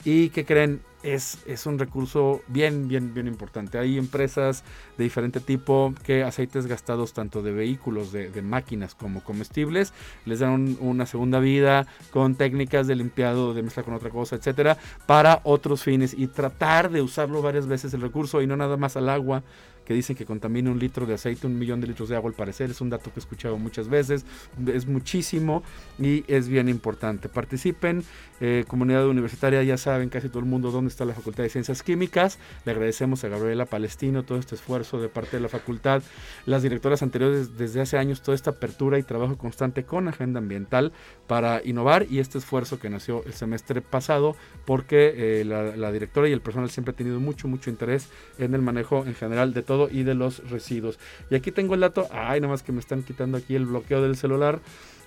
y 0.03 0.27
que 0.31 0.43
creen 0.43 0.81
es, 1.01 1.37
es, 1.45 1.65
un 1.65 1.79
recurso 1.79 2.41
bien, 2.47 2.89
bien, 2.89 3.13
bien 3.13 3.27
importante. 3.27 3.77
Hay 3.77 3.97
empresas 3.97 4.65
de 4.97 5.05
diferente 5.05 5.39
tipo 5.39 5.93
que 6.03 6.23
aceites 6.23 6.67
gastados 6.67 7.13
tanto 7.13 7.41
de 7.41 7.53
vehículos, 7.53 8.11
de, 8.11 8.41
máquinas 8.41 8.95
como 8.95 9.23
comestibles, 9.23 9.93
les 10.25 10.39
dan 10.39 10.75
una 10.81 11.05
segunda 11.05 11.39
vida 11.39 11.87
con 12.11 12.35
técnicas 12.35 12.85
de 12.85 12.95
limpiado, 12.95 13.53
de 13.53 13.63
mezcla 13.63 13.83
con 13.83 13.93
otra 13.93 14.09
cosa, 14.09 14.35
etcétera, 14.35 14.77
para 15.05 15.39
otros 15.45 15.83
fines 15.83 16.13
y 16.13 16.27
tratar 16.27 16.91
de 16.91 17.01
usarlo 17.01 17.41
varias 17.41 17.65
veces 17.65 17.93
el 17.93 18.01
recurso 18.01 18.41
y 18.41 18.47
no 18.47 18.57
nada 18.57 18.75
más 18.75 18.97
al 18.97 19.07
agua 19.07 19.41
que 19.85 19.93
dicen 19.93 20.15
que 20.15 20.25
contamina 20.25 20.71
un 20.71 20.79
litro 20.79 21.05
de 21.05 21.13
aceite, 21.13 21.47
un 21.47 21.57
millón 21.57 21.81
de 21.81 21.87
litros 21.87 22.09
de 22.09 22.15
agua 22.15 22.29
al 22.29 22.35
parecer. 22.35 22.71
Es 22.71 22.81
un 22.81 22.89
dato 22.89 23.11
que 23.13 23.19
he 23.19 23.21
escuchado 23.21 23.57
muchas 23.57 23.87
veces. 23.87 24.25
Es 24.67 24.87
muchísimo 24.87 25.63
y 25.99 26.23
es 26.27 26.47
bien 26.47 26.69
importante. 26.69 27.29
Participen, 27.29 28.03
eh, 28.41 28.65
comunidad 28.67 29.07
universitaria, 29.07 29.63
ya 29.63 29.77
saben 29.77 30.09
casi 30.09 30.29
todo 30.29 30.39
el 30.39 30.45
mundo 30.45 30.71
dónde 30.71 30.89
está 30.89 31.05
la 31.05 31.13
Facultad 31.13 31.43
de 31.43 31.49
Ciencias 31.49 31.83
Químicas. 31.83 32.39
Le 32.65 32.71
agradecemos 32.71 33.23
a 33.23 33.29
Gabriela 33.29 33.65
Palestino 33.65 34.23
todo 34.23 34.37
este 34.37 34.55
esfuerzo 34.55 34.99
de 34.99 35.09
parte 35.09 35.37
de 35.37 35.41
la 35.41 35.49
facultad, 35.49 36.01
las 36.45 36.63
directoras 36.63 37.01
anteriores 37.03 37.57
desde 37.57 37.81
hace 37.81 37.97
años, 37.97 38.21
toda 38.21 38.35
esta 38.35 38.51
apertura 38.51 38.97
y 38.99 39.03
trabajo 39.03 39.37
constante 39.37 39.83
con 39.83 40.07
agenda 40.07 40.39
ambiental 40.39 40.91
para 41.27 41.61
innovar 41.63 42.07
y 42.09 42.19
este 42.19 42.37
esfuerzo 42.37 42.79
que 42.79 42.89
nació 42.89 43.23
el 43.25 43.33
semestre 43.33 43.81
pasado 43.81 44.35
porque 44.65 45.41
eh, 45.41 45.45
la, 45.45 45.91
directora 45.91 46.27
y 46.27 46.31
el 46.31 46.41
personal 46.41 46.69
siempre 46.69 46.93
ha 46.93 46.95
tenido 46.95 47.19
mucho, 47.19 47.47
mucho 47.47 47.69
interés 47.69 48.09
en 48.37 48.53
el 48.53 48.61
manejo 48.61 49.05
en 49.05 49.15
general 49.15 49.53
de 49.53 49.61
todo 49.61 49.74
y 49.91 50.03
de 50.03 50.13
los 50.13 50.49
residuos. 50.49 50.99
Y 51.29 51.35
aquí 51.35 51.51
tengo 51.51 51.75
el 51.75 51.81
dato, 51.81 52.07
ay, 52.11 52.39
nada 52.41 52.51
más 52.51 52.63
que 52.63 52.71
me 52.71 52.79
están 52.79 53.03
quitando 53.03 53.37
aquí 53.37 53.55
el 53.55 53.65
bloqueo 53.65 54.01
del 54.01 54.15
celular. 54.15 54.59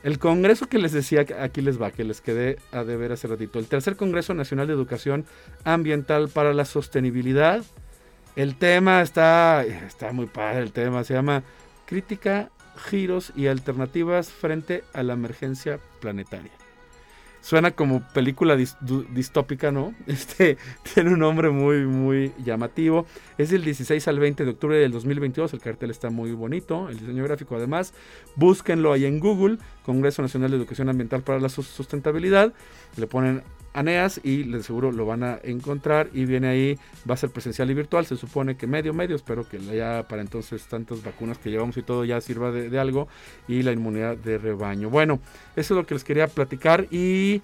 El 0.03 0.19
congreso 0.19 0.67
que 0.67 0.79
les 0.79 0.93
decía, 0.93 1.27
aquí 1.41 1.61
les 1.61 1.81
va, 1.81 1.91
que 1.91 2.05
les 2.05 2.21
quedé 2.21 2.59
a 2.71 2.85
deber 2.85 3.13
hace 3.13 3.27
ratito. 3.27 3.59
El 3.59 3.67
tercer 3.67 3.97
Congreso 3.97 4.33
Nacional 4.33 4.67
de 4.69 4.75
Educación 4.75 5.25
Ambiental 5.65 6.29
para 6.29 6.55
la 6.55 6.65
Sostenibilidad. 6.65 7.65
El 8.37 8.57
tema 8.57 9.03
está, 9.03 9.65
está 9.65 10.13
muy 10.13 10.27
padre, 10.27 10.63
el 10.63 10.73
tema 10.73 11.03
se 11.03 11.15
llama 11.15 11.43
Crítica, 11.87 12.51
Giros 12.77 13.33
y 13.35 13.49
Alternativas 13.49 14.31
frente 14.31 14.85
a 14.93 15.03
la 15.03 15.15
Emergencia 15.15 15.81
Planetaria. 16.01 16.58
Suena 17.41 17.71
como 17.71 18.03
película 18.13 18.57
distópica, 18.57 19.71
¿no? 19.71 19.95
Este 20.07 20.59
tiene 20.95 21.13
un 21.13 21.21
nombre 21.21 21.51
muy, 21.51 21.87
muy 21.87 22.33
llamativo. 22.45 23.07
Es 23.39 23.51
del 23.51 23.65
16 23.65 24.07
al 24.09 24.19
20 24.19 24.45
de 24.45 24.51
octubre 24.51 24.77
del 24.77 24.93
2022. 24.93 25.53
El 25.53 25.61
cartel 25.61 25.91
está 25.91 26.11
muy 26.11 26.33
bonito. 26.33 26.89
El 26.89 26.99
diseño 26.99 27.25
gráfico, 27.25 27.57
además. 27.57 27.95
Búsquenlo 28.37 28.93
ahí 28.93 29.05
en 29.05 29.21
Google. 29.21 29.59
Congreso 29.89 30.21
Nacional 30.21 30.51
de 30.51 30.59
Educación 30.59 30.91
Ambiental 30.91 31.23
para 31.23 31.41
la 31.41 31.49
Sustentabilidad. 31.49 32.53
Le 32.99 33.07
ponen 33.07 33.43
Aneas 33.73 34.21
y 34.23 34.45
les 34.45 34.67
seguro 34.67 34.93
lo 34.93 35.07
van 35.07 35.23
a 35.23 35.39
encontrar 35.43 36.11
y 36.13 36.27
viene 36.27 36.49
ahí, 36.49 36.79
va 37.09 37.15
a 37.15 37.17
ser 37.17 37.31
presencial 37.31 37.71
y 37.71 37.75
virtual, 37.75 38.05
se 38.05 38.17
supone 38.17 38.55
que 38.59 38.67
medio, 38.67 38.93
medio, 38.93 39.17
espero 39.17 39.49
que 39.49 39.59
ya 39.59 40.07
para 40.07 40.21
entonces 40.21 40.67
tantas 40.67 41.03
vacunas 41.03 41.39
que 41.39 41.51
llevamos 41.51 41.79
y 41.79 41.83
todo 41.83 42.05
ya 42.05 42.21
sirva 42.21 42.51
de, 42.51 42.79
algo 42.79 43.09
y 43.47 43.63
la 43.63 43.73
inmunidad 43.73 44.19
de 44.19 44.37
rebaño. 44.37 44.91
Bueno, 44.91 45.21
eso 45.57 45.73
es 45.73 45.79
lo 45.79 45.87
que 45.87 45.95
les 45.95 46.05
quería 46.05 46.29
platicar 46.29 46.87
y... 46.91 47.41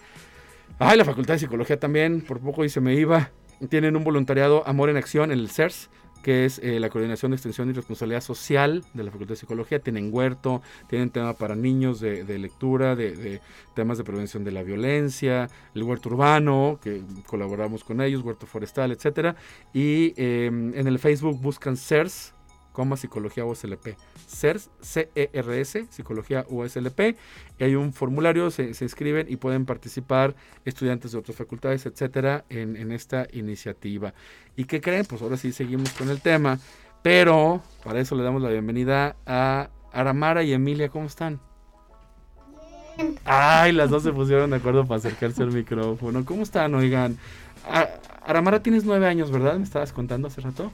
Ay, 0.79 0.99
la 0.99 1.05
Facultad 1.05 1.35
de 1.35 1.41
Psicología 1.41 1.79
también, 1.81 2.21
por 2.21 2.41
poco 2.41 2.65
y 2.65 2.69
se 2.69 2.81
me 2.81 2.95
iba. 2.95 3.31
Tienen 3.71 3.97
un 3.97 4.05
voluntariado 4.05 4.67
Amor 4.67 4.91
en 4.91 4.99
Acción 4.99 5.33
en 5.33 5.39
el 5.39 5.49
CERS 5.49 5.89
que 6.25 6.47
es 6.47 6.59
eh, 6.61 6.81
la 6.81 6.89
Coordinación 6.89 7.31
de 7.31 7.37
Extensión 7.37 7.69
y 7.69 7.75
Responsabilidad 7.75 8.23
Social 8.23 8.83
de 8.95 9.05
la 9.05 9.11
Facultad 9.11 9.35
de 9.35 9.37
Psicología. 9.37 9.79
Tienen 9.79 10.09
huerto, 10.11 10.63
tienen 10.89 11.11
tema 11.11 11.35
para 11.35 11.55
niños 11.55 12.01
de, 12.01 12.25
lectura, 12.39 12.97
de, 12.97 13.43
temas 13.75 13.99
de 13.99 14.05
prevención 14.05 14.43
de 14.43 14.51
la 14.51 14.63
violencia, 14.63 15.51
el 15.75 15.83
huerto 15.83 16.09
urbano, 16.09 16.81
que 16.83 17.03
colaboramos 17.27 17.85
con 17.85 18.01
ellos, 18.01 18.23
huerto 18.23 18.47
forestal, 18.47 18.91
etcétera. 18.91 19.37
Y 19.75 20.15
em, 20.17 20.75
en 20.75 20.87
el 20.89 20.99
Facebook 20.99 21.39
buscan 21.41 21.77
CERS, 21.77 22.34
coma 22.75 22.97
Psicología 22.97 23.47
USLP. 23.47 23.97
CERS, 24.27 24.69
C-E-R-S, 24.81 25.87
Psicología 25.91 26.45
USLP. 26.49 27.17
Y 27.59 27.65
hay 27.65 27.77
un 27.77 27.93
formulario, 27.95 28.51
se, 28.51 28.65
inscriben 28.65 29.27
y 29.31 29.37
pueden 29.37 29.65
participar 29.65 30.35
estudiantes 30.65 31.13
de 31.13 31.19
otras 31.19 31.39
facultades, 31.39 31.87
etcétera, 31.87 32.45
en, 32.51 32.77
en 32.77 32.91
esta 32.91 33.29
iniciativa. 33.33 34.13
¿Y 34.57 34.65
qué 34.65 34.81
creen? 34.81 35.07
Pues 35.07 35.23
ahora 35.23 35.37
sí 35.37 35.53
seguimos 35.53 35.91
con 35.93 36.11
el 36.11 36.21
tema. 36.21 36.59
Pero 37.03 37.63
para 37.85 38.01
eso 38.01 38.17
le 38.17 38.25
damos 38.25 38.43
la 38.43 38.49
bienvenida 38.49 39.15
a 39.25 39.71
Aramara 39.93 40.43
y 40.43 40.53
Emilia. 40.53 40.89
¿Cómo 40.89 41.07
están? 41.07 41.39
Bien. 42.97 43.19
Ay, 43.25 43.73
las 43.73 43.91
dos 43.91 44.03
se 44.03 44.13
pusieron 44.13 44.51
de 44.51 44.57
acuerdo 44.57 44.85
para 44.85 44.99
acercarse 44.99 45.43
al 45.43 45.53
micrófono. 45.53 46.25
¿Cómo 46.25 46.43
están? 46.43 46.75
Oigan. 46.75 47.19
Aramara 48.27 48.63
tienes 48.63 48.85
nueve 48.85 49.07
años, 49.07 49.31
¿verdad? 49.31 49.57
¿Me 49.57 49.65
estabas 49.65 49.93
contando 49.93 50.29
hace 50.29 50.41
rato? 50.41 50.73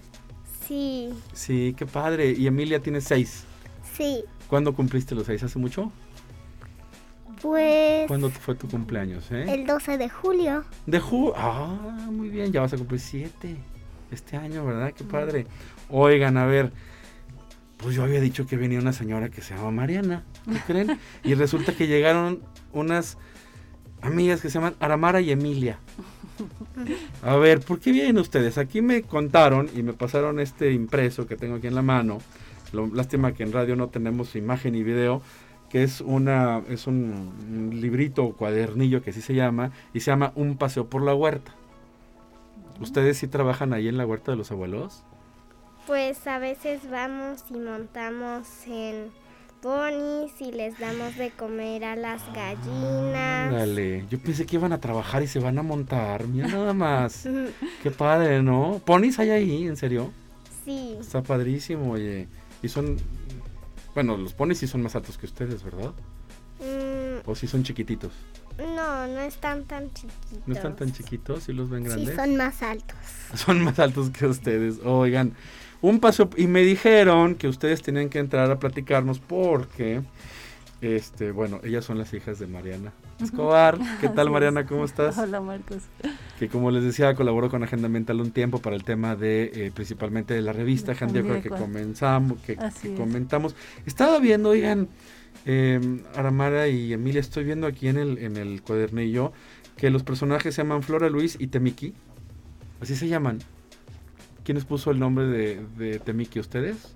Sí. 0.70 1.10
Sí, 1.32 1.74
qué 1.76 1.84
padre. 1.84 2.30
Y 2.30 2.46
Emilia 2.46 2.78
tiene 2.78 3.00
seis. 3.00 3.42
Sí. 3.92 4.22
¿Cuándo 4.46 4.72
cumpliste 4.72 5.16
los 5.16 5.26
seis? 5.26 5.42
¿Hace 5.42 5.58
mucho? 5.58 5.90
Pues. 7.42 8.06
¿Cuándo 8.06 8.30
fue 8.30 8.54
tu 8.54 8.68
cumpleaños? 8.68 9.32
Eh? 9.32 9.46
El 9.52 9.66
12 9.66 9.98
de 9.98 10.08
julio. 10.08 10.62
De 10.86 11.00
julio. 11.00 11.34
Ah, 11.36 12.06
muy 12.12 12.28
bien. 12.28 12.52
Ya 12.52 12.60
vas 12.60 12.72
a 12.72 12.76
cumplir 12.76 13.00
siete 13.00 13.56
este 14.12 14.36
año, 14.36 14.64
¿verdad? 14.64 14.92
Qué 14.92 15.02
padre. 15.02 15.48
Oigan, 15.88 16.36
a 16.36 16.46
ver. 16.46 16.70
Pues 17.78 17.96
yo 17.96 18.04
había 18.04 18.20
dicho 18.20 18.46
que 18.46 18.56
venía 18.56 18.78
una 18.78 18.92
señora 18.92 19.28
que 19.28 19.42
se 19.42 19.56
llama 19.56 19.72
Mariana. 19.72 20.22
¿Qué 20.44 20.60
creen? 20.68 21.00
y 21.24 21.34
resulta 21.34 21.74
que 21.74 21.88
llegaron 21.88 22.42
unas 22.72 23.18
amigas 24.02 24.40
que 24.40 24.50
se 24.50 24.54
llaman 24.60 24.76
Aramara 24.78 25.20
y 25.20 25.32
Emilia. 25.32 25.80
A 27.22 27.36
ver, 27.36 27.60
¿por 27.60 27.80
qué 27.80 27.92
vienen 27.92 28.18
ustedes? 28.18 28.58
Aquí 28.58 28.82
me 28.82 29.02
contaron 29.02 29.68
y 29.74 29.82
me 29.82 29.92
pasaron 29.92 30.40
este 30.40 30.72
impreso 30.72 31.26
que 31.26 31.36
tengo 31.36 31.56
aquí 31.56 31.66
en 31.66 31.74
la 31.74 31.82
mano. 31.82 32.18
lástima 32.72 33.32
que 33.32 33.42
en 33.42 33.52
radio 33.52 33.76
no 33.76 33.88
tenemos 33.88 34.36
imagen 34.36 34.74
y 34.74 34.82
video, 34.82 35.22
que 35.68 35.82
es 35.82 36.00
una 36.00 36.62
es 36.68 36.86
un, 36.86 37.70
librito 37.80 38.24
o 38.24 38.36
cuadernillo 38.36 39.02
que 39.02 39.10
así 39.10 39.20
se 39.20 39.34
llama 39.34 39.70
y 39.94 40.00
se 40.00 40.10
llama 40.10 40.32
Un 40.34 40.56
paseo 40.56 40.88
por 40.88 41.02
la 41.02 41.14
huerta. 41.14 41.54
¿Ustedes 42.80 43.18
sí 43.18 43.28
trabajan 43.28 43.72
ahí 43.72 43.88
en 43.88 43.98
la 43.98 44.06
huerta 44.06 44.32
de 44.32 44.38
los 44.38 44.50
abuelos? 44.50 45.04
Pues 45.86 46.26
a 46.26 46.38
veces 46.38 46.88
vamos 46.90 47.44
y 47.50 47.58
montamos 47.58 48.48
en 48.66 49.10
ponis 49.60 50.32
y 50.40 50.52
les 50.52 50.78
damos 50.78 51.16
de 51.16 51.30
comer 51.30 51.84
a 51.84 51.96
las 51.96 52.22
gallinas. 52.32 53.52
Dale, 53.52 54.06
yo 54.10 54.18
pensé 54.18 54.46
que 54.46 54.56
iban 54.56 54.72
a 54.72 54.80
trabajar 54.80 55.22
y 55.22 55.26
se 55.26 55.38
van 55.38 55.58
a 55.58 55.62
montar, 55.62 56.26
mira 56.26 56.48
nada 56.48 56.72
más. 56.72 57.28
Qué 57.82 57.90
padre, 57.90 58.42
¿no? 58.42 58.80
¿Ponis 58.84 59.18
hay 59.18 59.30
ahí, 59.30 59.66
en 59.66 59.76
serio? 59.76 60.12
Sí. 60.64 60.96
Está 61.00 61.22
padrísimo, 61.22 61.92
oye. 61.92 62.28
Y 62.62 62.68
son, 62.68 62.96
bueno, 63.94 64.16
los 64.16 64.34
ponis 64.34 64.58
sí 64.58 64.66
son 64.66 64.82
más 64.82 64.94
altos 64.96 65.16
que 65.18 65.26
ustedes, 65.26 65.62
¿verdad? 65.62 65.92
Mm. 66.60 67.28
¿O 67.28 67.34
sí 67.34 67.46
son 67.46 67.62
chiquititos? 67.62 68.12
No, 68.58 69.06
no 69.06 69.20
están 69.20 69.64
tan 69.64 69.90
chiquitos. 69.92 70.46
¿No 70.46 70.54
están 70.54 70.76
tan 70.76 70.92
chiquitos? 70.92 71.44
¿Sí 71.44 71.52
los 71.52 71.70
ven 71.70 71.84
grandes? 71.84 72.10
Sí, 72.10 72.14
son 72.14 72.36
más 72.36 72.62
altos. 72.62 72.96
Son 73.34 73.62
más 73.62 73.78
altos 73.78 74.10
que 74.10 74.26
ustedes. 74.26 74.80
Oigan, 74.84 75.34
un 75.82 76.00
paso 76.00 76.28
y 76.36 76.46
me 76.46 76.62
dijeron 76.62 77.34
que 77.34 77.48
ustedes 77.48 77.82
tenían 77.82 78.08
que 78.08 78.18
entrar 78.18 78.50
a 78.50 78.58
platicarnos 78.58 79.18
porque 79.18 80.02
este, 80.80 81.30
bueno, 81.30 81.60
ellas 81.62 81.84
son 81.84 81.98
las 81.98 82.14
hijas 82.14 82.38
de 82.38 82.46
Mariana 82.46 82.92
Escobar. 83.22 83.78
¿Qué 84.00 84.08
tal 84.08 84.30
Mariana? 84.30 84.64
¿Cómo 84.64 84.84
estás? 84.84 85.18
Hola 85.18 85.40
Marcos. 85.40 85.82
Que 86.38 86.48
como 86.48 86.70
les 86.70 86.82
decía, 86.82 87.14
colaboró 87.14 87.50
con 87.50 87.62
Agenda 87.62 87.88
Mental 87.88 88.20
un 88.20 88.30
tiempo 88.30 88.60
para 88.60 88.76
el 88.76 88.84
tema 88.84 89.14
de 89.14 89.50
eh, 89.54 89.72
principalmente 89.74 90.32
de 90.32 90.40
la 90.40 90.54
revista 90.54 90.92
Agenda 90.92 91.20
que 91.40 91.50
comenzamos, 91.50 92.40
que, 92.40 92.56
comentamos. 92.96 93.54
Estaba 93.84 94.18
viendo, 94.20 94.50
oigan, 94.50 94.88
eh, 95.44 96.02
Aramara 96.14 96.68
y 96.68 96.94
Emilia, 96.94 97.20
estoy 97.20 97.44
viendo 97.44 97.66
aquí 97.66 97.88
en 97.88 97.98
el, 97.98 98.18
en 98.18 98.36
el 98.38 98.62
cuadernillo 98.62 99.32
que 99.76 99.90
los 99.90 100.02
personajes 100.02 100.54
se 100.54 100.62
llaman 100.62 100.82
Flora 100.82 101.10
Luis 101.10 101.36
y 101.38 101.48
Temiki. 101.48 101.94
Así 102.80 102.96
se 102.96 103.08
llaman. 103.08 103.40
¿Quién 104.44 104.56
les 104.56 104.64
puso 104.64 104.90
el 104.90 104.98
nombre 104.98 105.26
de, 105.26 105.64
de 105.76 105.98
Temiki? 105.98 106.40
¿Ustedes? 106.40 106.94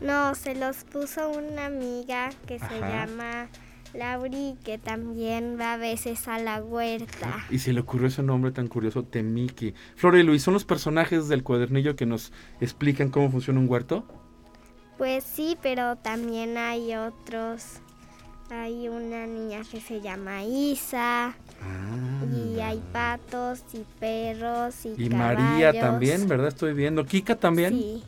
No, 0.00 0.34
se 0.34 0.54
los 0.54 0.84
puso 0.84 1.30
una 1.30 1.66
amiga 1.66 2.30
que 2.46 2.58
se 2.58 2.80
llama 2.80 3.48
Lauri, 3.94 4.56
que 4.62 4.78
también 4.78 5.56
va 5.58 5.74
a 5.74 5.76
veces 5.76 6.28
a 6.28 6.38
la 6.38 6.62
huerta. 6.62 7.46
Y 7.50 7.58
se 7.58 7.72
le 7.72 7.80
ocurrió 7.80 8.08
ese 8.08 8.22
nombre 8.22 8.52
tan 8.52 8.68
curioso, 8.68 9.04
Temiki. 9.04 9.74
Flora 9.94 10.18
y 10.18 10.22
Luis, 10.22 10.42
¿son 10.42 10.54
los 10.54 10.64
personajes 10.64 11.28
del 11.28 11.42
cuadernillo 11.42 11.96
que 11.96 12.06
nos 12.06 12.32
explican 12.60 13.10
cómo 13.10 13.30
funciona 13.30 13.60
un 13.60 13.68
huerto? 13.68 14.04
Pues 14.98 15.24
sí, 15.24 15.56
pero 15.62 15.96
también 15.96 16.56
hay 16.56 16.94
otros. 16.94 17.80
Hay 18.50 18.88
una 18.88 19.26
niña 19.26 19.62
que 19.70 19.80
se 19.80 20.00
llama 20.00 20.44
Isa. 20.44 21.34
Y 22.32 22.60
hay 22.60 22.82
patos 22.92 23.62
y 23.72 23.84
perros 23.98 24.74
y 24.84 25.04
Y 25.04 25.10
María 25.10 25.72
también, 25.78 26.28
¿verdad? 26.28 26.48
Estoy 26.48 26.74
viendo. 26.74 27.04
¿Kika 27.04 27.36
también? 27.36 27.72
Sí. 27.72 28.04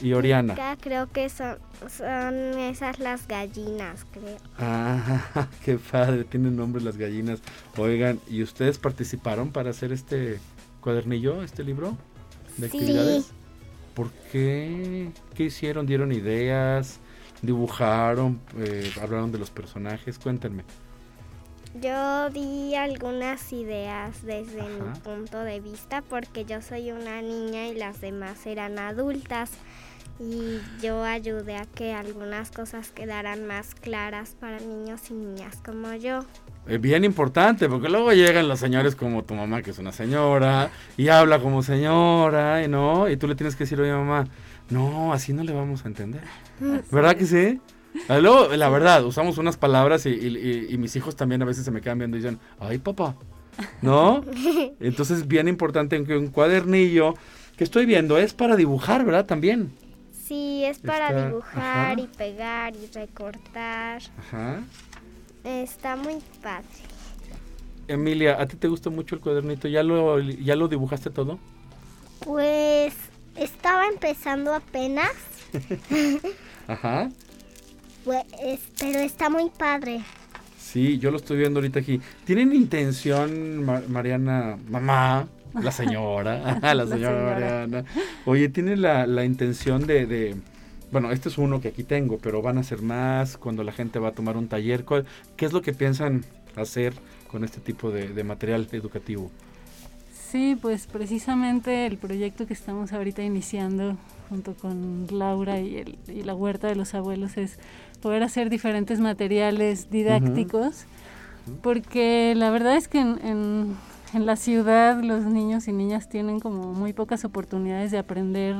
Y 0.00 0.12
Oriana. 0.12 0.54
Kika 0.54 0.76
creo 0.80 1.10
que 1.10 1.28
son, 1.28 1.56
son 1.88 2.34
esas 2.58 2.98
las 2.98 3.26
gallinas, 3.28 4.04
creo. 4.12 4.36
Ah, 4.58 5.48
qué 5.64 5.78
padre, 5.78 6.24
tienen 6.24 6.56
nombre 6.56 6.82
las 6.82 6.96
gallinas. 6.96 7.40
Oigan, 7.76 8.20
¿y 8.28 8.42
ustedes 8.42 8.78
participaron 8.78 9.50
para 9.50 9.70
hacer 9.70 9.92
este 9.92 10.38
cuadernillo, 10.80 11.42
este 11.42 11.64
libro 11.64 11.96
de 12.56 12.66
actividades? 12.66 13.32
¿Por 13.94 14.10
qué? 14.32 15.10
¿Qué 15.34 15.44
hicieron? 15.44 15.86
¿Dieron 15.86 16.12
ideas? 16.12 16.98
¿Dibujaron? 17.42 18.40
Eh, 18.58 18.90
¿Hablaron 19.00 19.30
de 19.30 19.38
los 19.38 19.50
personajes? 19.50 20.18
Cuéntenme. 20.18 20.64
Yo 21.80 22.30
di 22.30 22.76
algunas 22.76 23.52
ideas 23.52 24.24
desde 24.24 24.62
mi 24.62 24.98
punto 25.02 25.40
de 25.40 25.58
vista 25.60 26.02
porque 26.02 26.44
yo 26.44 26.62
soy 26.62 26.92
una 26.92 27.20
niña 27.20 27.66
y 27.66 27.74
las 27.74 28.00
demás 28.00 28.46
eran 28.46 28.78
adultas. 28.78 29.50
y 30.20 30.60
yo 30.80 31.02
ayudé 31.02 31.56
a 31.56 31.64
que 31.64 31.92
algunas 31.92 32.52
cosas 32.52 32.90
quedaran 32.92 33.46
más 33.46 33.74
claras 33.74 34.36
para 34.38 34.60
niños 34.60 35.10
y 35.10 35.14
niñas 35.14 35.58
como 35.64 35.92
yo. 35.94 36.20
Es 36.68 36.80
bien 36.80 37.04
importante, 37.04 37.68
porque 37.68 37.88
luego 37.88 38.12
llegan 38.12 38.46
los 38.46 38.60
señores 38.60 38.94
como 38.94 39.24
tu 39.24 39.34
mamá, 39.34 39.60
que 39.62 39.72
es 39.72 39.78
una 39.78 39.90
señora, 39.90 40.70
y 40.96 41.08
habla 41.08 41.40
como 41.40 41.62
señora, 41.64 42.66
¿no? 42.68 43.08
Y 43.08 43.16
tú 43.16 43.26
le 43.26 43.34
tienes 43.34 43.56
que 43.56 43.64
decir, 43.64 43.80
oye 43.80 43.92
mamá, 43.92 44.28
no, 44.70 45.12
así 45.12 45.32
no 45.32 45.42
le 45.42 45.52
vamos 45.52 45.84
a 45.84 45.88
entender. 45.88 46.22
¿Verdad 46.92 47.16
que 47.16 47.26
sí? 47.26 47.60
Ah, 48.08 48.18
Luego, 48.18 48.48
la 48.56 48.68
verdad, 48.68 49.04
usamos 49.04 49.38
unas 49.38 49.56
palabras 49.56 50.04
y, 50.06 50.10
y- 50.10 50.66
y 50.70 50.78
mis 50.78 50.94
hijos 50.96 51.14
también 51.16 51.42
a 51.42 51.44
veces 51.44 51.64
se 51.64 51.70
me 51.70 51.80
quedan 51.80 51.98
viendo 51.98 52.16
y 52.16 52.20
dicen, 52.20 52.38
ay 52.58 52.78
papá, 52.78 53.14
¿no? 53.82 54.24
Entonces, 54.80 55.28
bien 55.28 55.46
importante 55.48 56.02
que 56.04 56.16
un 56.16 56.28
cuadernillo 56.28 57.14
que 57.56 57.64
estoy 57.64 57.86
viendo 57.86 58.18
es 58.18 58.34
para 58.34 58.56
dibujar, 58.56 59.04
¿verdad? 59.04 59.26
También. 59.26 59.72
Sí, 60.26 60.64
es 60.64 60.78
para 60.78 61.08
Está- 61.10 61.26
dibujar 61.28 61.92
ajá. 61.92 62.00
y 62.00 62.06
pegar 62.08 62.74
y 62.76 62.86
recortar. 62.92 64.02
Ajá. 64.18 64.62
Está 65.44 65.94
muy 65.96 66.16
padre. 66.42 66.64
Emilia, 67.86 68.40
¿a 68.40 68.46
ti 68.46 68.56
te 68.56 68.66
gusta 68.66 68.88
mucho 68.88 69.14
el 69.14 69.20
cuadernito? 69.20 69.68
¿Ya 69.68 69.82
lo, 69.82 70.18
ya 70.18 70.56
lo 70.56 70.68
dibujaste 70.68 71.10
todo? 71.10 71.38
Pues 72.20 72.94
estaba 73.36 73.86
empezando 73.86 74.54
apenas, 74.54 75.12
Ajá. 76.66 77.10
Pues, 78.04 78.24
pero 78.78 78.98
está 79.00 79.28
muy 79.30 79.50
padre. 79.50 80.00
Sí, 80.58 80.98
yo 80.98 81.10
lo 81.10 81.16
estoy 81.18 81.38
viendo 81.38 81.60
ahorita 81.60 81.78
aquí. 81.80 82.00
¿Tienen 82.24 82.52
intención, 82.54 83.64
Ma- 83.64 83.82
Mariana, 83.88 84.58
mamá, 84.68 85.28
la 85.62 85.70
señora, 85.70 86.58
la 86.74 86.86
señora. 86.86 87.22
Mariana? 87.34 87.84
Oye, 88.26 88.48
¿tienen 88.48 88.82
la, 88.82 89.06
la 89.06 89.24
intención 89.24 89.86
de, 89.86 90.06
de- 90.06 90.36
bueno, 90.90 91.10
este 91.12 91.28
es 91.28 91.38
uno 91.38 91.60
que 91.60 91.68
aquí 91.68 91.82
tengo, 91.84 92.18
pero 92.18 92.42
van 92.42 92.56
a 92.58 92.60
hacer 92.60 92.82
más 92.82 93.36
cuando 93.36 93.62
la 93.64 93.72
gente 93.72 93.98
va 93.98 94.08
a 94.08 94.12
tomar 94.12 94.36
un 94.36 94.48
taller? 94.48 94.84
¿Cuál- 94.84 95.06
¿Qué 95.36 95.46
es 95.46 95.52
lo 95.52 95.62
que 95.62 95.72
piensan 95.72 96.24
hacer 96.56 96.92
con 97.30 97.44
este 97.44 97.60
tipo 97.60 97.90
de, 97.90 98.08
de 98.08 98.24
material 98.24 98.68
educativo? 98.72 99.30
Sí, 100.34 100.58
pues 100.60 100.88
precisamente 100.88 101.86
el 101.86 101.96
proyecto 101.96 102.44
que 102.48 102.54
estamos 102.54 102.92
ahorita 102.92 103.22
iniciando 103.22 103.96
junto 104.28 104.54
con 104.54 105.06
Laura 105.12 105.60
y, 105.60 105.76
el- 105.76 105.96
y 106.08 106.24
la 106.24 106.34
huerta 106.34 106.66
de 106.66 106.74
los 106.74 106.92
abuelos 106.92 107.36
es 107.36 107.56
poder 108.02 108.24
hacer 108.24 108.50
diferentes 108.50 108.98
materiales 108.98 109.90
didácticos, 109.92 110.86
porque 111.62 112.34
la 112.36 112.50
verdad 112.50 112.74
es 112.76 112.88
que 112.88 112.98
en, 112.98 113.20
en- 113.24 113.76
en 114.12 114.26
la 114.26 114.34
ciudad 114.34 115.00
los 115.04 115.24
niños 115.24 115.68
y 115.68 115.72
niñas 115.72 116.08
tienen 116.08 116.40
como 116.40 116.72
muy 116.72 116.92
pocas 116.92 117.24
oportunidades 117.24 117.92
de 117.92 117.98
aprender 117.98 118.56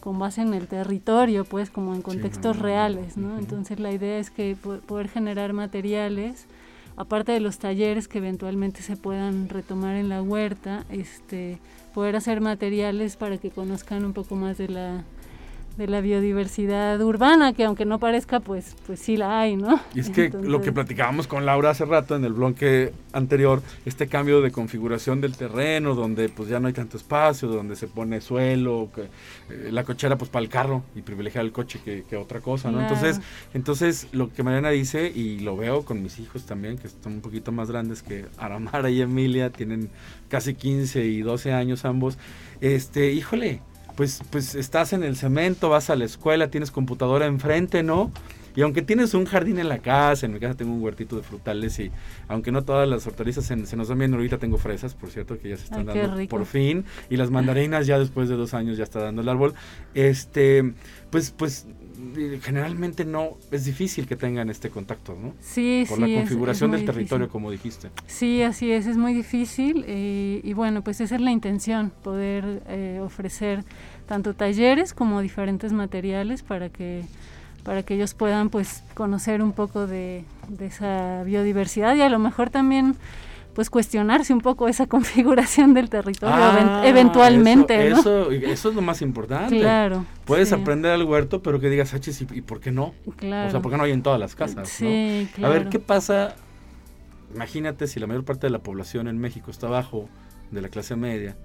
con 0.00 0.18
base 0.18 0.40
en 0.42 0.52
el 0.52 0.66
territorio, 0.66 1.44
pues 1.44 1.70
como 1.70 1.94
en 1.94 2.02
contextos 2.02 2.56
reales, 2.58 3.16
¿no? 3.16 3.38
Entonces 3.38 3.78
la 3.78 3.92
idea 3.92 4.18
es 4.18 4.30
que 4.32 4.56
po- 4.60 4.78
poder 4.78 5.08
generar 5.08 5.52
materiales 5.52 6.46
aparte 6.98 7.30
de 7.30 7.38
los 7.38 7.58
talleres 7.58 8.08
que 8.08 8.18
eventualmente 8.18 8.82
se 8.82 8.96
puedan 8.96 9.48
retomar 9.48 9.94
en 9.94 10.08
la 10.08 10.20
huerta, 10.20 10.84
este, 10.90 11.58
poder 11.94 12.16
hacer 12.16 12.40
materiales 12.40 13.16
para 13.16 13.38
que 13.38 13.50
conozcan 13.50 14.04
un 14.04 14.12
poco 14.12 14.34
más 14.34 14.58
de 14.58 14.68
la 14.68 15.04
de 15.78 15.86
la 15.86 16.00
biodiversidad 16.00 17.00
urbana, 17.00 17.52
que 17.52 17.64
aunque 17.64 17.84
no 17.84 18.00
parezca, 18.00 18.40
pues, 18.40 18.74
pues 18.84 18.98
sí 18.98 19.16
la 19.16 19.40
hay, 19.40 19.56
¿no? 19.56 19.80
Y 19.94 20.00
es 20.00 20.10
que 20.10 20.28
lo 20.28 20.60
que 20.60 20.72
platicábamos 20.72 21.28
con 21.28 21.46
Laura 21.46 21.70
hace 21.70 21.84
rato 21.84 22.16
en 22.16 22.24
el 22.24 22.32
bloque 22.32 22.92
anterior, 23.12 23.62
este 23.86 24.08
cambio 24.08 24.42
de 24.42 24.50
configuración 24.50 25.20
del 25.20 25.36
terreno, 25.36 25.94
donde 25.94 26.28
pues 26.30 26.48
ya 26.48 26.58
no 26.58 26.66
hay 26.66 26.72
tanto 26.72 26.96
espacio, 26.96 27.48
donde 27.48 27.76
se 27.76 27.86
pone 27.86 28.20
suelo, 28.20 28.90
que, 28.92 29.02
eh, 29.02 29.70
la 29.70 29.84
cochera 29.84 30.18
pues 30.18 30.28
para 30.30 30.42
el 30.42 30.50
carro 30.50 30.82
y 30.96 31.02
privilegiar 31.02 31.44
el 31.44 31.52
coche 31.52 31.80
que, 31.84 32.02
que 32.02 32.16
otra 32.16 32.40
cosa, 32.40 32.72
¿no? 32.72 32.78
Claro. 32.78 32.94
Entonces, 32.94 33.24
entonces 33.54 34.08
lo 34.10 34.32
que 34.32 34.42
Mariana 34.42 34.70
dice, 34.70 35.12
y 35.14 35.38
lo 35.38 35.56
veo 35.56 35.84
con 35.84 36.02
mis 36.02 36.18
hijos 36.18 36.44
también, 36.44 36.76
que 36.76 36.88
están 36.88 37.12
un 37.12 37.20
poquito 37.20 37.52
más 37.52 37.70
grandes 37.70 38.02
que 38.02 38.26
Aramara 38.36 38.90
y 38.90 39.00
Emilia, 39.00 39.50
tienen 39.50 39.90
casi 40.28 40.54
15 40.54 41.04
y 41.04 41.20
12 41.20 41.52
años 41.52 41.84
ambos, 41.84 42.18
este, 42.60 43.12
híjole, 43.12 43.62
pues, 43.98 44.22
pues 44.30 44.54
estás 44.54 44.92
en 44.92 45.02
el 45.02 45.16
cemento, 45.16 45.70
vas 45.70 45.90
a 45.90 45.96
la 45.96 46.04
escuela, 46.04 46.52
tienes 46.52 46.70
computadora 46.70 47.26
enfrente, 47.26 47.82
¿no? 47.82 48.12
Y 48.54 48.62
aunque 48.62 48.80
tienes 48.80 49.12
un 49.12 49.24
jardín 49.24 49.58
en 49.58 49.68
la 49.68 49.80
casa, 49.80 50.24
en 50.24 50.34
mi 50.34 50.38
casa 50.38 50.54
tengo 50.54 50.72
un 50.72 50.80
huertito 50.80 51.16
de 51.16 51.24
frutales 51.24 51.76
y 51.80 51.90
aunque 52.28 52.52
no 52.52 52.62
todas 52.62 52.88
las 52.88 53.08
hortalizas 53.08 53.44
se, 53.44 53.66
se 53.66 53.76
nos 53.76 53.88
dan 53.88 53.98
bien, 53.98 54.14
ahorita 54.14 54.38
tengo 54.38 54.56
fresas, 54.56 54.94
por 54.94 55.10
cierto, 55.10 55.36
que 55.36 55.48
ya 55.48 55.56
se 55.56 55.64
están 55.64 55.88
Ay, 55.88 55.98
dando 55.98 56.28
por 56.28 56.46
fin, 56.46 56.84
y 57.10 57.16
las 57.16 57.32
mandarinas 57.32 57.88
ya 57.88 57.98
después 57.98 58.28
de 58.28 58.36
dos 58.36 58.54
años 58.54 58.76
ya 58.76 58.84
está 58.84 59.00
dando 59.00 59.22
el 59.22 59.28
árbol, 59.28 59.54
este, 59.94 60.74
pues, 61.10 61.32
pues 61.36 61.66
generalmente 62.42 63.04
no, 63.04 63.36
es 63.50 63.64
difícil 63.64 64.06
que 64.06 64.16
tengan 64.16 64.50
este 64.50 64.70
contacto, 64.70 65.16
¿no? 65.20 65.34
Sí, 65.40 65.84
Por 65.88 65.98
sí, 65.98 66.06
la 66.06 66.20
configuración 66.20 66.74
es 66.74 66.80
del 66.80 66.86
territorio, 66.86 67.26
difícil. 67.26 67.32
como 67.32 67.50
dijiste. 67.50 67.90
Sí, 68.06 68.42
así 68.42 68.70
es, 68.70 68.86
es 68.86 68.96
muy 68.96 69.14
difícil 69.14 69.84
eh, 69.86 70.40
y 70.42 70.52
bueno, 70.52 70.82
pues 70.82 71.00
esa 71.00 71.16
es 71.16 71.20
la 71.20 71.30
intención, 71.30 71.92
poder 72.02 72.62
eh, 72.68 73.00
ofrecer 73.02 73.64
tanto 74.06 74.34
talleres 74.34 74.94
como 74.94 75.20
diferentes 75.20 75.72
materiales 75.72 76.42
para 76.42 76.68
que 76.68 77.04
para 77.64 77.82
que 77.82 77.94
ellos 77.94 78.14
puedan 78.14 78.48
pues 78.48 78.82
conocer 78.94 79.42
un 79.42 79.52
poco 79.52 79.86
de, 79.86 80.24
de 80.48 80.66
esa 80.66 81.22
biodiversidad 81.24 81.94
y 81.96 82.00
a 82.00 82.08
lo 82.08 82.18
mejor 82.18 82.48
también 82.48 82.96
pues 83.58 83.70
cuestionarse 83.70 84.32
un 84.32 84.40
poco 84.40 84.68
esa 84.68 84.86
configuración 84.94 85.74
del 85.74 85.90
territorio 85.90 86.32
Ah, 86.32 86.82
eventualmente, 86.84 87.88
eso, 87.88 87.94
¿no? 87.94 88.30
Eso, 88.30 88.30
eso 88.30 88.68
es 88.68 88.74
lo 88.76 88.82
más 88.82 89.02
importante. 89.02 89.58
Claro. 89.58 90.04
Puedes 90.26 90.50
sí, 90.50 90.54
aprender 90.54 90.92
al 90.92 91.02
huerto, 91.02 91.42
pero 91.42 91.58
que 91.58 91.68
digas, 91.68 91.92
"Achis, 91.92 92.22
¿y, 92.22 92.28
y 92.34 92.40
por 92.42 92.60
qué 92.60 92.70
no? 92.70 92.94
Claro. 93.16 93.48
O 93.48 93.50
sea, 93.50 93.60
¿por 93.60 93.72
qué 93.72 93.78
no 93.78 93.82
hay 93.82 93.90
en 93.90 94.04
todas 94.04 94.20
las 94.20 94.36
casas? 94.36 94.58
¿no? 94.58 94.64
Sí, 94.64 95.28
claro. 95.34 95.52
A 95.52 95.58
ver, 95.58 95.68
¿qué 95.70 95.80
pasa? 95.80 96.36
Imagínate 97.34 97.88
si 97.88 97.98
la 97.98 98.06
mayor 98.06 98.24
parte 98.24 98.46
de 98.46 98.52
la 98.52 98.60
población 98.60 99.08
en 99.08 99.18
México 99.18 99.50
está 99.50 99.66
abajo 99.66 100.08
de 100.52 100.62
la 100.62 100.68
clase 100.68 100.94
media 100.94 101.36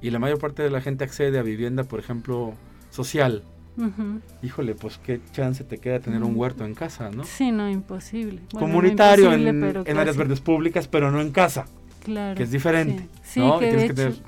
y 0.00 0.10
la 0.10 0.20
mayor 0.20 0.38
parte 0.38 0.62
de 0.62 0.70
la 0.70 0.80
gente 0.80 1.02
accede 1.02 1.36
a 1.36 1.42
vivienda, 1.42 1.82
por 1.82 1.98
ejemplo, 1.98 2.54
social. 2.90 3.42
Ujú. 3.76 4.20
Híjole, 4.42 4.74
pues 4.74 4.98
qué 4.98 5.20
chance 5.32 5.64
te 5.64 5.78
queda 5.78 6.00
tener 6.00 6.22
un 6.22 6.34
huerto 6.36 6.64
en 6.64 6.74
casa, 6.74 7.10
¿no? 7.10 7.24
Sí, 7.24 7.50
no, 7.52 7.68
imposible. 7.68 8.40
Bueno, 8.52 8.68
no 8.68 8.72
Comunitario 8.74 9.32
imposible, 9.32 9.50
en, 9.50 9.76
en 9.86 9.98
áreas 9.98 10.16
verdes 10.16 10.40
públicas, 10.40 10.88
pero 10.88 11.10
no 11.10 11.20
en 11.20 11.30
casa, 11.30 11.66
Claro, 12.04 12.36
que 12.36 12.44
es 12.44 12.50
diferente. 12.50 13.02
Sí, 13.22 13.30
Sí, 13.32 13.40
¿no? 13.40 13.58
Que 13.58 13.64
de 13.66 13.86
que 13.86 13.94
tener- 13.94 14.12
hecho, 14.12 14.22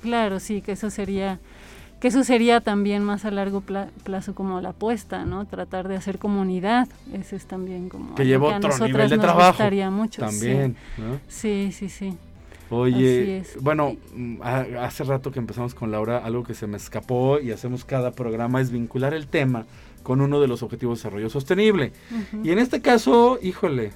claro, 0.00 0.40
sí, 0.40 0.62
que 0.62 0.72
eso 0.72 0.90
sería, 0.90 1.40
que 2.00 2.08
eso 2.08 2.22
sería 2.24 2.60
también 2.60 3.02
más 3.02 3.24
a 3.24 3.30
largo 3.30 3.60
pla- 3.60 3.88
plazo 4.04 4.34
como 4.34 4.60
la 4.60 4.70
apuesta, 4.70 5.24
¿no? 5.24 5.44
Tratar 5.44 5.88
de 5.88 5.96
hacer 5.96 6.18
comunidad, 6.18 6.88
eso 7.12 7.36
es 7.36 7.46
también 7.46 7.88
como 7.88 8.14
Que 8.14 8.24
lleva 8.26 8.56
otro 8.56 8.78
nivel 8.78 9.10
de 9.10 9.16
nos 9.16 9.24
trabajo 9.24 9.50
gustaría 9.52 9.90
mucho, 9.90 10.22
sí. 10.30 10.38
También, 10.38 10.76
¿no? 10.96 11.20
Sí, 11.28 11.70
sí, 11.72 11.88
sí. 11.88 12.16
Oye, 12.70 13.42
bueno, 13.60 13.96
mm, 14.14 14.42
ha- 14.42 14.84
hace 14.84 15.04
rato 15.04 15.30
que 15.30 15.38
empezamos 15.38 15.74
con 15.74 15.90
Laura, 15.90 16.18
algo 16.18 16.42
que 16.42 16.54
se 16.54 16.66
me 16.66 16.76
escapó 16.76 17.38
y 17.40 17.52
hacemos 17.52 17.84
cada 17.84 18.12
programa 18.12 18.60
es 18.60 18.70
vincular 18.70 19.14
el 19.14 19.26
tema 19.28 19.66
con 20.02 20.20
uno 20.20 20.40
de 20.40 20.48
los 20.48 20.62
objetivos 20.62 20.98
de 20.98 21.02
desarrollo 21.04 21.30
sostenible. 21.30 21.92
Y 22.42 22.50
en 22.50 22.58
este 22.58 22.80
caso, 22.80 23.38
híjole, 23.42 23.92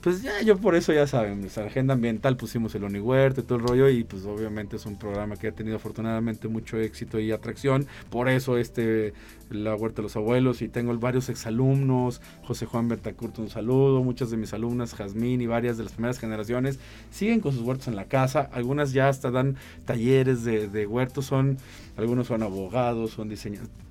pues 0.00 0.22
ya 0.22 0.40
yo 0.42 0.56
por 0.56 0.74
eso 0.74 0.92
ya 0.92 1.06
saben, 1.06 1.40
nuestra 1.40 1.66
agenda 1.66 1.94
ambiental 1.94 2.36
pusimos 2.36 2.74
el 2.74 2.84
Onihuerto 2.84 3.40
y 3.40 3.44
todo 3.44 3.58
el 3.58 3.64
rollo 3.66 3.88
y 3.88 4.04
pues 4.04 4.24
obviamente 4.24 4.76
es 4.76 4.86
un 4.86 4.98
programa 4.98 5.36
que 5.36 5.48
ha 5.48 5.52
tenido 5.52 5.76
afortunadamente 5.76 6.48
mucho 6.48 6.78
éxito 6.78 7.18
y 7.18 7.32
atracción, 7.32 7.86
por 8.08 8.28
eso 8.28 8.56
este, 8.56 9.12
la 9.50 9.74
Huerta 9.74 9.96
de 9.96 10.02
los 10.04 10.16
Abuelos 10.16 10.62
y 10.62 10.68
tengo 10.68 10.96
varios 10.98 11.28
exalumnos, 11.28 12.22
José 12.44 12.64
Juan 12.64 12.88
Bertacurt 12.88 13.38
un 13.38 13.50
saludo, 13.50 14.02
muchas 14.02 14.30
de 14.30 14.38
mis 14.38 14.54
alumnas, 14.54 14.94
Jazmín 14.94 15.42
y 15.42 15.46
varias 15.46 15.76
de 15.76 15.84
las 15.84 15.92
primeras 15.92 16.18
generaciones 16.18 16.78
siguen 17.10 17.40
con 17.40 17.52
sus 17.52 17.62
huertos 17.62 17.88
en 17.88 17.96
la 17.96 18.06
casa, 18.06 18.48
algunas 18.52 18.92
ya 18.92 19.08
hasta 19.08 19.30
dan 19.30 19.56
talleres 19.84 20.44
de, 20.44 20.68
de 20.68 20.86
huertos, 20.86 21.26
son, 21.26 21.58
algunos 21.96 22.28
son 22.28 22.42
abogados, 22.42 23.10
son 23.10 23.28
diseñadores. 23.28 23.89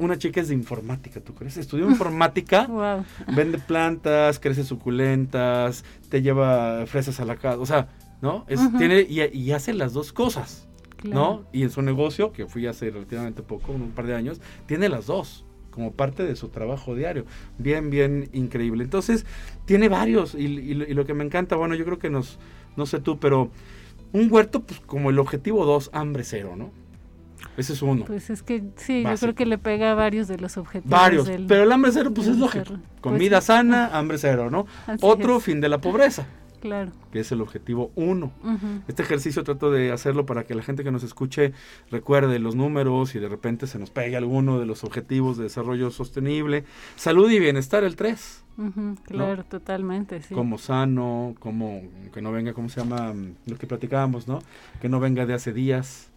Una 0.00 0.18
chica 0.18 0.40
es 0.40 0.48
de 0.48 0.54
informática, 0.54 1.20
¿tú 1.20 1.34
crees? 1.34 1.56
Estudió 1.56 1.88
informática 1.88 2.66
Wow. 2.68 3.04
vende 3.34 3.58
plantas, 3.58 4.38
crece 4.38 4.64
suculentas, 4.64 5.84
te 6.08 6.22
lleva 6.22 6.86
fresas 6.86 7.20
a 7.20 7.24
la 7.24 7.36
casa, 7.36 7.58
o 7.58 7.66
sea, 7.66 7.88
¿no? 8.22 8.44
Es, 8.48 8.60
tiene, 8.78 9.00
y, 9.08 9.20
y 9.36 9.52
hace 9.52 9.72
las 9.74 9.92
dos 9.92 10.12
cosas, 10.12 10.66
Claro. 10.96 11.14
¿no? 11.16 11.44
Y 11.52 11.62
en 11.62 11.70
su 11.70 11.80
negocio, 11.82 12.32
que 12.32 12.46
fui 12.46 12.66
hace 12.66 12.90
relativamente 12.90 13.42
poco, 13.42 13.72
un 13.72 13.90
par 13.92 14.06
de 14.06 14.14
años, 14.14 14.40
tiene 14.66 14.88
las 14.88 15.06
dos 15.06 15.44
como 15.70 15.92
parte 15.92 16.24
de 16.24 16.34
su 16.36 16.48
trabajo 16.48 16.94
diario. 16.94 17.24
Bien, 17.56 17.88
bien 17.90 18.28
increíble. 18.32 18.82
Entonces, 18.84 19.24
tiene 19.66 19.88
varios, 19.88 20.34
y, 20.34 20.44
y 20.46 20.74
lo- 20.74 20.84
y 20.86 20.92
lo 20.94 21.06
que 21.06 21.14
me 21.14 21.24
encanta, 21.24 21.56
bueno, 21.56 21.74
yo 21.74 21.84
creo 21.86 21.98
que 21.98 22.10
nos, 22.10 22.38
no 22.76 22.84
sé 22.86 22.98
tú, 23.00 23.18
pero 23.18 23.50
un 24.12 24.30
huerto, 24.30 24.62
pues 24.62 24.80
como 24.80 25.08
el 25.10 25.18
objetivo 25.18 25.64
dos, 25.64 25.88
hambre 25.94 26.24
cero, 26.24 26.54
¿no? 26.56 26.70
Ese 27.60 27.74
es 27.74 27.82
uno. 27.82 28.06
Pues 28.06 28.30
es 28.30 28.42
que 28.42 28.64
sí, 28.76 29.02
yo 29.02 29.14
creo 29.16 29.34
que 29.34 29.44
le 29.44 29.58
pega 29.58 29.92
a 29.92 29.94
varios 29.94 30.28
de 30.28 30.38
los 30.38 30.56
objetivos. 30.56 30.90
Varios, 30.90 31.26
del- 31.26 31.46
pero 31.46 31.64
el 31.64 31.70
hambre 31.72 31.92
cero, 31.92 32.10
pues 32.14 32.26
es 32.26 32.38
lógico. 32.38 32.64
Pues 32.64 32.80
Comida 33.02 33.40
sana, 33.42 33.86
hambre 33.98 34.16
cero, 34.16 34.50
¿no? 34.50 34.66
Otro, 35.02 35.36
es. 35.36 35.44
fin 35.44 35.60
de 35.60 35.68
la 35.68 35.78
pobreza. 35.78 36.26
Claro. 36.62 36.92
Que 37.10 37.20
es 37.20 37.32
el 37.32 37.40
objetivo 37.40 37.90
uno. 37.94 38.32
Este 38.86 39.02
ejercicio 39.02 39.44
trato 39.44 39.70
de 39.70 39.92
hacerlo 39.92 40.26
para 40.26 40.44
que 40.44 40.54
la 40.54 40.62
gente 40.62 40.84
que 40.84 40.90
nos 40.90 41.02
escuche 41.02 41.52
recuerde 41.90 42.38
los 42.38 42.54
números 42.54 43.14
y 43.14 43.18
de 43.18 43.28
repente 43.30 43.66
se 43.66 43.78
nos 43.78 43.88
pegue 43.90 44.14
alguno 44.16 44.58
de 44.58 44.66
los 44.66 44.84
objetivos 44.84 45.38
de 45.38 45.44
desarrollo 45.44 45.90
sostenible. 45.90 46.64
Salud 46.96 47.30
y 47.30 47.38
bienestar, 47.38 47.82
el 47.82 47.96
3. 47.96 48.44
claro, 49.04 49.42
totalmente, 49.44 50.20
sí. 50.20 50.34
Como 50.34 50.58
sano, 50.58 51.34
como 51.38 51.80
que 52.12 52.20
no 52.20 52.30
venga, 52.30 52.52
¿cómo 52.52 52.68
se 52.68 52.80
llama? 52.80 53.14
Lo 53.46 53.56
que 53.56 53.66
platicábamos, 53.66 54.28
¿no? 54.28 54.40
Que 54.82 54.90
no 54.90 55.00
venga 55.00 55.24
de 55.24 55.32
hace 55.32 55.54
días. 55.54 56.09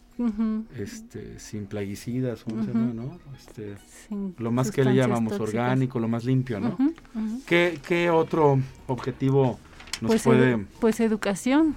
Este 0.78 1.40
sin 1.40 1.66
plaguicidas 1.66 2.46
¿no? 2.48 3.20
Este, 3.36 3.76
lo 4.38 4.52
más 4.52 4.72
que 4.72 4.84
le 4.84 4.96
llamamos 4.96 5.40
orgánico 5.40 6.00
lo 6.00 6.08
más 6.08 6.26
limpio 6.26 6.60
no 6.60 6.78
¿Qué, 7.46 7.80
¿Qué, 7.88 8.10
otro 8.10 8.60
objetivo 8.88 9.60
nos 10.02 10.12
pues 10.12 10.24
puede 10.24 10.66
pues 10.80 11.00
educación. 11.00 11.76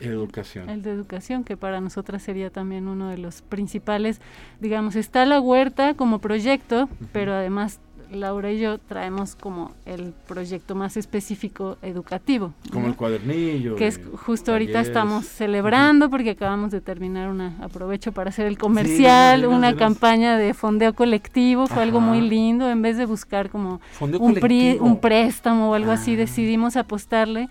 Educación. 0.00 0.68
El 0.68 0.82
de 0.82 0.90
educación 0.90 1.44
que 1.44 1.56
para 1.56 1.80
nosotras 1.80 2.22
sería 2.22 2.50
también 2.50 2.88
uno 2.88 3.08
de 3.08 3.18
los 3.18 3.42
principales. 3.42 4.20
Digamos 4.58 4.96
está 4.96 5.24
la 5.26 5.40
huerta 5.40 5.94
como 5.94 6.18
proyecto 6.18 6.88
pero 7.12 7.32
además 7.32 7.78
Laura 8.16 8.50
y 8.52 8.58
yo 8.58 8.78
traemos 8.78 9.34
como 9.34 9.72
el 9.86 10.12
proyecto 10.26 10.74
más 10.74 10.96
específico 10.96 11.76
educativo. 11.82 12.52
Como 12.72 12.86
el 12.86 12.96
cuadernillo. 12.96 13.76
Que 13.76 13.86
es 13.86 14.00
justo 14.14 14.52
ahorita 14.52 14.80
estamos 14.80 15.26
celebrando 15.26 16.10
porque 16.10 16.30
acabamos 16.30 16.70
de 16.70 16.80
terminar 16.80 17.28
una, 17.28 17.56
aprovecho 17.60 18.12
para 18.12 18.30
hacer 18.30 18.46
el 18.46 18.58
comercial, 18.58 19.46
una 19.46 19.76
campaña 19.76 20.36
de 20.36 20.54
fondeo 20.54 20.94
colectivo, 20.94 21.66
fue 21.66 21.82
algo 21.82 22.00
muy 22.00 22.20
lindo, 22.20 22.70
en 22.70 22.82
vez 22.82 22.96
de 22.96 23.06
buscar 23.06 23.50
como 23.50 23.80
un, 24.00 24.38
un, 24.80 25.00
préstamo 25.00 25.70
o 25.70 25.74
algo 25.74 25.90
así, 25.90 26.14
ah. 26.14 26.18
decidimos 26.18 26.76
apostarle 26.76 27.48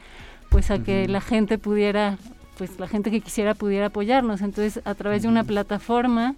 pues 0.50 0.70
a 0.70 0.80
que 0.84 1.08
la 1.08 1.22
gente 1.22 1.58
pudiera, 1.58 2.18
pues 2.58 2.78
la 2.78 2.88
gente 2.88 3.10
que 3.10 3.22
quisiera 3.22 3.56
pudiera 3.56 3.88
apoyarnos. 3.88 4.42
Entonces 4.42 4.82
a 4.86 4.96
través 4.96 5.22
de 5.22 5.30
una 5.30 5.46
plataforma 5.46 6.36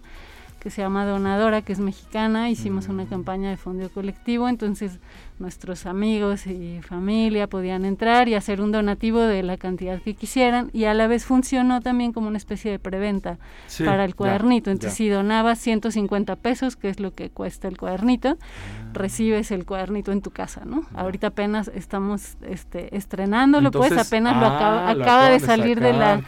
que 0.63 0.69
se 0.69 0.81
llama 0.81 1.05
Donadora, 1.05 1.61
que 1.61 1.73
es 1.73 1.79
mexicana, 1.79 2.49
hicimos 2.49 2.87
una 2.87 3.05
campaña 3.05 3.49
de 3.49 3.57
fondo 3.57 3.89
colectivo, 3.89 4.47
entonces 4.47 4.99
nuestros 5.39 5.85
amigos 5.85 6.47
y 6.47 6.79
familia 6.81 7.47
podían 7.47 7.85
entrar 7.85 8.29
y 8.29 8.35
hacer 8.35 8.61
un 8.61 8.71
donativo 8.71 9.19
de 9.19 9.43
la 9.43 9.57
cantidad 9.57 10.01
que 10.01 10.13
quisieran 10.13 10.69
y 10.73 10.85
a 10.85 10.93
la 10.93 11.07
vez 11.07 11.25
funcionó 11.25 11.81
también 11.81 12.13
como 12.13 12.27
una 12.27 12.37
especie 12.37 12.71
de 12.71 12.79
preventa 12.79 13.37
para 13.83 14.05
el 14.05 14.15
cuadernito. 14.15 14.71
Entonces 14.71 14.97
si 14.97 15.09
donabas 15.09 15.59
150 15.59 16.35
pesos, 16.37 16.75
que 16.75 16.89
es 16.89 16.99
lo 16.99 17.13
que 17.13 17.29
cuesta 17.29 17.67
el 17.67 17.77
cuadernito, 17.77 18.29
ah. 18.29 18.89
recibes 18.93 19.51
el 19.51 19.65
cuadernito 19.65 20.11
en 20.11 20.21
tu 20.21 20.31
casa, 20.31 20.61
¿no? 20.65 20.85
Ahorita 20.93 21.27
apenas 21.27 21.69
estamos 21.73 22.37
este, 22.47 22.95
estrenándolo, 22.95 23.71
pues 23.71 23.97
apenas 23.97 24.37
lo 24.37 24.45
acaba, 24.45 24.89
ah, 24.89 25.29
de 25.29 25.39
salir 25.39 25.79
de, 25.79 25.93
la, 25.93 26.21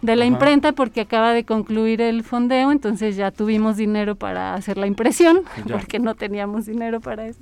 de 0.00 0.16
la 0.16 0.24
imprenta 0.24 0.72
porque 0.72 1.00
acaba 1.00 1.32
de 1.32 1.44
concluir 1.44 2.00
el 2.00 2.22
fondeo, 2.22 2.70
entonces 2.70 3.16
ya 3.16 3.30
tuvimos 3.30 3.76
dinero 3.76 4.16
para 4.16 4.54
hacer 4.54 4.78
la 4.78 4.86
impresión, 4.86 5.42
porque 5.70 5.98
no 5.98 6.14
teníamos 6.14 6.66
dinero 6.66 7.00
para 7.00 7.26
eso. 7.26 7.40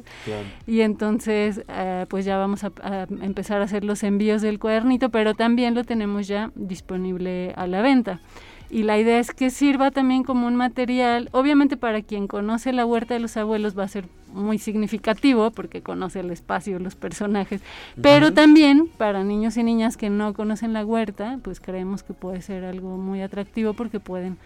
Y 0.67 0.81
entonces 0.81 1.02
entonces 1.03 1.65
eh, 1.67 2.07
pues 2.09 2.25
ya 2.25 2.37
vamos 2.37 2.63
a, 2.63 3.09
empezar 3.23 3.61
a 3.61 3.65
hacer 3.65 3.83
los 3.83 4.05
envíos 4.05 4.41
del 4.41 4.61
cuadernito, 4.61 5.09
pero 5.09 5.35
también 5.35 5.75
lo 5.75 5.83
tenemos 5.83 6.29
ya 6.29 6.53
disponible 6.55 7.53
a 7.57 7.67
la 7.67 7.83
venta. 7.83 8.21
Y 8.71 8.85
la 8.85 8.97
idea 9.01 9.19
es 9.19 9.33
que 9.33 9.51
sirva 9.51 9.91
también 9.91 10.23
como 10.23 10.47
un 10.47 10.55
material, 10.55 11.29
obviamente 11.33 11.77
para 11.77 12.03
quien 12.03 12.29
conoce 12.29 12.73
la 12.73 12.87
huerta 12.87 13.15
de 13.15 13.21
los 13.21 13.37
abuelos 13.37 13.77
va 13.77 13.83
a 13.83 13.89
ser 13.89 14.05
muy 14.29 14.59
significativo 14.59 15.51
porque 15.51 15.83
conoce 15.83 16.21
el 16.21 16.31
espacio, 16.31 16.79
los 16.79 16.95
personajes, 16.95 17.63
pero 18.01 18.33
también 18.33 18.87
para 18.87 19.25
niños 19.25 19.57
y 19.57 19.65
niñas 19.65 19.97
que 19.97 20.09
no 20.09 20.35
conocen 20.35 20.73
la 20.73 20.85
huerta, 20.85 21.41
pues 21.43 21.59
creemos 21.59 22.05
que 22.05 22.15
puede 22.15 22.43
ser 22.43 22.65
algo 22.65 22.97
muy 22.97 23.23
atractivo 23.23 23.75
porque 23.75 23.99
pueden, 23.99 24.39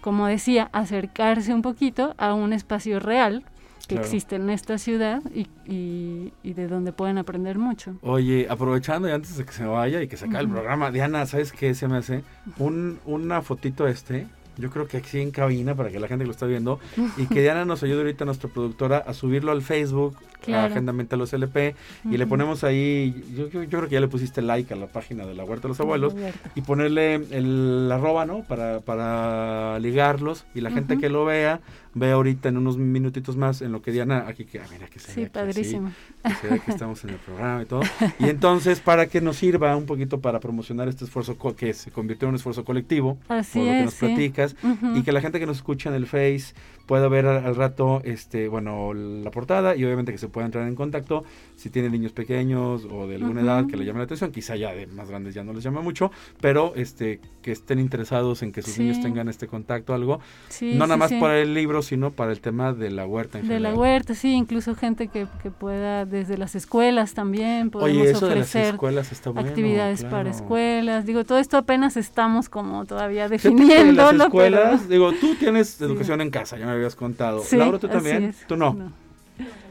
como 0.00 0.28
decía, 0.28 0.70
acercarse 0.72 1.52
un 1.52 1.62
poquito 1.62 2.14
a 2.18 2.34
un 2.34 2.52
espacio 2.52 3.00
real 3.00 3.42
que 3.88 3.96
existe 3.96 4.36
en 4.36 4.50
esta 4.50 4.78
ciudad 4.78 5.22
y, 5.34 5.48
y, 5.66 6.52
de 6.52 6.68
donde 6.68 6.92
pueden 6.92 7.18
aprender 7.18 7.58
mucho. 7.58 7.96
Oye, 8.02 8.46
aprovechando 8.48 9.08
y 9.08 9.12
antes 9.12 9.36
de 9.36 9.44
que 9.44 9.52
se 9.52 9.64
vaya 9.64 10.02
y 10.02 10.08
que 10.08 10.16
se 10.16 10.26
acabe 10.26 10.44
el 10.44 10.50
programa, 10.50 10.90
Diana, 10.90 11.24
¿sabes 11.26 11.52
qué 11.52 11.74
se 11.74 11.88
me 11.88 11.96
hace? 11.96 12.22
Un, 12.58 12.98
una 13.06 13.40
fotito 13.40 13.88
este, 13.88 14.26
yo 14.58 14.70
creo 14.70 14.86
que 14.86 14.98
aquí 14.98 15.20
en 15.20 15.30
cabina 15.30 15.74
para 15.74 15.90
que 15.90 15.98
la 15.98 16.08
gente 16.08 16.26
lo 16.26 16.32
está 16.32 16.46
viendo 16.46 16.78
y 17.16 17.26
que 17.26 17.40
Diana 17.42 17.64
nos 17.64 17.82
ayude 17.82 17.98
ahorita, 17.98 18.24
nuestra 18.24 18.50
productora, 18.50 18.98
a 18.98 19.14
subirlo 19.14 19.52
al 19.52 19.62
Facebook, 19.62 20.16
a 20.52 20.64
Agenda 20.64 20.92
Mental 20.92 21.18
los 21.18 21.32
LP 21.32 21.74
y 22.04 22.16
le 22.16 22.26
ponemos 22.26 22.64
ahí, 22.64 23.24
yo, 23.36 23.48
yo, 23.48 23.68
creo 23.68 23.88
que 23.88 23.94
ya 23.94 24.00
le 24.00 24.08
pusiste 24.08 24.42
like 24.42 24.72
a 24.72 24.76
la 24.76 24.86
página 24.86 25.26
de 25.26 25.34
la 25.34 25.44
Huerta 25.44 25.62
de 25.62 25.68
los 25.68 25.80
Abuelos 25.80 26.14
y 26.54 26.62
ponerle 26.62 27.14
el 27.14 27.90
arroba, 27.92 28.24
¿no? 28.24 28.42
Para, 28.44 28.80
para 28.80 29.78
ligarlos 29.78 30.44
y 30.54 30.60
la 30.60 30.70
gente 30.70 30.98
que 30.98 31.08
lo 31.08 31.24
vea 31.24 31.60
ve 31.94 32.12
ahorita 32.12 32.48
en 32.48 32.56
unos 32.56 32.76
minutitos 32.76 33.36
más 33.36 33.62
en 33.62 33.72
lo 33.72 33.82
que 33.82 33.92
Diana 33.92 34.24
aquí 34.28 34.44
que 34.44 34.60
ah, 34.60 34.66
mira 34.70 34.86
que 34.86 34.98
se 34.98 35.12
sí, 35.12 35.26
padrísimo. 35.26 35.92
se 36.40 36.48
ve 36.48 36.60
que 36.60 36.70
estamos 36.70 37.02
en 37.04 37.10
el 37.10 37.16
programa 37.16 37.62
y 37.62 37.66
todo. 37.66 37.80
Y 38.18 38.28
entonces 38.28 38.80
para 38.80 39.06
que 39.06 39.20
nos 39.20 39.36
sirva 39.36 39.76
un 39.76 39.86
poquito 39.86 40.20
para 40.20 40.40
promocionar 40.40 40.88
este 40.88 41.04
esfuerzo 41.04 41.36
que 41.56 41.72
se 41.72 41.90
convirtió 41.90 42.26
en 42.26 42.30
un 42.30 42.36
esfuerzo 42.36 42.64
colectivo 42.64 43.18
Así 43.28 43.58
por 43.58 43.68
lo 43.68 43.72
que 43.72 43.84
nos 43.84 43.94
platicas 43.94 44.56
y 44.94 45.02
que 45.02 45.12
la 45.12 45.20
gente 45.20 45.40
que 45.40 45.46
nos 45.46 45.58
escucha 45.58 45.88
en 45.88 45.94
el 45.94 46.06
Face 46.06 46.54
pueda 46.86 47.08
ver 47.08 47.26
al, 47.26 47.54
rato 47.54 48.00
este 48.04 48.48
bueno 48.48 48.94
la 48.94 49.30
portada 49.30 49.76
y 49.76 49.84
obviamente 49.84 50.12
que 50.12 50.18
se 50.18 50.27
pueda 50.28 50.46
entrar 50.46 50.66
en 50.66 50.74
contacto 50.74 51.24
si 51.56 51.70
tiene 51.70 51.90
niños 51.90 52.12
pequeños 52.12 52.86
o 52.90 53.06
de 53.06 53.16
alguna 53.16 53.40
edad 53.40 53.66
que 53.66 53.76
le 53.76 53.84
llame 53.84 53.98
la 53.98 54.04
atención 54.04 54.30
quizá 54.30 54.56
ya 54.56 54.74
de 54.74 54.86
más 54.86 55.08
grandes 55.08 55.34
ya 55.34 55.44
no 55.44 55.52
les 55.52 55.64
llama 55.64 55.80
mucho 55.80 56.10
pero 56.40 56.72
este 56.76 57.20
que 57.42 57.52
estén 57.52 57.78
interesados 57.78 58.42
en 58.42 58.52
que 58.52 58.62
sus 58.62 58.78
niños 58.78 59.00
tengan 59.00 59.28
este 59.28 59.46
contacto 59.46 59.94
algo. 59.94 60.20
No 60.60 60.86
nada 60.86 60.96
más 60.96 61.12
para 61.12 61.38
el 61.38 61.54
libro 61.54 61.82
sino 61.82 62.10
para 62.10 62.32
el 62.32 62.40
tema 62.40 62.72
de 62.72 62.90
la 62.90 63.06
huerta 63.06 63.38
en 63.38 63.48
de 63.48 63.60
la 63.60 63.74
huerta 63.74 64.14
sí 64.14 64.32
incluso 64.32 64.74
gente 64.74 65.08
que, 65.08 65.26
que, 65.42 65.50
pueda 65.50 66.04
desde 66.04 66.38
las 66.38 66.54
escuelas 66.54 67.14
también 67.14 67.70
podemos 67.70 68.02
Oye, 68.02 68.10
eso 68.10 68.26
ofrecer 68.26 68.60
de 68.60 68.66
las 68.66 68.74
escuelas 68.74 69.12
está 69.12 69.30
bueno, 69.30 69.48
actividades 69.48 70.04
para 70.04 70.30
escuelas. 70.30 71.06
Digo 71.06 71.24
todo 71.24 71.38
esto 71.38 71.56
apenas 71.56 71.96
estamos 71.96 72.48
como 72.48 72.84
todavía 72.84 73.28
definiendo 73.28 74.12
las 74.12 74.26
escuelas 74.26 74.88
digo 74.88 75.12
tú 75.12 75.34
tienes 75.36 75.80
educación 75.80 76.20
en 76.20 76.30
casa 76.30 76.58
ya 76.58 76.66
me 76.66 76.72
habías 76.72 76.96
contado. 76.96 77.42
Laura, 77.52 77.78
¿tú 77.78 77.88
también? 77.88 78.34
¿Tú 78.46 78.56
no? 78.56 79.07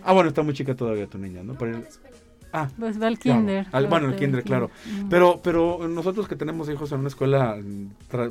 Ah, 0.04 0.14
bueno, 0.14 0.30
está 0.30 0.44
muy 0.44 0.54
chica 0.54 0.76
todavía 0.76 1.08
tu 1.08 1.18
niña, 1.18 1.44
¿no? 1.44 1.56
Ah, 2.54 2.70
pues 2.80 3.02
va 3.02 3.08
al 3.08 3.20
kinder. 3.20 3.68
bueno, 3.90 4.08
el 4.08 4.16
kinder, 4.16 4.44
claro. 4.44 4.72
Pero, 5.10 5.42
pero 5.44 5.88
nosotros 5.88 6.28
que 6.28 6.36
tenemos 6.36 6.70
hijos 6.70 6.92
en 6.92 7.00
una 7.00 7.10
escuela, 7.10 7.58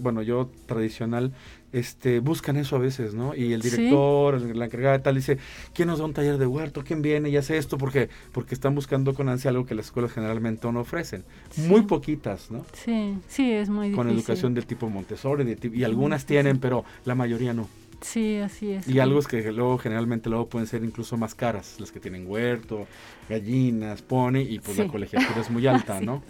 bueno, 0.01 0.23
yo 0.23 0.51
tradicional, 0.67 1.33
este, 1.73 2.21
buscan 2.21 2.57
eso 2.57 2.77
a 2.77 2.79
veces, 2.79 3.15
¿no? 3.15 3.35
Y 3.35 3.53
el 3.53 3.61
director, 3.61 4.41
la 4.41 4.65
encargada 4.65 4.97
de 4.97 5.05
tal, 5.05 5.15
dice, 5.17 5.39
¿quién 5.75 5.89
nos 5.89 5.99
da 5.99 6.07
un 6.07 6.15
taller 6.15 6.39
de 6.39 6.47
huerto? 6.47 6.83
¿Quién 6.83 7.03
viene 7.03 7.29
y 7.29 7.37
hace 7.37 7.59
esto? 7.59 7.77
Porque, 7.77 8.09
porque 8.33 8.55
están 8.55 8.75
buscando 8.75 9.15
con 9.15 9.29
ansia 9.29 9.51
algo 9.51 9.67
que 9.67 9.75
las 9.75 9.87
escuelas 9.87 10.13
generalmente 10.13 10.71
no 10.73 10.81
ofrecen. 10.81 11.25
Muy 11.69 11.83
poquitas, 11.83 12.51
¿no? 12.51 12.65
Sí, 12.73 13.19
sí, 13.29 13.53
es 13.53 13.69
muy 13.69 13.89
difícil. 13.89 13.97
Con 13.97 14.09
educación 14.11 14.55
del 14.55 14.67
tipo 14.67 14.89
Montessori, 14.89 15.57
y 15.73 15.85
algunas 15.85 16.25
tienen, 16.25 16.59
pero 16.59 16.85
la 17.05 17.15
mayoría 17.15 17.53
no. 17.53 17.69
Sí, 18.01 18.37
así 18.39 18.73
es. 18.73 18.89
Y 18.89 19.01
algo 19.01 19.19
es 19.19 19.27
que 19.27 19.51
luego 19.53 19.79
generalmente 19.79 20.29
luego 20.29 20.49
pueden 20.49 20.67
ser 20.67 20.85
incluso 20.85 21.17
más 21.17 21.35
caras, 21.35 21.77
las 21.79 21.93
que 21.93 22.01
tienen 22.01 22.27
huerto, 22.27 22.87
gallinas, 23.29 24.03
pone 24.03 24.43
y 24.43 24.59
pues 24.59 24.79
la 24.79 24.87
colegiatura 24.87 25.41
es 25.41 25.51
muy 25.51 25.67
alta, 25.67 26.01
¿no? 26.01 26.23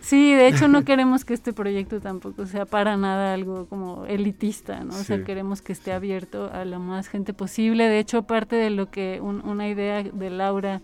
Sí, 0.00 0.34
de 0.34 0.48
hecho 0.48 0.68
no 0.68 0.84
queremos 0.84 1.24
que 1.24 1.34
este 1.34 1.52
proyecto 1.52 2.00
tampoco 2.00 2.46
sea 2.46 2.66
para 2.66 2.96
nada 2.96 3.34
algo 3.34 3.66
como 3.66 4.04
elitista, 4.06 4.84
¿no? 4.84 4.94
O 4.94 5.04
sea, 5.04 5.24
queremos 5.24 5.62
que 5.62 5.72
esté 5.72 5.92
abierto 5.92 6.50
a 6.52 6.64
la 6.64 6.78
más 6.78 7.08
gente 7.08 7.32
posible. 7.32 7.88
De 7.88 7.98
hecho, 7.98 8.22
parte 8.22 8.56
de 8.56 8.70
lo 8.70 8.90
que 8.90 9.20
una 9.20 9.68
idea 9.68 10.02
de 10.02 10.30
Laura 10.30 10.82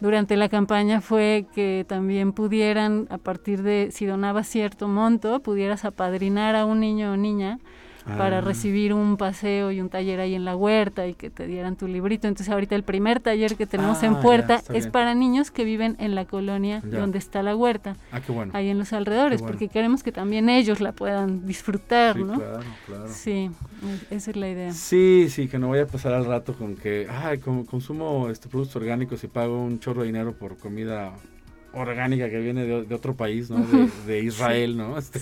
durante 0.00 0.36
la 0.36 0.48
campaña 0.48 1.00
fue 1.00 1.46
que 1.54 1.84
también 1.88 2.32
pudieran, 2.32 3.06
a 3.10 3.18
partir 3.18 3.62
de 3.62 3.90
si 3.90 4.06
donabas 4.06 4.48
cierto 4.48 4.88
monto, 4.88 5.40
pudieras 5.40 5.84
apadrinar 5.84 6.56
a 6.56 6.64
un 6.64 6.80
niño 6.80 7.12
o 7.12 7.16
niña 7.16 7.58
para 8.04 8.38
ah. 8.38 8.40
recibir 8.40 8.92
un 8.92 9.16
paseo 9.16 9.72
y 9.72 9.80
un 9.80 9.88
taller 9.88 10.20
ahí 10.20 10.34
en 10.34 10.44
la 10.44 10.56
huerta 10.56 11.06
y 11.06 11.14
que 11.14 11.30
te 11.30 11.46
dieran 11.46 11.76
tu 11.76 11.88
librito. 11.88 12.28
Entonces 12.28 12.52
ahorita 12.52 12.74
el 12.74 12.82
primer 12.82 13.20
taller 13.20 13.56
que 13.56 13.66
tenemos 13.66 14.02
en 14.02 14.14
ah, 14.14 14.20
Puerta 14.20 14.62
es 14.72 14.86
para 14.86 15.14
niños 15.14 15.50
que 15.50 15.64
viven 15.64 15.96
en 15.98 16.14
la 16.14 16.24
colonia 16.24 16.80
donde 16.84 17.18
está 17.18 17.42
la 17.42 17.56
huerta, 17.56 17.96
ah, 18.12 18.20
qué 18.20 18.32
bueno. 18.32 18.52
ahí 18.54 18.68
en 18.68 18.78
los 18.78 18.92
alrededores, 18.92 19.42
porque 19.42 19.68
queremos 19.68 20.02
que 20.02 20.12
también 20.12 20.48
ellos 20.48 20.80
la 20.80 20.92
puedan 20.92 21.46
disfrutar, 21.46 22.16
sí, 22.16 22.24
¿no? 22.24 22.34
Claro, 22.34 22.60
claro. 22.86 23.08
Sí, 23.08 23.50
esa 24.10 24.30
es 24.30 24.36
la 24.36 24.48
idea. 24.48 24.72
Sí, 24.72 25.26
sí, 25.30 25.48
que 25.48 25.58
no 25.58 25.70
vaya 25.70 25.84
a 25.84 25.86
pasar 25.86 26.12
al 26.12 26.24
rato 26.24 26.54
con 26.54 26.76
que, 26.76 27.06
ay, 27.10 27.38
como 27.38 27.64
consumo 27.66 28.28
este 28.30 28.48
productos 28.48 28.76
orgánicos 28.76 29.24
y 29.24 29.28
pago 29.28 29.62
un 29.62 29.80
chorro 29.80 30.02
de 30.02 30.08
dinero 30.08 30.32
por 30.32 30.56
comida 30.56 31.14
orgánica 31.74 32.28
que 32.30 32.38
viene 32.38 32.64
de, 32.64 32.94
otro 32.94 33.14
país, 33.14 33.50
¿no? 33.50 33.64
De, 34.06 34.20
Israel, 34.20 34.76
¿no? 34.76 34.98
Este, 34.98 35.18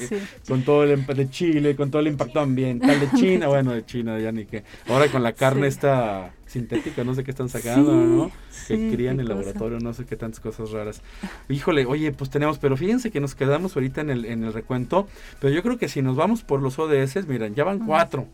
Con 0.47 0.63
todo 0.63 0.85
el 0.85 1.05
de 1.05 1.31
Chile, 1.31 1.77
con 1.77 1.91
todo 1.91 2.01
el 2.01 2.09
impacto 2.09 2.41
ambiental 2.41 3.01
de 3.01 3.11
China, 3.19 3.49
bueno, 3.49 3.73
de 3.73 3.85
China 3.85 4.19
ya 4.19 4.33
ni 4.33 4.45
que. 4.45 4.63
Ahora 4.89 5.09
con 5.09 5.23
la 5.23 5.33
carne 5.33 5.67
esta 5.67 6.33
sintética, 6.53 7.03
no 7.03 7.15
sé 7.15 7.25
qué 7.25 7.31
están 7.31 7.49
sacando, 7.49 7.93
¿no? 7.95 8.31
sí, 8.51 8.77
que 8.77 8.93
crían 8.93 9.19
en 9.19 9.29
laboratorio, 9.29 9.79
no 9.81 9.95
sé 9.95 10.05
qué 10.05 10.17
tantas 10.17 10.41
cosas 10.41 10.71
raras. 10.71 11.03
Híjole, 11.49 11.87
oye, 11.87 12.13
pues 12.13 12.31
tenemos, 12.31 12.59
pero 12.59 12.77
fíjense 12.77 13.11
que 13.11 13.21
nos 13.21 13.35
quedamos 13.35 13.75
ahorita 13.75 14.03
en 14.03 14.11
el, 14.11 14.25
en 14.27 14.45
el 14.45 14.53
recuento, 14.53 15.09
pero 15.41 15.53
yo 15.53 15.63
creo 15.63 15.79
que 15.79 15.89
si 15.89 16.03
nos 16.03 16.17
vamos 16.17 16.43
por 16.43 16.61
los 16.61 16.79
ODS, 16.79 17.27
miren, 17.27 17.55
ya 17.55 17.65
van 17.65 17.81
cuatro. 17.81 18.27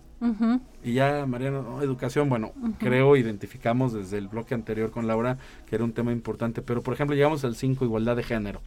Y 0.82 0.94
ya, 0.94 1.26
Mariana, 1.26 1.62
¿no? 1.62 1.80
educación, 1.80 2.28
bueno, 2.28 2.52
creo, 2.80 3.16
identificamos 3.16 3.92
desde 3.92 4.18
el 4.18 4.26
bloque 4.26 4.52
anterior 4.52 4.90
con 4.90 5.06
Laura 5.06 5.38
que 5.68 5.76
era 5.76 5.84
un 5.84 5.92
tema 5.92 6.10
importante, 6.10 6.60
pero 6.60 6.82
por 6.82 6.94
ejemplo 6.94 7.14
llegamos 7.14 7.44
al 7.44 7.54
5, 7.54 7.84
igualdad 7.84 8.16
de 8.16 8.24
género. 8.24 8.60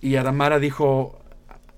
Y 0.00 0.16
Aramara 0.16 0.58
dijo, 0.58 1.20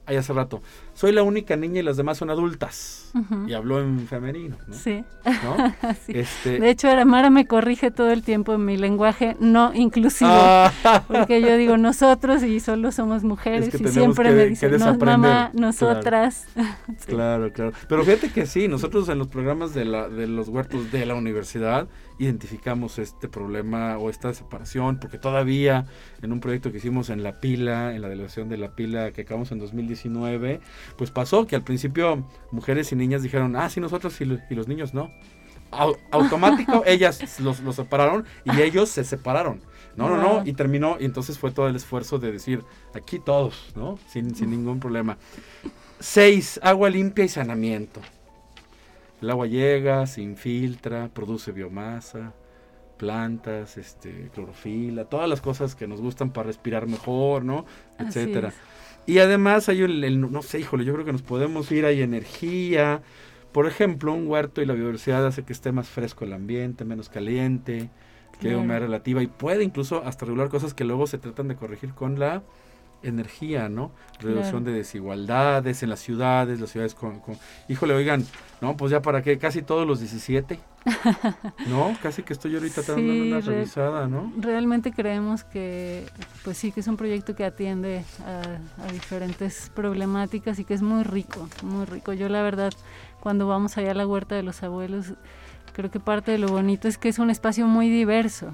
ahí 0.07 0.17
hace 0.17 0.33
rato, 0.33 0.63
soy 0.95 1.13
la 1.13 1.23
única 1.23 1.57
niña 1.57 1.81
y 1.81 1.83
las 1.83 1.97
demás 1.97 2.19
son 2.19 2.31
adultas. 2.31 2.99
Y 3.47 3.53
habló 3.53 3.79
en 3.81 4.07
femenino, 4.09 4.57
¿no? 4.67 4.75
Sí. 4.75 5.05
¿No? 5.25 5.75
Sí. 6.07 6.13
Este, 6.15 6.59
De 6.59 6.71
hecho, 6.71 6.89
Aramara 6.89 7.29
me 7.29 7.47
corrige 7.47 7.91
todo 7.91 8.11
el 8.11 8.23
tiempo 8.23 8.55
en 8.55 8.65
mi 8.65 8.77
lenguaje 8.79 9.37
no 9.39 9.73
inclusivo. 9.75 10.31
ah, 10.33 10.73
Porque 11.09 11.41
yo 11.43 11.57
digo 11.59 11.77
nosotros 11.77 12.43
y 12.43 12.59
solo 12.61 12.91
somos 12.91 13.23
mujeres 13.23 13.69
que 13.69 13.83
y 13.83 13.89
siempre 13.89 14.31
que- 14.31 14.35
me 14.35 14.47
dicen 14.47 14.71
"No, 14.71 14.79
desaprender". 14.79 15.19
mamá, 15.19 15.51
Claro. 15.53 15.67
nosotras. 15.67 16.47
Sí. 16.99 17.07
Claro, 17.07 17.53
claro. 17.53 17.73
Pero 17.89 18.05
fíjate 18.05 18.31
que 18.31 18.47
sí, 18.47 18.69
nosotros 18.69 19.09
en 19.09 19.19
los 19.19 19.29
programas 19.29 19.75
de, 19.75 19.85
la, 19.85 20.09
de 20.09 20.27
los 20.27 20.49
huertos 20.49 20.91
de 20.93 21.05
la 21.07 21.15
universidad 21.15 21.87
identificamos 22.19 22.99
este 22.99 23.29
problema 23.29 23.99
o 23.99 24.11
esta 24.11 24.33
separación, 24.35 24.99
porque 25.01 25.19
todavía 25.19 25.87
en 26.23 26.33
un 26.33 26.41
proyecto 26.41 26.71
que 26.73 26.79
hicimos 26.79 27.11
en 27.11 27.23
La 27.23 27.41
Pila, 27.41 27.95
en 27.95 28.03
la 28.03 28.09
delegación 28.09 28.49
de 28.49 28.59
La 28.59 28.75
Pila 28.77 29.11
que 29.13 29.23
acabamos 29.23 29.51
en 29.53 29.59
2019, 29.59 30.61
pues 30.97 31.11
pasó 31.11 31.47
que 31.47 31.57
al 31.57 31.63
principio 31.63 32.27
mujeres 32.51 32.93
y 32.93 32.97
niñas 32.97 33.23
dijeron, 33.23 33.57
ah, 33.57 33.69
sí, 33.71 33.81
nosotros 33.81 34.21
y, 34.21 34.25
lo- 34.27 34.39
y 34.51 34.55
los 34.55 34.69
niños 34.69 34.95
no. 34.95 35.11
Au- 35.71 35.97
automático, 36.11 36.83
ellas 36.87 37.41
los, 37.41 37.61
los 37.61 37.77
separaron 37.77 38.27
y 38.45 38.61
ellos 38.61 38.89
se 38.91 39.05
separaron. 39.05 39.61
No, 39.97 40.09
no, 40.09 40.17
no, 40.17 40.43
y 40.47 40.55
terminó, 40.55 40.97
y 41.01 41.05
entonces 41.05 41.39
fue 41.39 41.51
todo 41.51 41.69
el 41.69 41.77
esfuerzo 41.77 42.19
de 42.19 42.33
decir, 42.33 42.63
aquí 42.95 43.19
todos, 43.19 43.73
¿no? 43.77 43.99
Sin, 44.09 44.35
sin 44.35 44.51
ningún 44.51 44.81
problema. 44.81 45.19
Seis, 46.01 46.59
agua 46.63 46.91
limpia 46.91 47.25
y 47.25 47.29
saneamiento. 47.29 48.01
El 49.23 49.31
agua 49.31 49.47
llega, 49.47 50.07
se 50.07 50.23
infiltra, 50.23 51.09
produce 51.15 51.53
biomasa, 51.53 52.35
plantas, 52.97 53.79
este, 53.79 54.31
clorofila, 54.35 55.07
todas 55.07 55.29
las 55.29 55.41
cosas 55.41 55.75
que 55.75 55.87
nos 55.89 56.01
gustan 56.01 56.33
para 56.33 56.49
respirar 56.49 56.87
mejor, 56.87 57.45
¿no? 57.45 57.65
Etcétera. 57.99 58.55
Y 59.07 59.19
además 59.19 59.69
hay 59.69 59.83
el, 59.83 60.05
el- 60.05 60.21
no 60.33 60.43
sé, 60.43 60.61
híjole, 60.61 60.85
yo 60.85 60.93
creo 60.95 61.05
que 61.05 61.13
nos 61.13 61.23
podemos 61.23 61.71
ir, 61.73 61.85
hay 61.87 62.03
energía. 62.03 63.03
Por 63.53 63.67
ejemplo, 63.67 64.13
un 64.15 64.27
huerto 64.29 64.63
y 64.63 64.67
la 64.67 64.75
biodiversidad 64.75 65.27
hace 65.27 65.45
que 65.45 65.53
esté 65.53 65.73
más 65.73 65.89
fresco 65.89 66.25
el 66.25 66.33
ambiente, 66.33 66.85
menos 66.85 67.09
caliente, 67.09 67.91
que 68.41 68.57
humedad 68.57 68.81
relativa 68.81 69.23
y 69.23 69.27
puede 69.29 69.65
incluso 69.65 70.05
hasta 70.05 70.27
regular 70.27 70.49
cosas 70.49 70.75
que 70.75 70.85
luego 70.85 71.07
se 71.07 71.19
tratan 71.19 71.49
de 71.49 71.57
corregir 71.57 71.95
con 71.95 72.19
la 72.19 72.43
energía, 73.03 73.69
¿no? 73.69 73.91
Reducción 74.21 74.63
Claro. 74.63 74.73
de 74.73 74.79
desigualdades 74.79 75.83
en 75.83 75.91
las 75.91 76.01
ciudades, 76.01 76.61
las 76.61 76.71
ciudades 76.71 76.95
con, 76.95 77.21
con- 77.21 77.37
Híjole, 77.69 77.95
oigan, 77.95 78.25
¿no? 78.61 78.77
Pues 78.77 78.91
ya 78.93 79.03
para 79.03 79.23
qué, 79.23 79.39
casi 79.39 79.63
todos 79.63 79.87
los 79.87 79.99
17, 80.01 80.59
¿no? 81.69 81.97
Casi 82.03 82.23
que 82.23 82.33
estoy 82.33 82.55
ahorita 82.55 82.83
dando 82.83 82.95
Sí, 83.13 83.21
una 83.33 83.41
re- 83.41 83.47
revisada, 83.47 84.07
¿no? 84.09 84.33
Realmente 84.39 84.93
creemos 84.93 85.45
que, 85.45 86.07
pues 86.45 86.59
sí, 86.59 86.73
que 86.73 86.81
es 86.81 86.87
un 86.89 86.97
proyecto 86.97 87.35
que 87.35 87.45
atiende 87.45 88.05
a, 88.27 88.85
a 88.87 88.93
diferentes 88.93 89.71
problemáticas 89.75 90.59
y 90.59 90.65
que 90.65 90.75
es 90.75 90.83
muy 90.83 91.03
rico, 91.03 91.49
muy 91.63 91.85
rico. 91.85 92.13
Yo 92.13 92.29
la 92.29 92.43
verdad, 92.43 92.73
cuando 93.21 93.47
vamos 93.47 93.77
allá 93.79 93.93
a 93.93 93.95
la 93.95 94.07
huerta 94.07 94.35
de 94.35 94.43
los 94.43 94.63
abuelos, 94.63 95.15
creo 95.73 95.91
que 95.91 96.01
parte 96.01 96.33
de 96.33 96.39
lo 96.39 96.49
bonito 96.49 96.89
es 96.89 96.99
que 96.99 97.09
es 97.09 97.19
un 97.19 97.31
espacio 97.31 97.67
muy 97.67 97.89
diverso. 97.89 98.53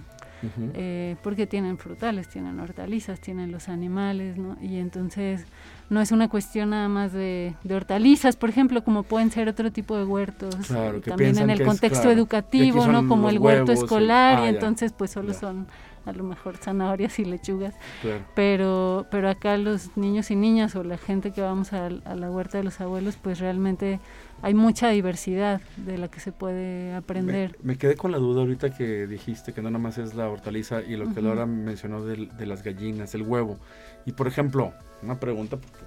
Eh, 0.74 1.16
porque 1.22 1.46
tienen 1.46 1.78
frutales, 1.78 2.28
tienen 2.28 2.60
hortalizas, 2.60 3.20
tienen 3.20 3.50
los 3.50 3.68
animales, 3.68 4.36
¿no? 4.38 4.56
Y 4.60 4.76
entonces 4.76 5.44
no 5.90 6.00
es 6.00 6.12
una 6.12 6.28
cuestión 6.28 6.70
nada 6.70 6.88
más 6.88 7.12
de, 7.12 7.54
de 7.64 7.74
hortalizas, 7.74 8.36
por 8.36 8.50
ejemplo, 8.50 8.84
como 8.84 9.02
pueden 9.02 9.30
ser 9.30 9.48
otro 9.48 9.72
tipo 9.72 9.96
de 9.96 10.04
huertos, 10.04 10.54
Claro, 10.66 10.98
eh, 10.98 11.00
que 11.00 11.10
también 11.10 11.38
en 11.38 11.50
el 11.50 11.60
es, 11.60 11.66
contexto 11.66 12.02
claro, 12.02 12.16
educativo, 12.16 12.86
¿no? 12.86 13.08
Como 13.08 13.30
el 13.30 13.38
huerto 13.38 13.72
huevos, 13.72 13.84
escolar, 13.84 14.38
ah, 14.38 14.46
y 14.46 14.48
entonces 14.50 14.92
pues 14.92 15.10
solo 15.10 15.32
ya. 15.32 15.38
son 15.38 15.66
a 16.06 16.12
lo 16.12 16.24
mejor 16.24 16.56
zanahorias 16.56 17.18
y 17.18 17.24
lechugas, 17.26 17.74
Claro. 18.00 18.24
pero, 18.34 19.06
pero 19.10 19.28
acá 19.28 19.56
los 19.58 19.94
niños 19.96 20.30
y 20.30 20.36
niñas 20.36 20.74
o 20.76 20.82
la 20.84 20.96
gente 20.96 21.32
que 21.32 21.42
vamos 21.42 21.72
a, 21.74 21.86
a 21.86 22.14
la 22.14 22.30
huerta 22.30 22.56
de 22.58 22.64
los 22.64 22.80
abuelos, 22.80 23.18
pues 23.20 23.40
realmente 23.40 24.00
hay 24.42 24.54
mucha 24.54 24.88
diversidad 24.90 25.60
de 25.76 25.98
la 25.98 26.08
que 26.08 26.20
se 26.20 26.32
puede 26.32 26.94
aprender. 26.94 27.56
Me, 27.62 27.72
me 27.72 27.78
quedé 27.78 27.96
con 27.96 28.12
la 28.12 28.18
duda 28.18 28.40
ahorita 28.42 28.70
que 28.70 29.06
dijiste 29.06 29.52
que 29.52 29.62
no 29.62 29.70
nada 29.70 29.82
más 29.82 29.98
es 29.98 30.14
la 30.14 30.28
hortaliza 30.28 30.82
y 30.82 30.96
lo 30.96 31.12
que. 31.12 31.20
Laura 31.22 31.46
mencionó 31.46 32.04
de, 32.04 32.46
las 32.46 32.62
gallinas, 32.62 33.14
el 33.14 33.22
huevo. 33.22 33.58
Y 34.06 34.12
por 34.12 34.26
ejemplo, 34.28 34.72
una 35.02 35.18
pregunta, 35.18 35.56
porque, 35.56 35.78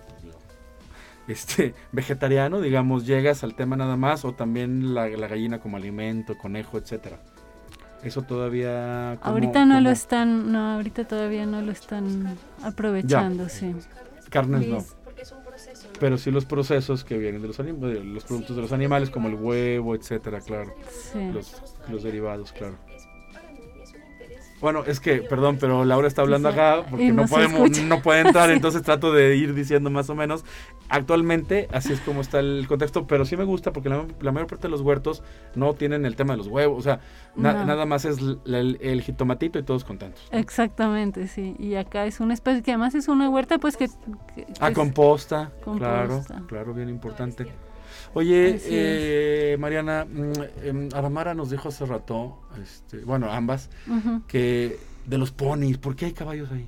este, 1.27 1.73
vegetariano, 1.91 2.59
digamos, 2.61 3.05
llegas 3.05 3.43
al 3.43 3.55
tema 3.55 3.75
nada 3.77 3.95
más 3.95 4.25
o 4.25 4.33
también 4.33 4.93
la, 4.93 5.07
la 5.07 5.27
gallina 5.27 5.59
como 5.59 5.77
alimento, 5.77 6.37
conejo, 6.37 6.77
etcétera. 6.77 7.19
Eso 8.03 8.23
todavía... 8.23 9.17
¿cómo- 9.21 9.33
Ahorita 9.33 9.63
no 9.65 9.79
lo 9.79 9.91
están, 9.91 10.51
no, 10.51 10.71
ahorita 10.73 11.05
todavía 11.07 11.45
no 11.45 11.61
lo 11.61 11.71
están 11.71 12.35
aprovechando, 12.63 13.47
sí. 13.47 13.75
Carnes 14.29 14.67
no. 14.67 15.00
Pero 16.01 16.17
sí 16.17 16.31
los 16.31 16.45
procesos 16.45 17.03
que 17.03 17.15
vienen 17.15 17.43
de 17.43 17.47
los, 17.47 17.57
de 17.57 18.03
los 18.03 18.23
productos 18.25 18.55
de 18.55 18.63
los 18.63 18.71
animales, 18.71 19.11
como 19.11 19.27
el 19.27 19.35
huevo, 19.35 19.93
etcétera, 19.93 20.41
claro. 20.41 20.73
sí. 20.89 21.29
Los, 21.31 21.61
los 21.91 22.01
derivados, 22.01 22.51
claro. 22.51 22.75
Bueno, 24.61 24.83
es 24.85 24.99
que, 24.99 25.17
perdón, 25.23 25.57
pero 25.59 25.83
Laura 25.85 26.07
está 26.07 26.21
hablando 26.21 26.47
acá 26.49 26.83
porque 26.89 27.11
no 27.11 27.25
podemos, 27.25 27.81
no 27.81 28.01
puede 28.01 28.21
entrar, 28.21 28.47
Sí. 28.49 28.55
entonces 28.55 28.83
trato 28.83 29.11
de 29.11 29.35
ir 29.35 29.53
diciendo 29.55 29.89
más 29.89 30.09
o 30.09 30.15
menos. 30.15 30.45
Actualmente, 30.87 31.67
así 31.71 31.93
es 31.93 31.99
como 32.01 32.21
está 32.21 32.39
el 32.39 32.65
contexto, 32.67 33.07
pero 33.07 33.25
sí 33.25 33.35
me 33.37 33.43
gusta 33.43 33.71
porque 33.73 33.89
la, 33.89 34.05
la 34.19 34.31
mayor 34.31 34.47
parte 34.47 34.63
de 34.67 34.69
los 34.71 34.81
huertos 34.81 35.23
no 35.55 35.73
tienen 35.73 36.05
el 36.05 36.15
tema 36.15 36.33
de 36.33 36.37
los 36.37 36.47
huevos, 36.47 36.77
o 36.79 36.81
sea, 36.81 36.99
na- 37.35 37.53
No. 37.53 37.65
nada 37.65 37.85
más 37.85 38.05
es 38.05 38.19
l- 38.19 38.37
el, 38.45 38.77
el 38.81 39.01
jitomatito 39.01 39.57
y 39.57 39.63
todos 39.63 39.83
contentos. 39.83 40.27
¿no? 40.31 40.37
Exactamente, 40.37 41.27
sí. 41.27 41.55
Y 41.57 41.75
acá 41.75 42.05
es 42.05 42.19
un 42.19 42.31
espacio 42.31 42.61
que 42.61 42.71
además 42.71 42.93
es 42.95 43.07
una 43.07 43.29
huerta, 43.29 43.57
pues 43.57 43.77
que... 43.77 43.87
que- 44.35 44.45
que 44.45 44.53
Ah, 44.59 44.69
es- 44.69 44.75
composta, 44.75 45.51
claro, 45.63 46.09
Composta. 46.09 46.43
claro, 46.47 46.73
bien 46.73 46.89
importante. 46.89 47.47
Oye, 48.13 48.59
eh, 48.65 49.57
Mariana, 49.59 50.05
mm, 50.05 50.31
em, 50.63 50.89
Aramara 50.93 51.33
nos 51.33 51.49
dijo 51.49 51.69
hace 51.69 51.85
rato, 51.85 52.39
este, 52.61 52.99
bueno, 52.99 53.31
ambas, 53.31 53.69
que 54.27 54.77
de 55.05 55.17
los 55.17 55.31
ponis, 55.31 55.77
¿por 55.77 55.95
qué 55.95 56.05
hay 56.07 56.13
caballos 56.13 56.51
ahí? 56.51 56.67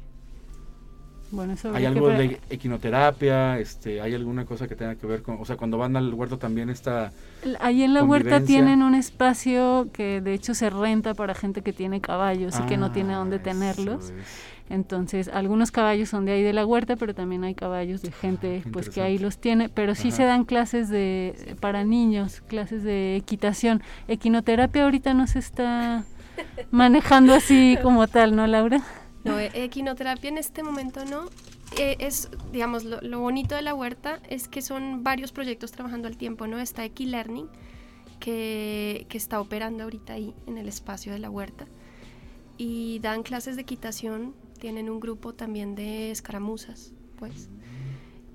Bueno, 1.32 1.54
eso 1.54 1.74
¿Hay 1.74 1.82
que 1.82 1.88
algo 1.88 2.10
de 2.10 2.40
equinoterapia? 2.52 3.58
Este, 3.58 4.00
¿Hay 4.02 4.14
alguna 4.14 4.46
cosa 4.46 4.68
que 4.68 4.76
tenga 4.76 4.96
que 4.96 5.08
ver 5.08 5.24
con, 5.24 5.42
o 5.42 5.46
sea, 5.46 5.58
cuando 5.58 5.80
van 5.80 5.96
al 5.96 6.14
huerto 6.14 6.38
también 6.38 6.70
está... 6.70 7.12
Ahí 7.60 7.82
en 7.82 7.96
la 7.96 8.04
huerta 8.04 8.42
tienen 8.44 8.84
un 8.84 8.94
espacio 8.94 9.88
que 9.92 10.22
de 10.22 10.36
hecho 10.36 10.54
se 10.54 10.70
renta 10.70 11.16
para 11.16 11.34
gente 11.34 11.64
que 11.64 11.74
tiene 11.74 12.02
caballos 12.02 12.54
y 12.60 12.64
que 12.68 12.78
no 12.78 12.92
tiene 12.92 13.16
Ah, 13.16 13.18
dónde 13.18 13.38
eso 13.38 13.46
tenerlos. 13.46 14.06
es. 14.06 14.14
Entonces, 14.70 15.28
algunos 15.28 15.72
caballos 15.72 16.10
son 16.10 16.26
de 16.26 16.32
ahí 16.32 16.44
de 16.44 16.54
la 16.54 16.66
huerta, 16.66 16.96
pero 16.96 17.14
también 17.14 17.44
hay 17.44 17.54
caballos 17.54 18.02
de 18.02 18.12
gente 18.12 18.62
qué 18.64 18.70
pues 18.72 18.90
que 18.90 19.02
ahí 19.02 19.18
los 19.18 19.38
tiene, 19.38 19.70
pero 19.70 19.94
sí 19.94 20.08
Ajá. 20.08 20.18
se 20.18 20.24
dan 20.24 20.46
clases 20.46 20.90
de 20.90 21.56
para 21.60 21.84
niños, 21.84 22.42
clases 22.48 22.84
de 22.84 23.16
equitación. 23.18 23.84
Equinoterapia 24.08 24.86
ahorita 24.86 25.14
no 25.14 25.28
se 25.28 25.40
está 25.40 26.06
manejando 26.72 27.34
así 27.34 27.78
como 27.82 28.08
tal, 28.08 28.36
¿no, 28.36 28.48
Laura? 28.48 28.82
No, 29.24 29.40
e- 29.40 29.52
equinoterapia 29.54 30.30
en 30.30 30.38
este 30.38 30.64
momento 30.64 31.06
no. 31.06 31.26
Eh, 31.78 31.96
es, 32.00 32.30
digamos, 32.52 32.84
lo, 32.84 33.02
lo 33.02 33.20
bonito 33.20 33.56
de 33.56 33.64
la 33.64 33.74
huerta 33.74 34.20
es 34.30 34.48
que 34.48 34.62
son 34.62 35.04
varios 35.04 35.32
proyectos 35.32 35.72
trabajando 35.72 36.08
al 36.08 36.18
tiempo, 36.18 36.46
¿no? 36.48 36.60
Está 36.60 36.86
Equilearning, 36.86 37.48
que, 38.20 39.06
que 39.10 39.18
está 39.18 39.42
operando 39.42 39.84
ahorita 39.84 40.14
ahí 40.14 40.34
en 40.48 40.58
el 40.58 40.68
espacio 40.68 41.12
de 41.12 41.20
la 41.20 41.30
huerta. 41.30 41.66
Y 42.58 43.00
dan 43.00 43.24
clases 43.24 43.56
de 43.56 43.64
equitación, 43.64 44.36
tienen 44.64 44.90
un 44.90 45.02
grupo 45.02 45.34
también 45.34 45.76
de 45.76 46.10
escaramuzas, 46.10 46.94
pues. 47.18 47.50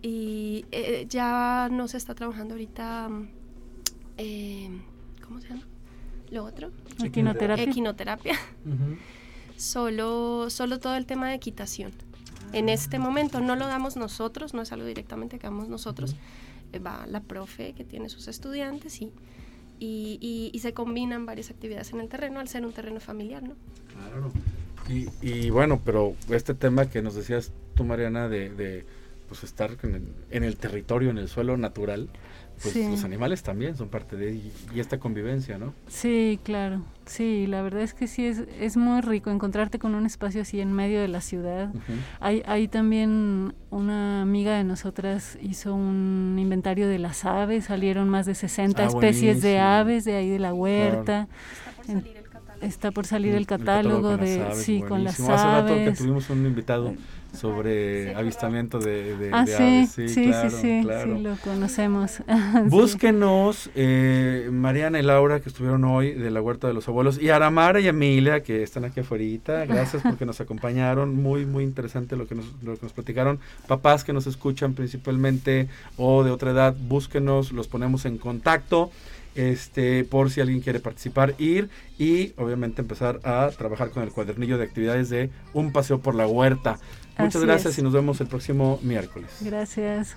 Y 0.02 0.66
eh, 0.72 1.06
ya 1.08 1.70
no 1.72 1.88
se 1.88 1.96
está 1.96 2.14
trabajando 2.14 2.52
ahorita, 2.52 3.08
mm, 3.08 3.28
eh, 4.18 4.68
¿cómo 5.26 5.40
se 5.40 5.48
llama? 5.48 5.62
Lo 6.30 6.44
otro, 6.44 6.70
Equinoterapia. 7.02 7.64
equinoterapia 7.64 8.34
Ujú. 8.66 8.96
solo, 9.56 10.50
solo 10.50 10.78
todo 10.80 10.96
el 10.96 11.06
tema 11.06 11.30
de 11.30 11.36
equitación. 11.36 11.92
En 12.52 12.68
este 12.68 12.98
momento 12.98 13.40
no 13.40 13.56
lo 13.56 13.66
damos 13.66 13.96
nosotros, 13.96 14.52
no 14.52 14.60
es 14.60 14.70
algo 14.70 14.84
directamente 14.84 15.38
que 15.38 15.46
damos 15.46 15.70
nosotros. 15.70 16.14
Eh, 16.74 16.78
Va 16.78 17.06
la 17.06 17.20
profe 17.22 17.72
que 17.72 17.84
tiene 17.84 18.10
sus 18.10 18.28
estudiantes 18.28 19.00
y, 19.00 19.06
y, 19.80 20.18
y- 20.20 20.50
y 20.52 20.58
se 20.58 20.74
combinan 20.74 21.24
varias 21.24 21.48
actividades 21.50 21.90
en 21.94 22.00
el 22.00 22.08
terreno 22.10 22.38
al 22.38 22.48
ser 22.48 22.66
un 22.66 22.72
terreno 22.74 23.00
familiar, 23.00 23.42
¿no? 23.42 23.54
Claro. 23.94 24.30
Y, 24.88 25.08
y 25.20 25.50
bueno, 25.50 25.80
pero 25.84 26.14
este 26.30 26.54
tema 26.54 26.88
que 26.88 27.02
nos 27.02 27.14
decías 27.14 27.52
tú, 27.74 27.84
Mariana, 27.84 28.28
de, 28.28 28.50
de, 28.50 28.84
pues 29.28 29.44
estar 29.44 29.76
en 29.82 29.94
el, 29.94 30.02
en 30.30 30.44
el 30.44 30.56
territorio, 30.56 31.10
en 31.10 31.18
el 31.18 31.28
suelo 31.28 31.56
natural, 31.56 32.08
pues 32.62 32.74
los 32.74 33.04
animales 33.04 33.42
también 33.42 33.76
son 33.76 33.88
parte 33.88 34.16
de 34.16 34.32
y, 34.32 34.52
y 34.74 34.80
esta 34.80 34.98
convivencia, 34.98 35.58
¿no? 35.58 35.74
Sí, 35.86 36.40
claro. 36.42 36.82
Sí, 37.06 37.46
la 37.46 37.62
verdad 37.62 37.82
es 37.82 37.94
que 37.94 38.06
sí, 38.06 38.26
es, 38.26 38.42
es 38.60 38.76
muy 38.76 39.00
rico 39.00 39.30
encontrarte 39.30 39.78
con 39.78 39.94
un 39.94 40.04
espacio 40.06 40.42
así 40.42 40.60
en 40.60 40.72
medio 40.72 41.00
de 41.00 41.08
la 41.08 41.20
ciudad. 41.20 41.72
hay, 42.20 42.42
hay 42.46 42.68
también 42.68 43.54
una 43.70 44.22
amiga 44.22 44.56
de 44.56 44.64
nosotras 44.64 45.38
hizo 45.40 45.74
un 45.74 46.36
inventario 46.38 46.88
de 46.88 46.98
las 46.98 47.24
aves, 47.24 47.66
salieron 47.66 48.08
más 48.08 48.26
de 48.26 48.34
60 48.34 48.82
ah, 48.82 48.86
especies 48.86 49.40
de 49.40 49.58
aves 49.58 50.04
de 50.04 50.16
ahí 50.16 50.28
de 50.28 50.38
la 50.38 50.52
huerta. 50.52 51.28
Está 51.56 51.72
por 51.76 51.86
salir 51.86 52.16
el 52.16 52.27
catálogo, 53.46 54.16
de, 54.16 54.54
sí, 54.54 54.82
con 54.82 55.04
las 55.04 55.20
aves. 55.20 55.30
Hace 55.30 55.46
rato 55.46 55.74
que 55.74 55.92
tuvimos 55.92 56.30
un 56.30 56.46
invitado 56.46 56.94
sobre 57.34 58.14
avistamiento 58.14 58.78
de, 58.78 59.30
ah, 59.32 59.44
sí, 59.46 59.52
aves. 59.52 59.90
Sí, 59.90 60.08
sí, 60.08 60.26
claro, 60.28 60.50
sí, 60.50 60.80
claro. 60.82 61.16
sí, 61.16 61.22
lo 61.22 61.36
conocemos. 61.36 62.22
Búsquenos, 62.66 63.70
eh, 63.74 64.48
Mariana 64.50 64.98
y 64.98 65.02
Laura, 65.02 65.40
que 65.40 65.48
estuvieron 65.48 65.84
hoy 65.84 66.12
de 66.12 66.30
la 66.30 66.40
Huerta 66.40 66.68
de 66.68 66.74
los 66.74 66.88
Abuelos, 66.88 67.20
y 67.20 67.28
Aramara 67.28 67.80
y 67.80 67.88
Emilia, 67.88 68.42
que 68.42 68.62
están 68.62 68.84
aquí 68.84 69.00
afuera. 69.00 69.18
Gracias 69.66 70.02
porque 70.02 70.24
nos 70.24 70.40
acompañaron. 70.40 71.14
Muy, 71.16 71.44
muy 71.44 71.64
interesante 71.64 72.16
lo 72.16 72.26
que, 72.26 72.34
nos, 72.34 72.46
lo 72.62 72.76
que 72.76 72.82
nos 72.82 72.92
platicaron. 72.92 73.40
Papás 73.66 74.04
que 74.04 74.12
nos 74.12 74.26
escuchan 74.26 74.74
principalmente 74.74 75.68
o 75.96 76.22
de 76.24 76.30
otra 76.30 76.52
edad, 76.52 76.76
búsquenos, 76.78 77.52
los 77.52 77.68
ponemos 77.68 78.04
en 78.04 78.18
contacto 78.18 78.90
este, 79.38 80.02
por 80.02 80.30
si 80.30 80.40
alguien 80.40 80.60
quiere 80.60 80.80
participar, 80.80 81.36
ir 81.38 81.70
y 81.96 82.32
obviamente 82.36 82.82
empezar 82.82 83.20
a 83.22 83.50
trabajar 83.56 83.90
con 83.90 84.02
el 84.02 84.10
cuadernillo 84.10 84.58
de 84.58 84.64
actividades 84.64 85.10
de 85.10 85.30
un 85.52 85.72
paseo 85.72 86.00
por 86.00 86.16
la 86.16 86.26
huerta. 86.26 86.80
Muchas 87.16 87.42
gracias 87.42 87.78
y 87.78 87.82
nos 87.82 87.92
vemos 87.92 88.20
el 88.20 88.26
próximo 88.26 88.80
miércoles. 88.82 89.30
Gracias. 89.40 90.16